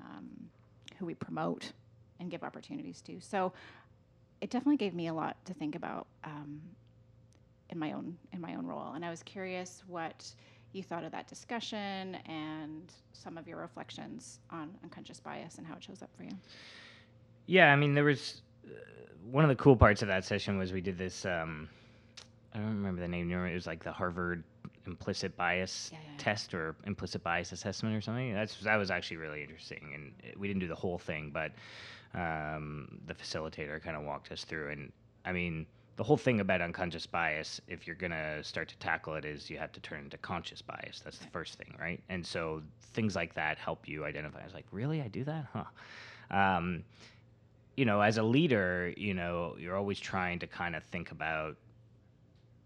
um, 0.00 0.28
who 0.98 1.06
we 1.06 1.14
promote 1.14 1.72
and 2.20 2.30
give 2.30 2.44
opportunities 2.44 3.00
to. 3.00 3.18
So 3.20 3.52
it 4.40 4.50
definitely 4.50 4.76
gave 4.76 4.94
me 4.94 5.08
a 5.08 5.14
lot 5.14 5.36
to 5.44 5.54
think 5.54 5.74
about 5.74 6.06
um, 6.24 6.60
in 7.70 7.78
my 7.78 7.92
own 7.92 8.16
in 8.32 8.40
my 8.40 8.54
own 8.54 8.66
role. 8.66 8.92
And 8.94 9.04
I 9.04 9.10
was 9.10 9.22
curious 9.22 9.82
what 9.86 10.26
you 10.72 10.82
thought 10.82 11.04
of 11.04 11.12
that 11.12 11.26
discussion 11.26 12.16
and 12.26 12.92
some 13.12 13.36
of 13.36 13.48
your 13.48 13.58
reflections 13.58 14.38
on 14.50 14.70
unconscious 14.84 15.18
bias 15.18 15.58
and 15.58 15.66
how 15.66 15.74
it 15.74 15.82
shows 15.82 16.02
up 16.02 16.10
for 16.16 16.22
you. 16.22 16.30
Yeah, 17.46 17.72
I 17.72 17.76
mean, 17.76 17.94
there 17.94 18.04
was 18.04 18.42
uh, 18.64 18.70
one 19.30 19.44
of 19.44 19.48
the 19.48 19.56
cool 19.56 19.76
parts 19.76 20.02
of 20.02 20.08
that 20.08 20.24
session 20.24 20.58
was 20.58 20.72
we 20.72 20.80
did 20.80 20.96
this. 20.96 21.24
Um, 21.24 21.68
I 22.54 22.58
don't 22.58 22.68
remember 22.68 23.00
the 23.00 23.08
name. 23.08 23.30
It 23.32 23.54
was 23.54 23.66
like 23.66 23.82
the 23.82 23.92
Harvard 23.92 24.44
implicit 24.86 25.36
bias 25.36 25.90
yeah, 25.92 25.98
yeah, 25.98 26.10
yeah. 26.12 26.18
test 26.18 26.54
or 26.54 26.74
implicit 26.86 27.22
bias 27.22 27.52
assessment 27.52 27.96
or 27.96 28.00
something. 28.00 28.32
That's 28.32 28.56
that 28.60 28.76
was 28.76 28.90
actually 28.90 29.18
really 29.18 29.42
interesting, 29.42 29.92
and 29.94 30.38
we 30.38 30.46
didn't 30.48 30.60
do 30.60 30.68
the 30.68 30.74
whole 30.74 30.98
thing, 30.98 31.30
but 31.32 31.52
um, 32.14 33.00
the 33.06 33.14
facilitator 33.14 33.82
kind 33.82 33.96
of 33.96 34.02
walked 34.02 34.32
us 34.32 34.44
through. 34.44 34.70
And 34.70 34.92
I 35.24 35.32
mean, 35.32 35.66
the 35.96 36.04
whole 36.04 36.16
thing 36.16 36.40
about 36.40 36.60
unconscious 36.60 37.06
bias, 37.06 37.60
if 37.68 37.86
you're 37.86 37.96
gonna 37.96 38.42
start 38.42 38.68
to 38.68 38.78
tackle 38.78 39.14
it, 39.14 39.24
is 39.24 39.50
you 39.50 39.58
have 39.58 39.72
to 39.72 39.80
turn 39.80 40.04
into 40.04 40.16
conscious 40.18 40.62
bias. 40.62 41.00
That's 41.04 41.18
the 41.18 41.26
first 41.28 41.56
thing, 41.56 41.74
right? 41.78 42.02
And 42.08 42.24
so 42.24 42.62
things 42.94 43.14
like 43.14 43.34
that 43.34 43.58
help 43.58 43.86
you 43.86 44.04
identify. 44.04 44.40
I 44.40 44.44
was 44.44 44.54
like, 44.54 44.66
really, 44.72 45.02
I 45.02 45.08
do 45.08 45.24
that, 45.24 45.46
huh? 45.52 45.64
Um, 46.30 46.84
you 47.76 47.84
know, 47.84 48.00
as 48.00 48.18
a 48.18 48.22
leader, 48.22 48.92
you 48.96 49.14
know, 49.14 49.56
you're 49.58 49.76
always 49.76 50.00
trying 50.00 50.38
to 50.40 50.46
kind 50.46 50.74
of 50.74 50.82
think 50.84 51.12
about 51.12 51.56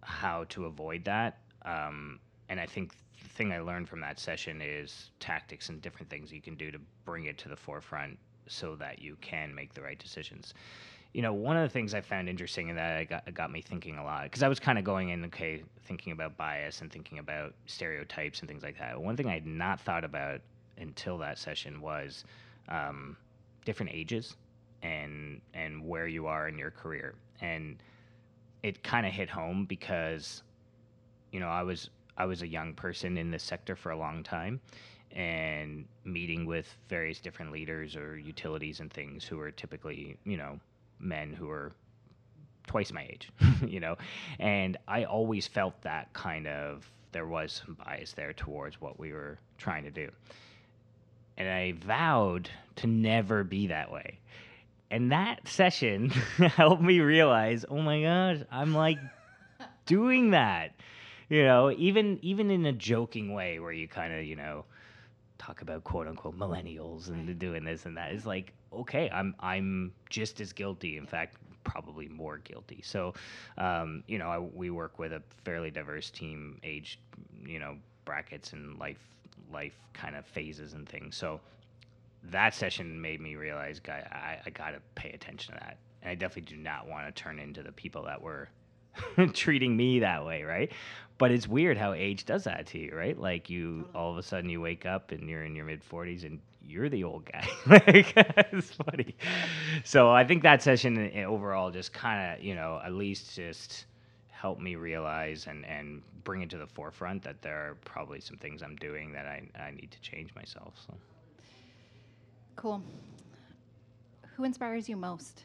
how 0.02 0.44
to 0.50 0.66
avoid 0.66 1.04
that. 1.04 1.38
Um, 1.64 2.20
and 2.48 2.60
I 2.60 2.66
think 2.66 2.94
the 3.22 3.28
thing 3.30 3.52
I 3.52 3.60
learned 3.60 3.88
from 3.88 4.00
that 4.00 4.18
session 4.18 4.60
is 4.62 5.10
tactics 5.18 5.68
and 5.68 5.80
different 5.80 6.10
things 6.10 6.32
you 6.32 6.40
can 6.40 6.54
do 6.54 6.70
to 6.70 6.78
bring 7.04 7.24
it 7.24 7.38
to 7.38 7.48
the 7.48 7.56
forefront 7.56 8.18
so 8.46 8.76
that 8.76 9.00
you 9.00 9.16
can 9.20 9.54
make 9.54 9.74
the 9.74 9.82
right 9.82 9.98
decisions. 9.98 10.54
You 11.12 11.22
know, 11.22 11.32
one 11.32 11.56
of 11.56 11.62
the 11.62 11.68
things 11.68 11.94
I 11.94 12.00
found 12.00 12.28
interesting 12.28 12.68
in 12.68 12.76
that 12.76 13.08
got 13.08 13.34
got 13.34 13.52
me 13.52 13.62
thinking 13.62 13.98
a 13.98 14.04
lot 14.04 14.24
because 14.24 14.42
I 14.42 14.48
was 14.48 14.58
kind 14.58 14.78
of 14.78 14.84
going 14.84 15.10
in, 15.10 15.24
okay, 15.26 15.62
thinking 15.84 16.12
about 16.12 16.36
bias 16.36 16.80
and 16.80 16.90
thinking 16.90 17.18
about 17.18 17.54
stereotypes 17.66 18.40
and 18.40 18.48
things 18.48 18.62
like 18.62 18.78
that. 18.78 19.00
One 19.00 19.16
thing 19.16 19.28
I 19.28 19.34
had 19.34 19.46
not 19.46 19.80
thought 19.80 20.04
about 20.04 20.40
until 20.78 21.18
that 21.18 21.38
session 21.38 21.80
was 21.80 22.24
um, 22.68 23.16
different 23.64 23.92
ages 23.92 24.36
and 24.82 25.40
and 25.54 25.86
where 25.86 26.06
you 26.06 26.26
are 26.26 26.48
in 26.48 26.58
your 26.58 26.70
career, 26.70 27.14
and 27.40 27.76
it 28.62 28.82
kind 28.82 29.06
of 29.06 29.12
hit 29.12 29.28
home 29.28 29.66
because, 29.66 30.42
you 31.32 31.38
know, 31.38 31.48
I 31.48 31.62
was 31.62 31.90
I 32.16 32.26
was 32.26 32.42
a 32.42 32.46
young 32.46 32.74
person 32.74 33.18
in 33.18 33.30
this 33.30 33.42
sector 33.42 33.76
for 33.76 33.90
a 33.90 33.96
long 33.96 34.22
time, 34.22 34.60
and 35.14 35.84
meeting 36.04 36.44
with 36.44 36.76
various 36.88 37.20
different 37.20 37.52
leaders 37.52 37.96
or 37.96 38.18
utilities 38.18 38.80
and 38.80 38.92
things 38.92 39.24
who 39.24 39.40
are 39.40 39.50
typically, 39.50 40.16
you 40.24 40.36
know, 40.36 40.58
men 40.98 41.32
who 41.32 41.48
are 41.48 41.72
twice 42.66 42.92
my 42.92 43.06
age, 43.08 43.30
you 43.66 43.80
know, 43.80 43.96
and 44.38 44.76
I 44.88 45.04
always 45.04 45.46
felt 45.46 45.80
that 45.82 46.12
kind 46.12 46.46
of 46.46 46.90
there 47.12 47.26
was 47.26 47.62
some 47.64 47.74
bias 47.74 48.12
there 48.12 48.32
towards 48.32 48.80
what 48.80 48.98
we 48.98 49.12
were 49.12 49.38
trying 49.56 49.84
to 49.84 49.90
do. 49.90 50.10
And 51.36 51.48
I 51.48 51.72
vowed 51.72 52.50
to 52.76 52.86
never 52.86 53.44
be 53.44 53.68
that 53.68 53.90
way. 53.90 54.18
And 54.90 55.12
that 55.12 55.46
session 55.46 56.10
helped 56.38 56.82
me 56.82 57.00
realize, 57.00 57.64
oh 57.68 57.80
my 57.80 58.02
gosh, 58.02 58.38
I'm 58.50 58.74
like 58.74 58.98
doing 59.86 60.30
that. 60.30 60.72
You 61.28 61.44
know, 61.44 61.70
even 61.70 62.18
even 62.22 62.50
in 62.50 62.66
a 62.66 62.72
joking 62.72 63.32
way 63.32 63.58
where 63.58 63.72
you 63.72 63.88
kind 63.88 64.12
of, 64.12 64.24
you 64.24 64.36
know, 64.36 64.64
talk 65.38 65.62
about 65.62 65.84
quote 65.84 66.06
unquote 66.06 66.38
millennials 66.38 67.08
and 67.08 67.38
doing 67.38 67.64
this 67.64 67.86
and 67.86 67.96
that. 67.96 68.12
Is 68.12 68.26
like 68.26 68.52
okay 68.72 69.08
i'm 69.12 69.36
i'm 69.38 69.92
just 70.10 70.40
as 70.40 70.52
guilty 70.52 70.96
in 70.96 71.06
fact 71.06 71.36
probably 71.64 72.08
more 72.08 72.38
guilty. 72.38 72.80
So 72.82 73.14
um, 73.58 74.04
you 74.06 74.18
know 74.18 74.28
I, 74.28 74.38
we 74.38 74.70
work 74.70 74.98
with 74.98 75.12
a 75.12 75.22
fairly 75.44 75.70
diverse 75.70 76.10
team 76.10 76.60
age 76.62 77.00
you 77.44 77.58
know 77.58 77.76
brackets 78.04 78.52
and 78.52 78.78
life 78.78 79.00
life 79.52 79.78
kind 79.92 80.14
of 80.14 80.26
phases 80.26 80.74
and 80.74 80.88
things. 80.88 81.16
So 81.16 81.40
that 82.24 82.54
session 82.54 83.00
made 83.00 83.20
me 83.20 83.36
realize 83.36 83.80
guy 83.80 84.06
I, 84.10 84.46
I 84.46 84.50
gotta 84.50 84.80
pay 84.94 85.10
attention 85.10 85.54
to 85.54 85.60
that. 85.60 85.78
And 86.02 86.10
i 86.10 86.14
definitely 86.14 86.54
do 86.56 86.62
not 86.62 86.86
want 86.86 87.06
to 87.06 87.22
turn 87.22 87.38
into 87.38 87.62
the 87.62 87.72
people 87.72 88.04
that 88.04 88.20
were 88.20 88.48
treating 89.32 89.76
me 89.76 90.00
that 90.00 90.24
way, 90.24 90.42
right? 90.42 90.72
But 91.18 91.30
it's 91.30 91.46
weird 91.46 91.78
how 91.78 91.92
age 91.92 92.24
does 92.24 92.44
that 92.44 92.66
to 92.68 92.78
you, 92.78 92.92
right? 92.94 93.18
Like 93.18 93.48
you 93.48 93.86
mm-hmm. 93.86 93.96
all 93.96 94.10
of 94.10 94.18
a 94.18 94.22
sudden 94.22 94.50
you 94.50 94.60
wake 94.60 94.86
up 94.86 95.12
and 95.12 95.28
you're 95.28 95.44
in 95.44 95.54
your 95.54 95.64
mid 95.64 95.82
40s 95.88 96.24
and 96.24 96.40
you're 96.66 96.88
the 96.88 97.04
old 97.04 97.24
guy. 97.26 97.46
like 97.66 98.12
it's 98.16 98.70
funny. 98.72 99.14
So 99.84 100.10
I 100.10 100.24
think 100.24 100.42
that 100.42 100.62
session 100.62 101.10
eh, 101.12 101.24
overall 101.24 101.70
just 101.70 101.92
kind 101.92 102.32
of, 102.38 102.44
you 102.44 102.54
know, 102.54 102.80
at 102.84 102.92
least 102.92 103.36
just 103.36 103.86
helped 104.30 104.60
me 104.60 104.76
realize 104.76 105.46
and 105.46 105.64
and 105.66 106.02
bring 106.24 106.42
it 106.42 106.50
to 106.50 106.58
the 106.58 106.66
forefront 106.66 107.22
that 107.22 107.40
there 107.42 107.56
are 107.56 107.76
probably 107.84 108.20
some 108.20 108.36
things 108.36 108.62
I'm 108.62 108.76
doing 108.76 109.12
that 109.12 109.26
I 109.26 109.42
I 109.58 109.70
need 109.70 109.90
to 109.90 110.00
change 110.00 110.34
myself. 110.34 110.74
So 110.86 110.94
cool. 112.56 112.82
Who 114.36 114.44
inspires 114.44 114.88
you 114.88 114.96
most 114.96 115.44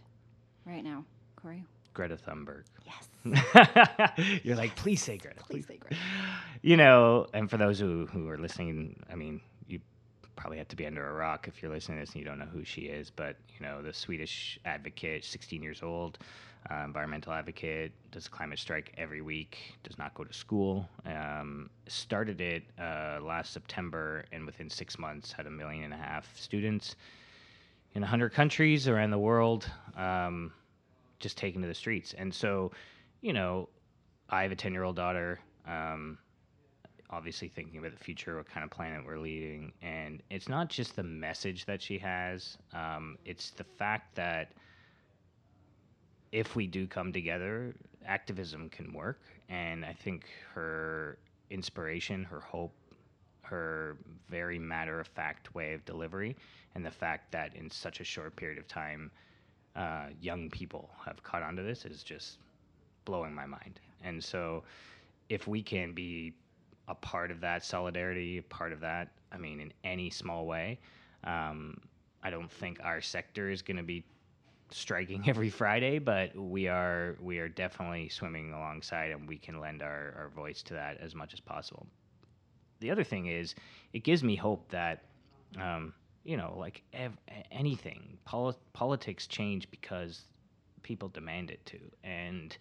right 0.65 0.83
now, 0.83 1.05
Corey? 1.35 1.63
Greta 1.93 2.17
Thunberg. 2.17 2.63
Yes. 2.85 3.08
You're 4.43 4.55
like, 4.55 4.75
please 4.75 5.01
say 5.01 5.17
Greta. 5.17 5.41
Please 5.49 5.67
say 5.67 5.77
Greta. 5.77 5.95
You 6.61 6.77
know, 6.77 7.27
and 7.33 7.49
for 7.49 7.57
those 7.57 7.79
who, 7.79 8.05
who 8.07 8.27
are 8.29 8.37
listening, 8.37 9.01
I 9.11 9.15
mean, 9.15 9.41
you 9.67 9.79
probably 10.35 10.57
have 10.57 10.67
to 10.69 10.75
be 10.75 10.85
under 10.85 11.07
a 11.07 11.13
rock 11.13 11.47
if 11.47 11.61
you're 11.61 11.71
listening 11.71 11.97
to 11.97 12.01
this 12.03 12.13
and 12.13 12.21
you 12.21 12.25
don't 12.25 12.39
know 12.39 12.45
who 12.45 12.63
she 12.63 12.81
is. 12.81 13.09
But, 13.09 13.37
you 13.57 13.65
know, 13.65 13.81
the 13.81 13.93
Swedish 13.93 14.59
advocate, 14.65 15.25
16 15.25 15.61
years 15.61 15.83
old, 15.83 16.17
uh, 16.69 16.83
environmental 16.85 17.33
advocate, 17.33 17.91
does 18.11 18.27
a 18.27 18.29
climate 18.29 18.59
strike 18.59 18.93
every 18.97 19.21
week, 19.21 19.75
does 19.83 19.97
not 19.97 20.13
go 20.13 20.23
to 20.23 20.33
school. 20.33 20.87
Um, 21.05 21.69
started 21.87 22.41
it 22.41 22.63
uh, 22.79 23.19
last 23.21 23.53
September, 23.53 24.25
and 24.31 24.45
within 24.45 24.69
six 24.69 24.97
months 24.99 25.31
had 25.31 25.45
a 25.45 25.51
million 25.51 25.85
and 25.85 25.93
a 25.93 25.97
half 25.97 26.29
students 26.37 26.95
in 27.95 28.01
100 28.01 28.33
countries 28.33 28.87
around 28.87 29.11
the 29.11 29.17
world 29.17 29.69
um, 29.97 30.51
just 31.19 31.37
taken 31.37 31.61
to 31.61 31.67
the 31.67 31.73
streets. 31.73 32.13
And 32.17 32.33
so, 32.33 32.71
you 33.21 33.33
know, 33.33 33.69
I 34.29 34.43
have 34.43 34.51
a 34.51 34.55
10 34.55 34.73
year 34.73 34.83
old 34.83 34.95
daughter, 34.95 35.39
um, 35.67 36.17
obviously 37.09 37.47
thinking 37.47 37.79
about 37.79 37.91
the 37.91 38.03
future, 38.03 38.37
what 38.37 38.49
kind 38.49 38.63
of 38.63 38.69
planet 38.69 39.05
we're 39.05 39.17
leading. 39.17 39.73
And 39.81 40.21
it's 40.29 40.47
not 40.47 40.69
just 40.69 40.95
the 40.95 41.03
message 41.03 41.65
that 41.65 41.81
she 41.81 41.97
has, 41.99 42.57
um, 42.73 43.17
it's 43.25 43.51
the 43.51 43.63
fact 43.63 44.15
that 44.15 44.51
if 46.31 46.55
we 46.55 46.67
do 46.67 46.85
come 46.85 47.11
together, 47.11 47.75
activism 48.05 48.69
can 48.69 48.93
work. 48.93 49.21
And 49.49 49.83
I 49.83 49.93
think 49.93 50.25
her 50.53 51.17
inspiration, 51.49 52.23
her 52.23 52.39
hope, 52.39 52.73
her 53.41 53.97
very 54.29 54.59
matter 54.59 54.99
of 54.99 55.07
fact 55.07 55.55
way 55.55 55.73
of 55.73 55.83
delivery, 55.85 56.35
and 56.75 56.85
the 56.85 56.91
fact 56.91 57.31
that 57.31 57.55
in 57.55 57.69
such 57.71 57.99
a 57.99 58.03
short 58.03 58.35
period 58.35 58.59
of 58.59 58.67
time, 58.67 59.09
uh, 59.75 60.07
young 60.21 60.51
people 60.51 60.91
have 61.03 61.23
caught 61.23 61.41
on 61.41 61.55
to 61.55 61.63
this 61.63 61.83
is 61.85 62.03
just 62.03 62.37
blowing 63.09 63.33
my 63.33 63.47
mind. 63.47 63.79
And 64.03 64.23
so, 64.23 64.63
if 65.29 65.47
we 65.47 65.63
can 65.63 65.93
be 65.93 66.33
a 66.87 66.93
part 66.93 67.31
of 67.31 67.41
that 67.41 67.65
solidarity, 67.65 68.37
a 68.37 68.43
part 68.43 68.71
of 68.71 68.79
that, 68.81 69.09
I 69.31 69.37
mean, 69.37 69.59
in 69.59 69.73
any 69.83 70.11
small 70.11 70.45
way, 70.45 70.79
um, 71.23 71.79
I 72.23 72.29
don't 72.29 72.51
think 72.51 72.79
our 72.83 73.01
sector 73.01 73.49
is 73.49 73.61
going 73.63 73.77
to 73.77 73.83
be 73.83 74.03
striking 74.69 75.23
every 75.27 75.49
Friday, 75.49 75.97
but 75.97 76.35
we 76.35 76.67
are 76.67 77.17
we 77.19 77.39
are 77.39 77.49
definitely 77.49 78.09
swimming 78.09 78.53
alongside, 78.53 79.09
and 79.09 79.27
we 79.27 79.37
can 79.37 79.59
lend 79.59 79.81
our, 79.81 80.13
our 80.17 80.29
voice 80.35 80.61
to 80.63 80.75
that 80.75 80.99
as 81.01 81.15
much 81.15 81.33
as 81.33 81.39
possible. 81.39 81.87
The 82.79 82.91
other 82.91 83.03
thing 83.03 83.25
is, 83.25 83.55
it 83.91 84.03
gives 84.03 84.23
me 84.23 84.35
hope 84.35 84.69
that, 84.69 85.03
um, 85.59 85.93
you 86.23 86.37
know, 86.37 86.55
like 86.57 86.83
ev- 86.93 87.17
anything, 87.51 88.17
poli- 88.23 88.55
politics 88.73 89.25
change 89.25 89.69
because 89.71 90.21
people 90.83 91.09
demand 91.09 91.49
it 91.49 91.65
to, 91.65 91.79
and 92.03 92.55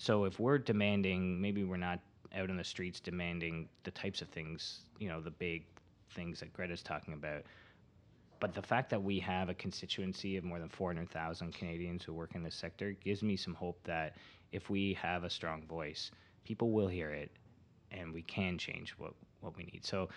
so 0.00 0.24
if 0.24 0.40
we're 0.40 0.56
demanding, 0.56 1.38
maybe 1.42 1.62
we're 1.62 1.76
not 1.76 2.00
out 2.34 2.48
in 2.48 2.56
the 2.56 2.64
streets 2.64 3.00
demanding 3.00 3.68
the 3.84 3.90
types 3.90 4.22
of 4.22 4.28
things, 4.28 4.80
you 4.98 5.08
know, 5.08 5.20
the 5.20 5.30
big 5.30 5.62
things 6.12 6.40
that 6.40 6.54
Greta's 6.54 6.82
talking 6.82 7.12
about. 7.12 7.42
But 8.40 8.54
the 8.54 8.62
fact 8.62 8.88
that 8.88 9.02
we 9.02 9.20
have 9.20 9.50
a 9.50 9.54
constituency 9.54 10.38
of 10.38 10.44
more 10.44 10.58
than 10.58 10.70
400,000 10.70 11.52
Canadians 11.52 12.02
who 12.02 12.14
work 12.14 12.34
in 12.34 12.42
this 12.42 12.54
sector 12.54 12.92
gives 13.04 13.22
me 13.22 13.36
some 13.36 13.52
hope 13.52 13.78
that 13.84 14.16
if 14.52 14.70
we 14.70 14.94
have 14.94 15.24
a 15.24 15.28
strong 15.28 15.66
voice, 15.66 16.10
people 16.46 16.70
will 16.70 16.88
hear 16.88 17.10
it 17.10 17.30
and 17.90 18.10
we 18.10 18.22
can 18.22 18.56
change 18.56 18.92
what, 18.96 19.12
what 19.42 19.54
we 19.54 19.64
need. 19.64 19.84
So, 19.84 20.08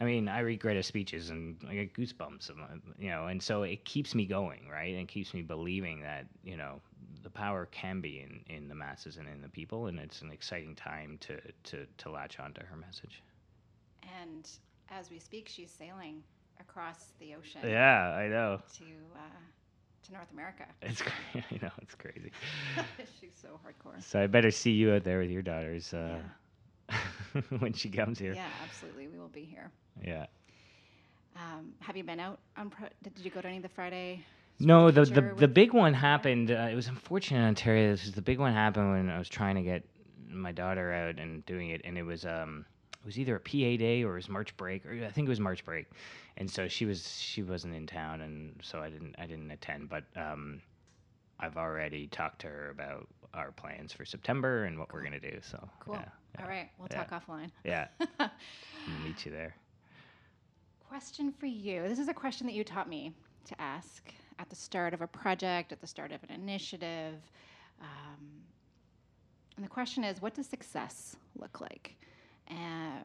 I 0.00 0.04
mean, 0.04 0.28
I 0.28 0.40
read 0.40 0.60
Greta's 0.60 0.86
speeches 0.86 1.28
and 1.28 1.58
I 1.68 1.74
get 1.74 1.92
goosebumps, 1.92 2.50
you 2.98 3.10
know, 3.10 3.26
and 3.26 3.42
so 3.42 3.64
it 3.64 3.84
keeps 3.84 4.14
me 4.14 4.24
going, 4.24 4.66
right? 4.72 4.94
And 4.94 5.06
keeps 5.06 5.34
me 5.34 5.42
believing 5.42 6.00
that, 6.00 6.24
you 6.42 6.56
know, 6.56 6.80
the 7.22 7.30
power 7.30 7.66
can 7.70 8.00
be 8.00 8.20
in, 8.20 8.54
in 8.54 8.68
the 8.68 8.74
masses 8.74 9.16
and 9.16 9.28
in 9.28 9.40
the 9.42 9.48
people, 9.48 9.86
and 9.86 9.98
it's 9.98 10.22
an 10.22 10.30
exciting 10.30 10.74
time 10.74 11.18
to, 11.20 11.38
to, 11.64 11.86
to 11.98 12.10
latch 12.10 12.38
onto 12.38 12.62
her 12.64 12.76
message. 12.76 13.22
And 14.20 14.48
as 14.90 15.10
we 15.10 15.18
speak, 15.18 15.48
she's 15.48 15.70
sailing 15.70 16.22
across 16.60 17.12
the 17.18 17.34
ocean. 17.34 17.60
Yeah, 17.64 18.10
I 18.10 18.28
know. 18.28 18.60
To 18.78 18.84
uh, 19.14 19.38
to 20.06 20.12
North 20.12 20.30
America. 20.32 20.64
It's 20.82 21.02
crazy. 21.32 21.46
I 21.50 21.64
know 21.64 21.72
it's 21.80 21.94
crazy. 21.94 22.32
she's 23.20 23.30
so 23.40 23.60
hardcore. 23.64 24.02
So 24.02 24.20
I 24.20 24.26
better 24.26 24.50
see 24.50 24.72
you 24.72 24.92
out 24.92 25.04
there 25.04 25.20
with 25.20 25.30
your 25.30 25.42
daughters 25.42 25.92
uh, 25.94 26.18
yeah. 26.88 27.40
when 27.58 27.72
she 27.72 27.88
comes 27.88 28.18
here. 28.18 28.34
Yeah, 28.34 28.48
absolutely. 28.64 29.08
We 29.08 29.18
will 29.18 29.28
be 29.28 29.44
here. 29.44 29.70
Yeah. 30.04 30.26
Um, 31.36 31.72
have 31.80 31.96
you 31.96 32.04
been 32.04 32.20
out 32.20 32.40
on? 32.56 32.70
Pro- 32.70 32.88
did 33.02 33.12
you 33.18 33.30
go 33.30 33.40
to 33.40 33.46
any 33.46 33.58
of 33.58 33.62
the 33.62 33.68
Friday? 33.68 34.24
No, 34.60 34.90
the 34.90 35.06
the, 35.06 35.22
the 35.36 35.48
big 35.48 35.72
one 35.72 35.94
happened. 35.94 36.50
Uh, 36.50 36.68
it 36.70 36.74
was 36.74 36.86
unfortunate 36.86 37.38
in 37.38 37.44
Ontario. 37.44 37.90
This 37.90 38.04
was 38.04 38.12
the 38.12 38.22
big 38.22 38.38
one 38.38 38.52
happened 38.52 38.90
when 38.90 39.08
I 39.08 39.18
was 39.18 39.28
trying 39.28 39.56
to 39.56 39.62
get 39.62 39.84
my 40.28 40.52
daughter 40.52 40.92
out 40.92 41.18
and 41.18 41.44
doing 41.46 41.70
it, 41.70 41.80
and 41.84 41.96
it 41.96 42.02
was 42.02 42.26
um 42.26 42.66
it 42.92 43.06
was 43.06 43.18
either 43.18 43.36
a 43.36 43.40
PA 43.40 43.78
day 43.78 44.04
or 44.04 44.12
it 44.12 44.16
was 44.16 44.28
March 44.28 44.54
break, 44.58 44.84
or 44.84 44.92
I 44.92 45.10
think 45.10 45.26
it 45.26 45.30
was 45.30 45.40
March 45.40 45.64
break, 45.64 45.86
and 46.36 46.50
so 46.50 46.68
she 46.68 46.84
was 46.84 47.18
she 47.18 47.42
wasn't 47.42 47.74
in 47.74 47.86
town, 47.86 48.20
and 48.20 48.54
so 48.62 48.80
I 48.80 48.90
didn't 48.90 49.14
I 49.18 49.26
didn't 49.26 49.50
attend. 49.50 49.88
But 49.88 50.04
um, 50.14 50.60
I've 51.38 51.56
already 51.56 52.06
talked 52.08 52.42
to 52.42 52.48
her 52.48 52.68
about 52.70 53.08
our 53.32 53.52
plans 53.52 53.92
for 53.94 54.04
September 54.04 54.64
and 54.64 54.78
what 54.78 54.90
cool. 54.90 54.98
we're 55.00 55.04
gonna 55.04 55.20
do. 55.20 55.38
So 55.40 55.68
cool. 55.80 55.94
Yeah, 55.94 56.04
yeah. 56.34 56.42
All 56.42 56.50
right, 56.50 56.68
we'll 56.78 56.88
yeah. 56.90 57.02
talk 57.02 57.26
offline. 57.26 57.50
Yeah, 57.64 57.86
meet 59.04 59.24
you 59.24 59.32
there. 59.32 59.56
Question 60.86 61.32
for 61.32 61.46
you. 61.46 61.88
This 61.88 61.98
is 61.98 62.08
a 62.08 62.14
question 62.14 62.46
that 62.46 62.52
you 62.52 62.64
taught 62.64 62.88
me 62.90 63.14
to 63.46 63.60
ask 63.60 64.12
at 64.40 64.48
the 64.48 64.56
start 64.56 64.94
of 64.94 65.02
a 65.02 65.06
project, 65.06 65.70
at 65.70 65.80
the 65.80 65.86
start 65.86 66.12
of 66.12 66.22
an 66.24 66.30
initiative. 66.34 67.14
Um, 67.80 68.26
and 69.56 69.64
the 69.64 69.68
question 69.68 70.02
is, 70.02 70.22
what 70.22 70.34
does 70.34 70.46
success 70.46 71.16
look 71.38 71.60
like 71.60 71.96
uh, 72.50 73.02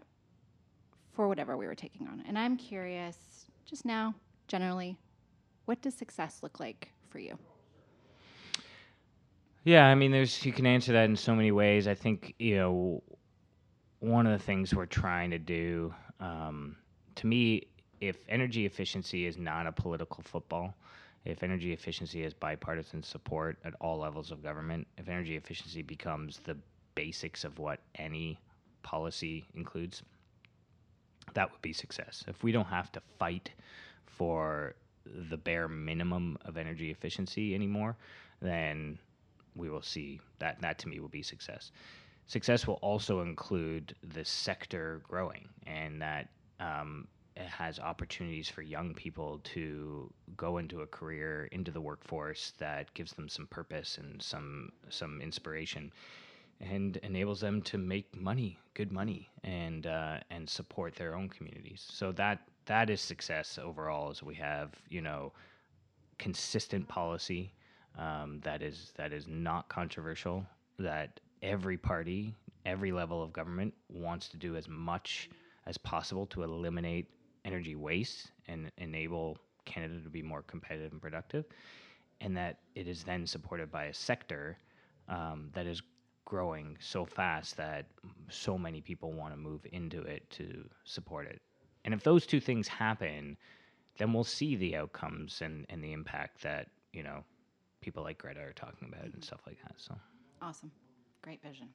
for 1.13 1.27
whatever 1.27 1.57
we 1.57 1.67
were 1.67 1.75
taking 1.75 2.07
on? 2.07 2.23
And 2.27 2.39
I'm 2.39 2.55
curious, 2.55 3.17
just 3.65 3.85
now, 3.85 4.15
generally, 4.47 4.97
what 5.65 5.81
does 5.81 5.93
success 5.93 6.39
look 6.41 6.59
like 6.59 6.89
for 7.09 7.19
you? 7.19 7.37
Yeah, 9.65 9.87
I 9.87 9.95
mean, 9.95 10.11
there's 10.11 10.45
you 10.45 10.53
can 10.53 10.67
answer 10.67 10.93
that 10.93 11.05
in 11.05 11.15
so 11.15 11.35
many 11.35 11.51
ways. 11.51 11.87
I 11.87 11.95
think 11.95 12.35
you 12.37 12.55
know 12.55 13.03
one 13.99 14.27
of 14.27 14.31
the 14.31 14.45
things 14.45 14.73
we're 14.75 14.85
trying 14.85 15.31
to 15.31 15.39
do. 15.39 15.93
Um, 16.19 16.77
to 17.15 17.25
me, 17.25 17.63
if 17.99 18.17
energy 18.29 18.67
efficiency 18.67 19.25
is 19.25 19.37
not 19.37 19.65
a 19.65 19.71
political 19.71 20.23
football, 20.23 20.75
if 21.25 21.41
energy 21.43 21.73
efficiency 21.73 22.23
has 22.23 22.33
bipartisan 22.33 23.01
support 23.01 23.57
at 23.65 23.73
all 23.81 23.97
levels 23.97 24.31
of 24.31 24.43
government, 24.43 24.87
if 24.97 25.09
energy 25.09 25.35
efficiency 25.35 25.81
becomes 25.81 26.39
the 26.43 26.55
basics 26.93 27.43
of 27.43 27.57
what 27.59 27.79
any 27.95 28.39
policy 28.83 29.43
includes, 29.55 30.03
that 31.33 31.51
would 31.51 31.61
be 31.61 31.73
success. 31.73 32.23
If 32.27 32.43
we 32.43 32.51
don't 32.51 32.67
have 32.67 32.91
to 32.93 33.01
fight 33.17 33.49
for 34.05 34.75
the 35.05 35.37
bare 35.37 35.67
minimum 35.67 36.37
of 36.45 36.57
energy 36.57 36.91
efficiency 36.91 37.55
anymore, 37.55 37.95
then 38.41 38.97
we 39.55 39.69
will 39.69 39.81
see 39.81 40.19
that 40.39 40.61
that 40.61 40.77
to 40.79 40.87
me 40.87 40.99
will 40.99 41.09
be 41.09 41.23
success. 41.23 41.71
Success 42.27 42.67
will 42.67 42.79
also 42.81 43.21
include 43.21 43.95
the 44.13 44.25
sector 44.25 45.01
growing 45.07 45.47
and 45.65 46.01
that 46.01 46.29
um, 46.59 47.07
has 47.37 47.79
opportunities 47.79 48.49
for 48.49 48.61
young 48.61 48.93
people 48.93 49.39
to 49.43 50.11
go 50.37 50.57
into 50.57 50.81
a 50.81 50.87
career 50.87 51.49
into 51.51 51.71
the 51.71 51.81
workforce 51.81 52.53
that 52.57 52.93
gives 52.93 53.13
them 53.13 53.27
some 53.27 53.47
purpose 53.47 53.97
and 53.97 54.21
some 54.21 54.71
some 54.89 55.21
inspiration 55.21 55.91
and 56.61 56.97
enables 56.97 57.41
them 57.41 57.61
to 57.61 57.77
make 57.77 58.15
money 58.15 58.57
good 58.73 58.91
money 58.91 59.29
and 59.43 59.87
uh, 59.87 60.17
and 60.29 60.49
support 60.49 60.95
their 60.95 61.15
own 61.15 61.27
communities. 61.29 61.85
So 61.91 62.11
that 62.13 62.41
that 62.65 62.89
is 62.89 63.01
success 63.01 63.59
overall 63.61 64.09
as 64.09 64.23
we 64.23 64.35
have 64.35 64.71
you 64.89 65.01
know 65.01 65.33
consistent 66.17 66.87
policy 66.87 67.51
um, 67.97 68.39
that 68.43 68.61
is 68.61 68.93
that 68.95 69.11
is 69.11 69.27
not 69.27 69.67
controversial 69.67 70.45
that 70.79 71.19
every 71.41 71.77
party 71.77 72.33
every 72.65 72.91
level 72.91 73.21
of 73.21 73.31
government 73.31 73.73
wants 73.89 74.27
to 74.29 74.37
do 74.37 74.55
as 74.55 74.67
much 74.67 75.29
as 75.67 75.77
possible 75.77 76.25
to 76.27 76.43
eliminate 76.43 77.07
energy 77.45 77.75
waste 77.75 78.31
and 78.47 78.71
enable 78.77 79.37
Canada 79.63 80.01
to 80.01 80.09
be 80.09 80.21
more 80.21 80.41
competitive 80.41 80.91
and 80.91 81.01
productive, 81.01 81.45
and 82.21 82.35
that 82.35 82.59
it 82.75 82.87
is 82.87 83.03
then 83.03 83.25
supported 83.25 83.71
by 83.71 83.85
a 83.85 83.93
sector 83.93 84.57
um, 85.07 85.49
that 85.53 85.65
is 85.65 85.81
growing 86.25 86.75
so 86.79 87.05
fast 87.05 87.55
that 87.55 87.85
so 88.29 88.57
many 88.57 88.81
people 88.81 89.13
want 89.13 89.31
to 89.31 89.37
move 89.37 89.61
into 89.71 90.01
it 90.01 90.27
to 90.31 90.67
support 90.83 91.27
it. 91.27 91.41
And 91.85 91.93
if 91.93 92.03
those 92.03 92.25
two 92.25 92.39
things 92.39 92.67
happen, 92.67 93.37
then 93.97 94.11
we'll 94.11 94.23
see 94.23 94.55
the 94.55 94.75
outcomes 94.75 95.41
and, 95.41 95.65
and 95.69 95.83
the 95.83 95.93
impact 95.93 96.41
that, 96.41 96.67
you 96.93 97.03
know, 97.03 97.23
people 97.81 98.01
like 98.01 98.17
Greta 98.17 98.41
are 98.41 98.53
talking 98.53 98.91
about 98.91 99.13
and 99.13 99.23
stuff 99.23 99.41
like 99.45 99.57
that. 99.61 99.75
So 99.77 99.95
awesome. 100.41 100.71
Great 101.21 101.41
vision 101.43 101.69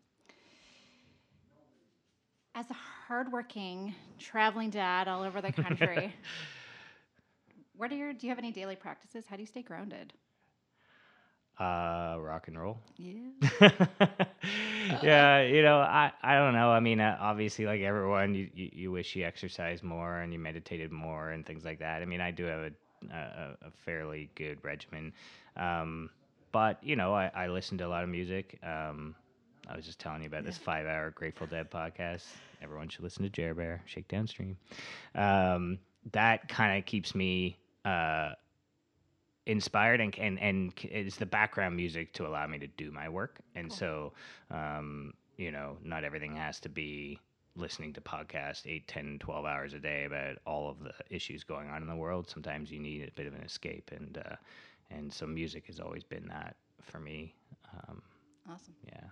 as 2.54 2.70
a 2.70 2.74
hardworking 3.10 3.92
traveling 4.20 4.70
dad 4.70 5.08
all 5.08 5.24
over 5.24 5.40
the 5.40 5.50
country, 5.50 6.14
what 7.76 7.90
are 7.90 7.96
your? 7.96 8.12
Do 8.12 8.24
you 8.24 8.30
have 8.30 8.38
any 8.38 8.52
daily 8.52 8.76
practices? 8.76 9.24
How 9.26 9.34
do 9.34 9.42
you 9.42 9.48
stay 9.48 9.62
grounded? 9.62 10.12
Uh, 11.58 12.16
rock 12.20 12.46
and 12.46 12.56
roll. 12.58 12.78
Yeah. 12.96 13.30
yeah, 15.02 15.42
you 15.42 15.62
know, 15.62 15.78
I, 15.78 16.12
I 16.22 16.36
don't 16.36 16.54
know. 16.54 16.70
I 16.70 16.78
mean, 16.78 17.00
uh, 17.00 17.18
obviously, 17.20 17.66
like 17.66 17.80
everyone, 17.80 18.32
you, 18.34 18.48
you, 18.54 18.70
you 18.72 18.92
wish 18.92 19.16
you 19.16 19.24
exercised 19.26 19.82
more 19.82 20.20
and 20.20 20.32
you 20.32 20.38
meditated 20.38 20.92
more 20.92 21.30
and 21.30 21.44
things 21.44 21.64
like 21.64 21.80
that. 21.80 22.00
I 22.00 22.04
mean, 22.06 22.20
I 22.20 22.30
do 22.30 22.44
have 22.44 22.60
a, 22.60 22.70
a, 23.12 23.56
a 23.66 23.70
fairly 23.84 24.30
good 24.36 24.62
regimen. 24.62 25.12
Um, 25.56 26.10
but, 26.52 26.78
you 26.82 26.94
know, 26.94 27.12
I, 27.12 27.30
I 27.34 27.48
listen 27.48 27.76
to 27.78 27.86
a 27.86 27.88
lot 27.88 28.04
of 28.04 28.08
music. 28.08 28.58
Um, 28.62 29.16
I 29.70 29.76
was 29.76 29.86
just 29.86 30.00
telling 30.00 30.22
you 30.22 30.28
about 30.28 30.44
this 30.44 30.58
five 30.58 30.86
hour 30.86 31.10
Grateful 31.10 31.46
Dead 31.46 31.70
podcast. 31.70 32.24
Everyone 32.62 32.88
should 32.88 33.04
listen 33.04 33.22
to 33.24 33.30
Jer 33.30 33.54
Bear, 33.54 33.82
Shakedown 33.86 34.26
Stream. 34.26 34.56
Um, 35.14 35.78
that 36.12 36.48
kind 36.48 36.78
of 36.78 36.86
keeps 36.86 37.14
me 37.14 37.58
uh, 37.84 38.32
inspired 39.46 40.00
and, 40.00 40.18
and 40.18 40.38
and 40.40 40.72
it's 40.84 41.16
the 41.16 41.26
background 41.26 41.76
music 41.76 42.12
to 42.14 42.26
allow 42.26 42.46
me 42.46 42.58
to 42.58 42.66
do 42.66 42.90
my 42.90 43.08
work 43.08 43.40
and 43.54 43.70
Cool. 43.70 43.76
so 43.76 44.12
um, 44.50 45.14
you 45.36 45.50
know 45.50 45.76
not 45.82 46.04
everything 46.04 46.36
has 46.36 46.60
to 46.60 46.68
be 46.68 47.18
listening 47.56 47.92
to 47.94 48.00
podcasts 48.00 48.66
8 48.66 48.86
10 48.86 49.18
12 49.18 49.44
hours 49.46 49.72
a 49.74 49.78
day 49.80 50.04
about 50.04 50.36
all 50.46 50.68
of 50.70 50.80
the 50.82 50.92
issues 51.10 51.42
going 51.44 51.68
on 51.68 51.82
in 51.82 51.88
the 51.88 51.96
world 51.96 52.28
sometimes 52.28 52.70
you 52.70 52.78
need 52.78 53.08
a 53.08 53.10
bit 53.12 53.26
of 53.26 53.34
an 53.34 53.42
escape 53.42 53.90
and 53.94 54.18
uh, 54.18 54.36
and 54.90 55.12
so 55.12 55.26
music 55.26 55.66
has 55.66 55.80
always 55.80 56.04
been 56.04 56.26
that 56.28 56.56
for 56.82 57.00
me 57.00 57.34
um, 57.74 58.02
Awesome. 58.48 58.74
yeah 58.86 59.08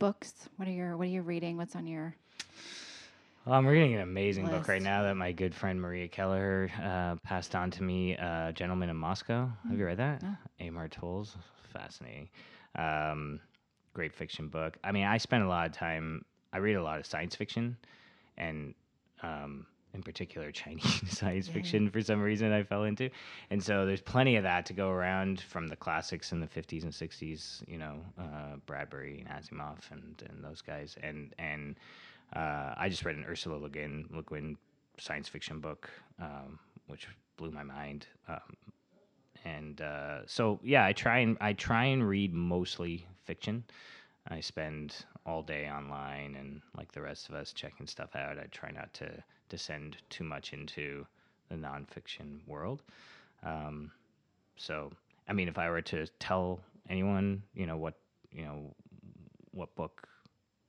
Books. 0.00 0.48
What 0.56 0.66
are 0.66 0.72
your 0.72 0.96
What 0.96 1.06
are 1.06 1.10
you 1.10 1.20
reading? 1.20 1.58
What's 1.58 1.76
on 1.76 1.86
your 1.86 2.14
Well, 3.44 3.54
I'm 3.54 3.66
reading 3.66 3.94
an 3.94 4.00
amazing 4.00 4.46
book 4.46 4.66
right 4.66 4.76
List. 4.76 4.84
now 4.84 5.02
that 5.02 5.14
my 5.14 5.30
good 5.30 5.54
friend 5.54 5.78
Maria 5.78 6.08
Kelleher 6.08 6.70
uh, 6.82 7.16
passed 7.22 7.54
on 7.54 7.70
to 7.72 7.82
me, 7.82 8.16
uh, 8.16 8.52
Gentleman 8.52 8.88
in 8.88 8.96
Moscow. 8.96 9.50
Have 9.68 9.78
you 9.78 9.84
read 9.84 9.98
that? 9.98 10.22
No. 10.22 10.34
Amor 10.58 10.88
Towles. 10.88 11.36
Fascinating. 11.70 12.30
Um, 12.76 13.40
great 13.92 14.14
fiction 14.14 14.48
book. 14.48 14.78
I 14.82 14.90
mean, 14.90 15.04
I 15.04 15.18
spend 15.18 15.44
a 15.44 15.48
lot 15.48 15.66
of 15.66 15.72
time, 15.72 16.24
I 16.52 16.58
read 16.58 16.76
a 16.76 16.82
lot 16.82 16.98
of 16.98 17.04
science 17.04 17.36
fiction 17.36 17.76
and 18.38 18.74
um, 19.22 19.66
in 19.94 20.02
particular 20.02 20.50
Chinese 20.52 21.02
science 21.18 21.46
Yeah. 21.48 21.54
fiction 21.54 21.90
for 21.90 22.00
some 22.00 22.20
reason 22.20 22.52
I 22.52 22.62
fell 22.62 22.84
into. 22.84 23.10
And 23.50 23.62
so 23.62 23.86
there's 23.86 24.00
plenty 24.00 24.36
of 24.36 24.44
that 24.44 24.66
to 24.66 24.72
go 24.72 24.90
around 24.90 25.40
from 25.40 25.68
the 25.68 25.76
classics 25.76 26.32
in 26.32 26.40
the 26.40 26.46
50s 26.46 26.82
and 26.82 26.92
60s, 26.92 27.62
you 27.68 27.78
know, 27.78 27.96
uh, 28.18 28.56
Bradbury 28.66 29.24
and 29.26 29.28
Asimov 29.28 29.78
and, 29.90 30.22
and 30.28 30.44
those 30.44 30.60
guys. 30.62 30.96
And, 31.02 31.34
and 31.38 31.76
uh, 32.34 32.74
I 32.76 32.88
just 32.88 33.04
read 33.04 33.16
an 33.16 33.24
Ursula 33.28 33.56
Le 33.56 33.68
Guin, 33.68 34.06
Le 34.12 34.22
Guin 34.22 34.56
science 34.98 35.28
fiction 35.28 35.60
book, 35.60 35.90
um, 36.20 36.58
which 36.86 37.08
blew 37.36 37.50
my 37.50 37.62
mind. 37.64 38.06
Um, 38.28 38.56
and 39.44 39.80
uh, 39.80 40.26
so, 40.26 40.60
yeah, 40.62 40.84
I 40.84 40.92
try 40.92 41.18
and 41.20 41.38
I 41.40 41.54
try 41.54 41.86
and 41.86 42.06
read 42.06 42.34
mostly 42.34 43.06
fiction. 43.24 43.64
I 44.28 44.40
spend 44.40 44.94
all 45.24 45.42
day 45.42 45.68
online 45.70 46.36
and 46.38 46.60
like 46.76 46.92
the 46.92 47.00
rest 47.00 47.28
of 47.30 47.34
us 47.34 47.52
checking 47.54 47.86
stuff 47.86 48.14
out. 48.14 48.38
I 48.38 48.44
try 48.50 48.70
not 48.70 48.92
to 48.94 49.10
descend 49.50 49.98
too 50.08 50.24
much 50.24 50.54
into 50.54 51.06
the 51.50 51.56
nonfiction 51.56 52.38
world. 52.46 52.82
Um, 53.42 53.90
so, 54.56 54.90
I 55.28 55.34
mean, 55.34 55.48
if 55.48 55.58
I 55.58 55.68
were 55.68 55.82
to 55.82 56.06
tell 56.18 56.60
anyone, 56.88 57.42
you 57.54 57.66
know, 57.66 57.76
what, 57.76 57.94
you 58.32 58.44
know, 58.44 58.74
what 59.52 59.74
book 59.74 60.08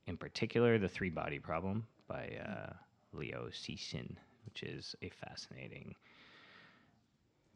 in 0.07 0.17
particular, 0.17 0.77
The 0.77 0.89
Three 0.89 1.09
Body 1.09 1.39
Problem 1.39 1.85
by 2.07 2.37
uh, 2.45 2.73
Liu 3.13 3.49
Cixin, 3.51 4.15
which 4.45 4.63
is 4.63 4.95
a 5.01 5.09
fascinating, 5.09 5.95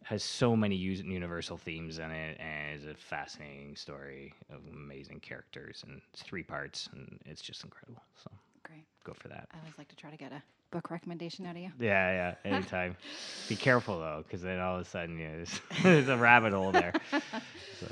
has 0.03 0.23
so 0.23 0.55
many 0.55 0.75
universal 0.75 1.57
themes 1.57 1.97
in 1.97 2.11
it, 2.11 2.37
and 2.39 2.79
is 2.79 2.85
a 2.85 2.93
fascinating 2.93 3.75
story 3.75 4.33
of 4.51 4.59
amazing 4.71 5.19
characters, 5.19 5.83
and 5.87 5.99
it's 6.13 6.21
three 6.21 6.43
parts, 6.43 6.87
and 6.93 7.19
it's 7.25 7.41
just 7.41 7.63
incredible. 7.63 8.03
So 8.23 8.29
Great. 8.63 8.85
go 9.03 9.13
for 9.13 9.29
that. 9.29 9.47
I 9.53 9.57
always 9.59 9.77
like 9.77 9.87
to 9.87 9.95
try 9.95 10.11
to 10.11 10.17
get 10.17 10.31
a 10.31 10.41
book 10.75 10.91
recommendation 10.91 11.45
out 11.45 11.55
of 11.55 11.61
you. 11.61 11.71
Yeah, 11.79 12.35
yeah, 12.43 12.51
anytime. 12.51 12.97
Be 13.47 13.55
careful 13.55 13.99
though, 13.99 14.23
because 14.27 14.41
then 14.41 14.59
all 14.59 14.75
of 14.75 14.81
a 14.81 14.89
sudden, 14.89 15.17
you 15.17 15.27
know, 15.27 15.35
there's, 15.37 15.61
there's 15.83 16.09
a 16.09 16.17
rabbit 16.17 16.53
hole 16.53 16.71
there. 16.71 16.93
So, 17.79 17.87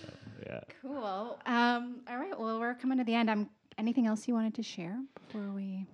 yeah. 0.45 0.61
Cool. 0.81 1.37
Um, 1.45 2.03
all 2.09 2.17
right. 2.17 2.39
Well, 2.39 2.57
we're 2.57 2.73
coming 2.73 2.97
to 2.99 3.03
the 3.03 3.15
end. 3.15 3.29
Um, 3.29 3.49
anything 3.77 4.07
else 4.07 4.29
you 4.29 4.33
wanted 4.33 4.53
to 4.55 4.63
share 4.63 4.97
before 5.27 5.51
we 5.51 5.85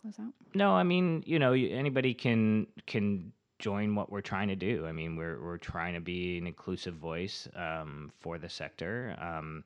close 0.00 0.14
out? 0.20 0.32
No, 0.54 0.70
I 0.70 0.84
mean, 0.84 1.24
you 1.26 1.40
know, 1.40 1.54
anybody 1.54 2.14
can 2.14 2.68
can 2.86 3.32
join 3.58 3.96
what 3.96 4.12
we're 4.12 4.20
trying 4.20 4.46
to 4.46 4.54
do. 4.54 4.86
I 4.86 4.92
mean, 4.92 5.16
we're 5.16 5.42
we're 5.42 5.58
trying 5.58 5.94
to 5.94 6.00
be 6.00 6.38
an 6.38 6.46
inclusive 6.46 6.94
voice 6.94 7.48
um, 7.56 8.12
for 8.20 8.38
the 8.38 8.48
sector. 8.48 9.16
Um, 9.20 9.64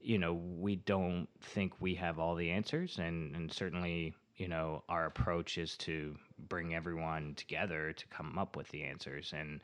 you 0.00 0.18
know, 0.18 0.34
we 0.34 0.76
don't 0.76 1.28
think 1.40 1.72
we 1.78 1.94
have 1.94 2.18
all 2.18 2.34
the 2.34 2.50
answers, 2.50 2.98
and 2.98 3.36
and 3.36 3.52
certainly, 3.52 4.14
you 4.36 4.48
know, 4.48 4.82
our 4.88 5.06
approach 5.06 5.58
is 5.58 5.76
to 5.78 6.16
bring 6.48 6.74
everyone 6.74 7.34
together 7.36 7.92
to 7.92 8.06
come 8.08 8.38
up 8.38 8.56
with 8.56 8.68
the 8.68 8.84
answers. 8.84 9.32
And 9.34 9.60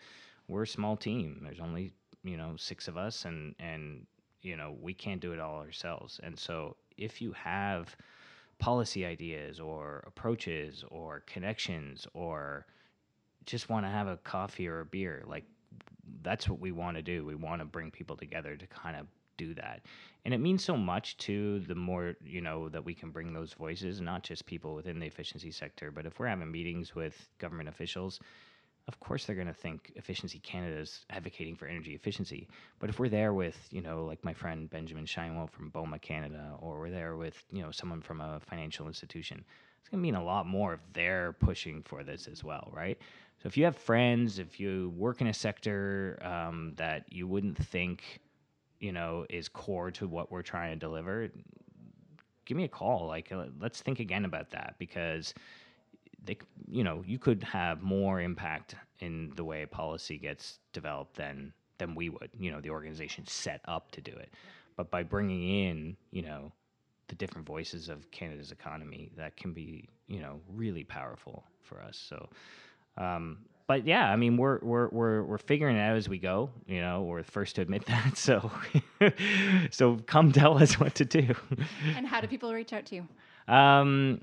we're 0.49 0.63
a 0.63 0.67
small 0.67 0.97
team. 0.97 1.41
There's 1.43 1.61
only 1.61 1.93
you 2.25 2.37
know 2.37 2.55
six 2.57 2.89
of 2.89 2.97
us, 2.97 3.25
and 3.25 3.55
and 3.59 4.07
you 4.43 4.57
know 4.57 4.77
we 4.81 4.95
can't 4.95 5.21
do 5.21 5.33
it 5.33 5.41
all 5.41 5.61
ourselves. 5.61 6.21
And 6.23 6.39
so, 6.39 6.77
if 6.97 7.21
you 7.21 7.33
have 7.33 7.97
policy 8.59 9.05
ideas 9.05 9.59
or 9.59 10.05
approaches 10.07 10.85
or 10.89 11.25
connections 11.27 12.07
or 12.15 12.67
just 13.45 13.69
want 13.69 13.85
to 13.85 13.91
have 13.91 14.07
a 14.07 14.17
coffee 14.19 14.69
or 14.69 14.81
a 14.81 14.85
beer 14.85 15.25
like 15.27 15.43
that's 16.23 16.49
what 16.49 16.61
we 16.61 16.71
want 16.71 16.97
to 16.97 17.03
do 17.03 17.25
we 17.25 17.35
want 17.35 17.61
to 17.61 17.65
bring 17.65 17.91
people 17.91 18.17
together 18.17 18.57
to 18.57 18.65
kind 18.69 18.95
of 18.95 19.09
do 19.37 19.55
that. 19.55 19.83
And 20.25 20.33
it 20.33 20.39
means 20.39 20.65
so 20.65 20.77
much 20.77 21.17
to 21.19 21.61
the 21.61 21.75
more 21.75 22.15
you 22.25 22.41
know 22.41 22.69
that 22.69 22.85
we 22.85 22.95
can 22.95 23.11
bring 23.11 23.33
those 23.33 23.53
voices 23.53 24.01
not 24.01 24.23
just 24.23 24.47
people 24.47 24.75
within 24.75 24.99
the 24.99 25.07
efficiency 25.07 25.51
sector 25.51 25.91
but 25.91 26.07
if 26.07 26.19
we're 26.19 26.29
having 26.29 26.51
meetings 26.51 26.95
with 26.95 27.29
government 27.39 27.69
officials 27.69 28.21
of 28.89 28.99
course 29.01 29.25
they're 29.25 29.37
going 29.37 29.47
to 29.47 29.55
think 29.55 29.93
efficiency 29.97 30.39
canada 30.41 30.77
is 30.77 31.05
advocating 31.11 31.57
for 31.57 31.67
energy 31.67 31.95
efficiency. 31.95 32.49
But 32.79 32.91
if 32.91 32.99
we're 32.99 33.09
there 33.09 33.33
with 33.33 33.59
you 33.71 33.81
know 33.81 34.05
like 34.05 34.25
my 34.25 34.35
friend 34.35 34.71
benjamin 34.71 35.07
shinewald 35.07 35.51
from 35.51 35.71
boma 35.71 35.99
canada 35.99 36.55
or 36.61 36.79
we're 36.79 36.91
there 36.91 37.17
with 37.17 37.43
you 37.53 37.63
know 37.63 37.71
someone 37.71 38.01
from 38.01 38.21
a 38.21 38.41
financial 38.41 38.87
institution 38.87 39.45
it's 39.81 39.89
going 39.89 40.01
to 40.01 40.03
mean 40.03 40.15
a 40.15 40.25
lot 40.25 40.47
more 40.47 40.75
if 40.75 40.81
they're 40.93 41.33
pushing 41.33 41.83
for 41.83 42.05
this 42.05 42.29
as 42.29 42.45
well 42.45 42.71
right? 42.73 42.99
So 43.43 43.49
if 43.49 43.57
you 43.57 43.65
have 43.65 43.77
friends 43.77 44.39
if 44.39 44.61
you 44.61 44.93
work 44.97 45.21
in 45.21 45.27
a 45.27 45.35
sector 45.35 46.21
um, 46.23 46.75
that 46.77 47.13
you 47.13 47.27
wouldn't 47.27 47.59
think 47.59 48.21
you 48.83 48.93
know 48.93 49.25
is 49.31 49.49
core 49.49 49.91
to 49.91 50.07
what 50.07 50.31
we're 50.31 50.43
trying 50.43 50.73
to 50.73 50.77
deliver 50.77 51.31
give 52.45 52.57
me 52.57 52.65
a 52.65 52.69
call 52.69 53.07
like 53.07 53.33
uh, 53.33 53.47
let's 53.61 53.81
think 53.81 54.01
again 54.01 54.25
about 54.25 54.51
that 54.51 54.75
because 54.79 55.33
they, 56.25 56.39
you 56.71 56.85
know, 56.85 57.03
you 57.07 57.19
could 57.19 57.43
have 57.43 57.83
more 57.83 58.21
impact 58.21 58.75
in 59.01 59.33
the 59.37 59.45
way 59.45 59.67
policy 59.67 60.19
gets 60.19 60.59
developed 60.73 61.17
than 61.17 61.53
than 61.79 61.95
we 61.95 62.09
would. 62.09 62.31
You 62.39 62.51
know, 62.51 62.61
the 62.61 62.71
organization 62.71 63.27
set 63.27 63.61
up 63.67 63.91
to 63.93 64.01
do 64.01 64.13
it, 64.13 64.33
but 64.77 64.91
by 64.91 65.03
bringing 65.03 65.67
in, 65.67 65.97
you 66.11 66.23
know, 66.23 66.53
the 67.09 67.15
different 67.15 67.47
voices 67.47 67.89
of 67.89 68.11
Canada's 68.11 68.53
economy, 68.53 69.11
that 69.17 69.37
can 69.37 69.53
be, 69.53 69.89
you 70.07 70.21
know, 70.21 70.41
really 70.49 70.85
powerful 70.85 71.45
for 71.63 71.81
us. 71.81 71.97
So, 71.99 72.29
um, 72.97 73.39
but 73.73 73.87
yeah, 73.87 74.11
I 74.11 74.17
mean, 74.17 74.37
we're 74.37 74.59
we're 74.61 74.89
we're 74.89 75.23
we're 75.23 75.39
figuring 75.39 75.79
it 75.79 75.81
out 75.81 75.97
as 75.97 76.07
we 76.07 76.19
go. 76.19 76.51
You 76.67 76.83
know, 76.83 77.05
we're 77.05 77.23
the 77.23 77.31
first 77.31 77.57
to 77.57 77.63
admit 77.63 77.87
that. 77.93 78.19
So, 78.19 78.51
so 79.71 79.97
come 80.05 80.31
tell 80.31 80.63
us 80.63 80.79
what 80.79 80.95
to 80.97 81.07
do. 81.07 81.35
And 81.97 82.07
how 82.07 82.21
do 82.21 82.27
people 82.27 82.53
reach 82.53 82.75
out 82.75 82.85
to 82.87 82.97
you? 82.97 83.09
Um, 83.49 84.21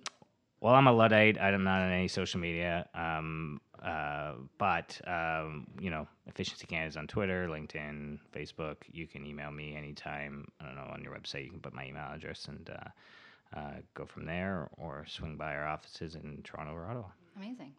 well, 0.62 0.76
I'm 0.76 0.86
a 0.86 0.92
Luddite. 0.92 1.42
I'm 1.42 1.64
not 1.64 1.82
on 1.82 1.92
any 1.92 2.08
social 2.08 2.40
media. 2.40 2.88
Um, 2.94 3.60
uh, 3.82 4.34
but, 4.60 5.02
um, 5.08 5.66
you 5.80 5.90
know, 5.90 6.08
Efficiency 6.28 6.68
Canada's 6.68 6.96
on 6.96 7.08
Twitter, 7.08 7.48
LinkedIn, 7.48 8.20
Facebook. 8.32 8.76
You 8.92 9.08
can 9.08 9.26
email 9.26 9.50
me 9.50 9.76
anytime. 9.76 10.48
I 10.62 10.66
don't 10.66 10.76
know, 10.76 10.92
on 10.94 11.02
your 11.02 11.16
website, 11.16 11.44
you 11.46 11.50
can 11.50 11.60
put 11.60 11.74
my 11.74 11.88
email 11.88 12.06
address 12.14 12.46
and 12.50 12.70
uh, 12.70 13.58
uh, 13.60 13.74
go 13.96 14.06
from 14.06 14.26
there 14.26 14.70
or 14.78 15.06
swing 15.08 15.38
by 15.38 15.56
our 15.56 15.66
offices 15.66 16.14
in 16.14 16.42
Toronto 16.44 16.74
or 16.74 16.86
Ottawa. 16.86 17.08
Amazing. 17.36 17.74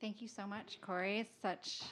Thank 0.00 0.20
you 0.20 0.28
so 0.28 0.46
much, 0.46 0.80
Corey. 0.80 1.20
It's 1.20 1.32
such 1.42 1.82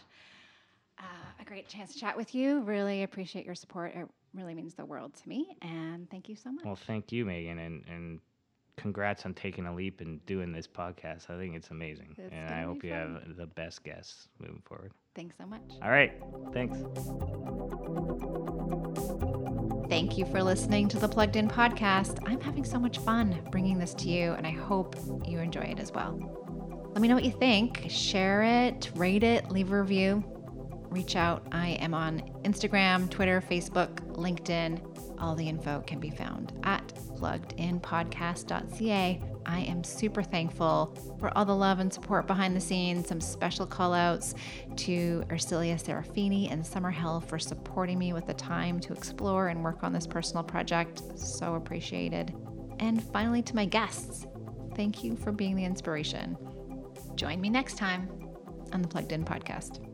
uh, 0.99 1.03
a 1.41 1.45
great 1.45 1.69
chance 1.69 1.93
to 1.95 1.99
chat 1.99 2.17
with 2.17 2.35
you. 2.35 2.61
Really 2.61 3.03
appreciate 3.03 3.47
your 3.47 3.55
support. 3.55 3.95
It 3.95 4.07
really 4.35 4.55
means 4.55 4.75
the 4.75 4.85
world 4.85 5.15
to 5.15 5.29
me. 5.29 5.57
And 5.63 6.09
thank 6.11 6.29
you 6.29 6.37
so 6.37 6.53
much. 6.53 6.65
Well, 6.65 6.77
thank 6.77 7.13
you, 7.13 7.25
Megan, 7.25 7.59
and, 7.59 7.85
and 7.89 8.21
congrats 8.77 9.25
on 9.25 9.35
taking 9.35 9.67
a 9.67 9.75
leap 9.75 10.01
and 10.01 10.25
doing 10.27 10.53
this 10.53 10.67
podcast. 10.67 11.31
I 11.31 11.39
think 11.39 11.55
it's 11.55 11.71
amazing. 11.71 12.15
It's 12.19 12.33
and 12.33 12.53
I 12.55 12.63
hope 12.63 12.85
you 12.85 12.93
have 12.93 13.37
the 13.37 13.47
best 13.47 13.83
guests 13.85 14.29
moving 14.39 14.63
forward. 14.65 14.93
Thanks 15.15 15.37
so 15.39 15.47
much. 15.47 15.63
All 15.83 15.91
right. 15.91 16.13
Thanks. 16.53 16.79
Thank 19.89 20.19
you 20.19 20.27
for 20.27 20.43
listening 20.43 20.89
to 20.89 20.99
the 20.99 21.09
Plugged 21.09 21.37
In 21.37 21.49
podcast. 21.49 22.19
I'm 22.27 22.41
having 22.41 22.65
so 22.65 22.81
much 22.81 22.99
fun 22.99 23.41
bringing 23.51 23.79
this 23.79 23.95
to 23.95 24.09
you, 24.09 24.33
and 24.33 24.47
I 24.47 24.51
hope 24.51 24.97
you 25.25 25.39
enjoy 25.39 25.61
it 25.61 25.79
as 25.79 25.93
well. 25.93 26.44
Let 26.95 27.03
me 27.03 27.09
know 27.09 27.17
what 27.17 27.25
you 27.25 27.33
think. 27.33 27.87
Share 27.89 28.45
it, 28.45 28.93
rate 28.95 29.25
it, 29.25 29.51
leave 29.51 29.73
a 29.73 29.81
review. 29.81 30.23
reach 30.91 31.17
out. 31.17 31.45
I 31.51 31.71
am 31.81 31.93
on 31.93 32.21
Instagram, 32.45 33.11
Twitter, 33.11 33.43
Facebook, 33.51 33.97
LinkedIn. 34.13 34.81
All 35.21 35.35
the 35.35 35.49
info 35.49 35.83
can 35.89 35.99
be 35.99 36.11
found 36.11 36.53
at 36.63 36.87
pluggedinpodcast.ca. 37.17 39.21
I 39.45 39.61
am 39.61 39.83
super 39.83 40.23
thankful 40.23 40.97
for 41.19 41.37
all 41.37 41.45
the 41.45 41.57
love 41.57 41.81
and 41.81 41.93
support 41.93 42.29
behind 42.29 42.55
the 42.55 42.61
scenes. 42.61 43.09
Some 43.09 43.21
special 43.21 43.67
call 43.67 43.93
outs 43.93 44.37
to 44.77 45.25
Ursilia 45.29 45.83
Serafini 45.83 46.53
and 46.53 46.63
Summerhill 46.63 47.25
for 47.25 47.41
supporting 47.41 47.99
me 47.99 48.13
with 48.13 48.29
the 48.29 48.35
time 48.35 48.79
to 48.79 48.93
explore 48.93 49.49
and 49.49 49.65
work 49.65 49.83
on 49.83 49.93
this 49.93 50.07
personal 50.07 50.45
project. 50.45 51.03
So 51.19 51.57
appreciated. 51.57 52.33
And 52.79 53.03
finally, 53.03 53.43
to 53.43 53.57
my 53.57 53.65
guests, 53.65 54.29
thank 54.77 55.03
you 55.03 55.17
for 55.17 55.33
being 55.33 55.57
the 55.57 55.65
inspiration. 55.65 56.39
Join 57.15 57.41
me 57.41 57.49
next 57.49 57.77
time 57.79 58.09
on 58.73 58.83
the 58.83 58.89
Plugged 58.89 59.13
In 59.13 59.25
Podcast. 59.25 59.94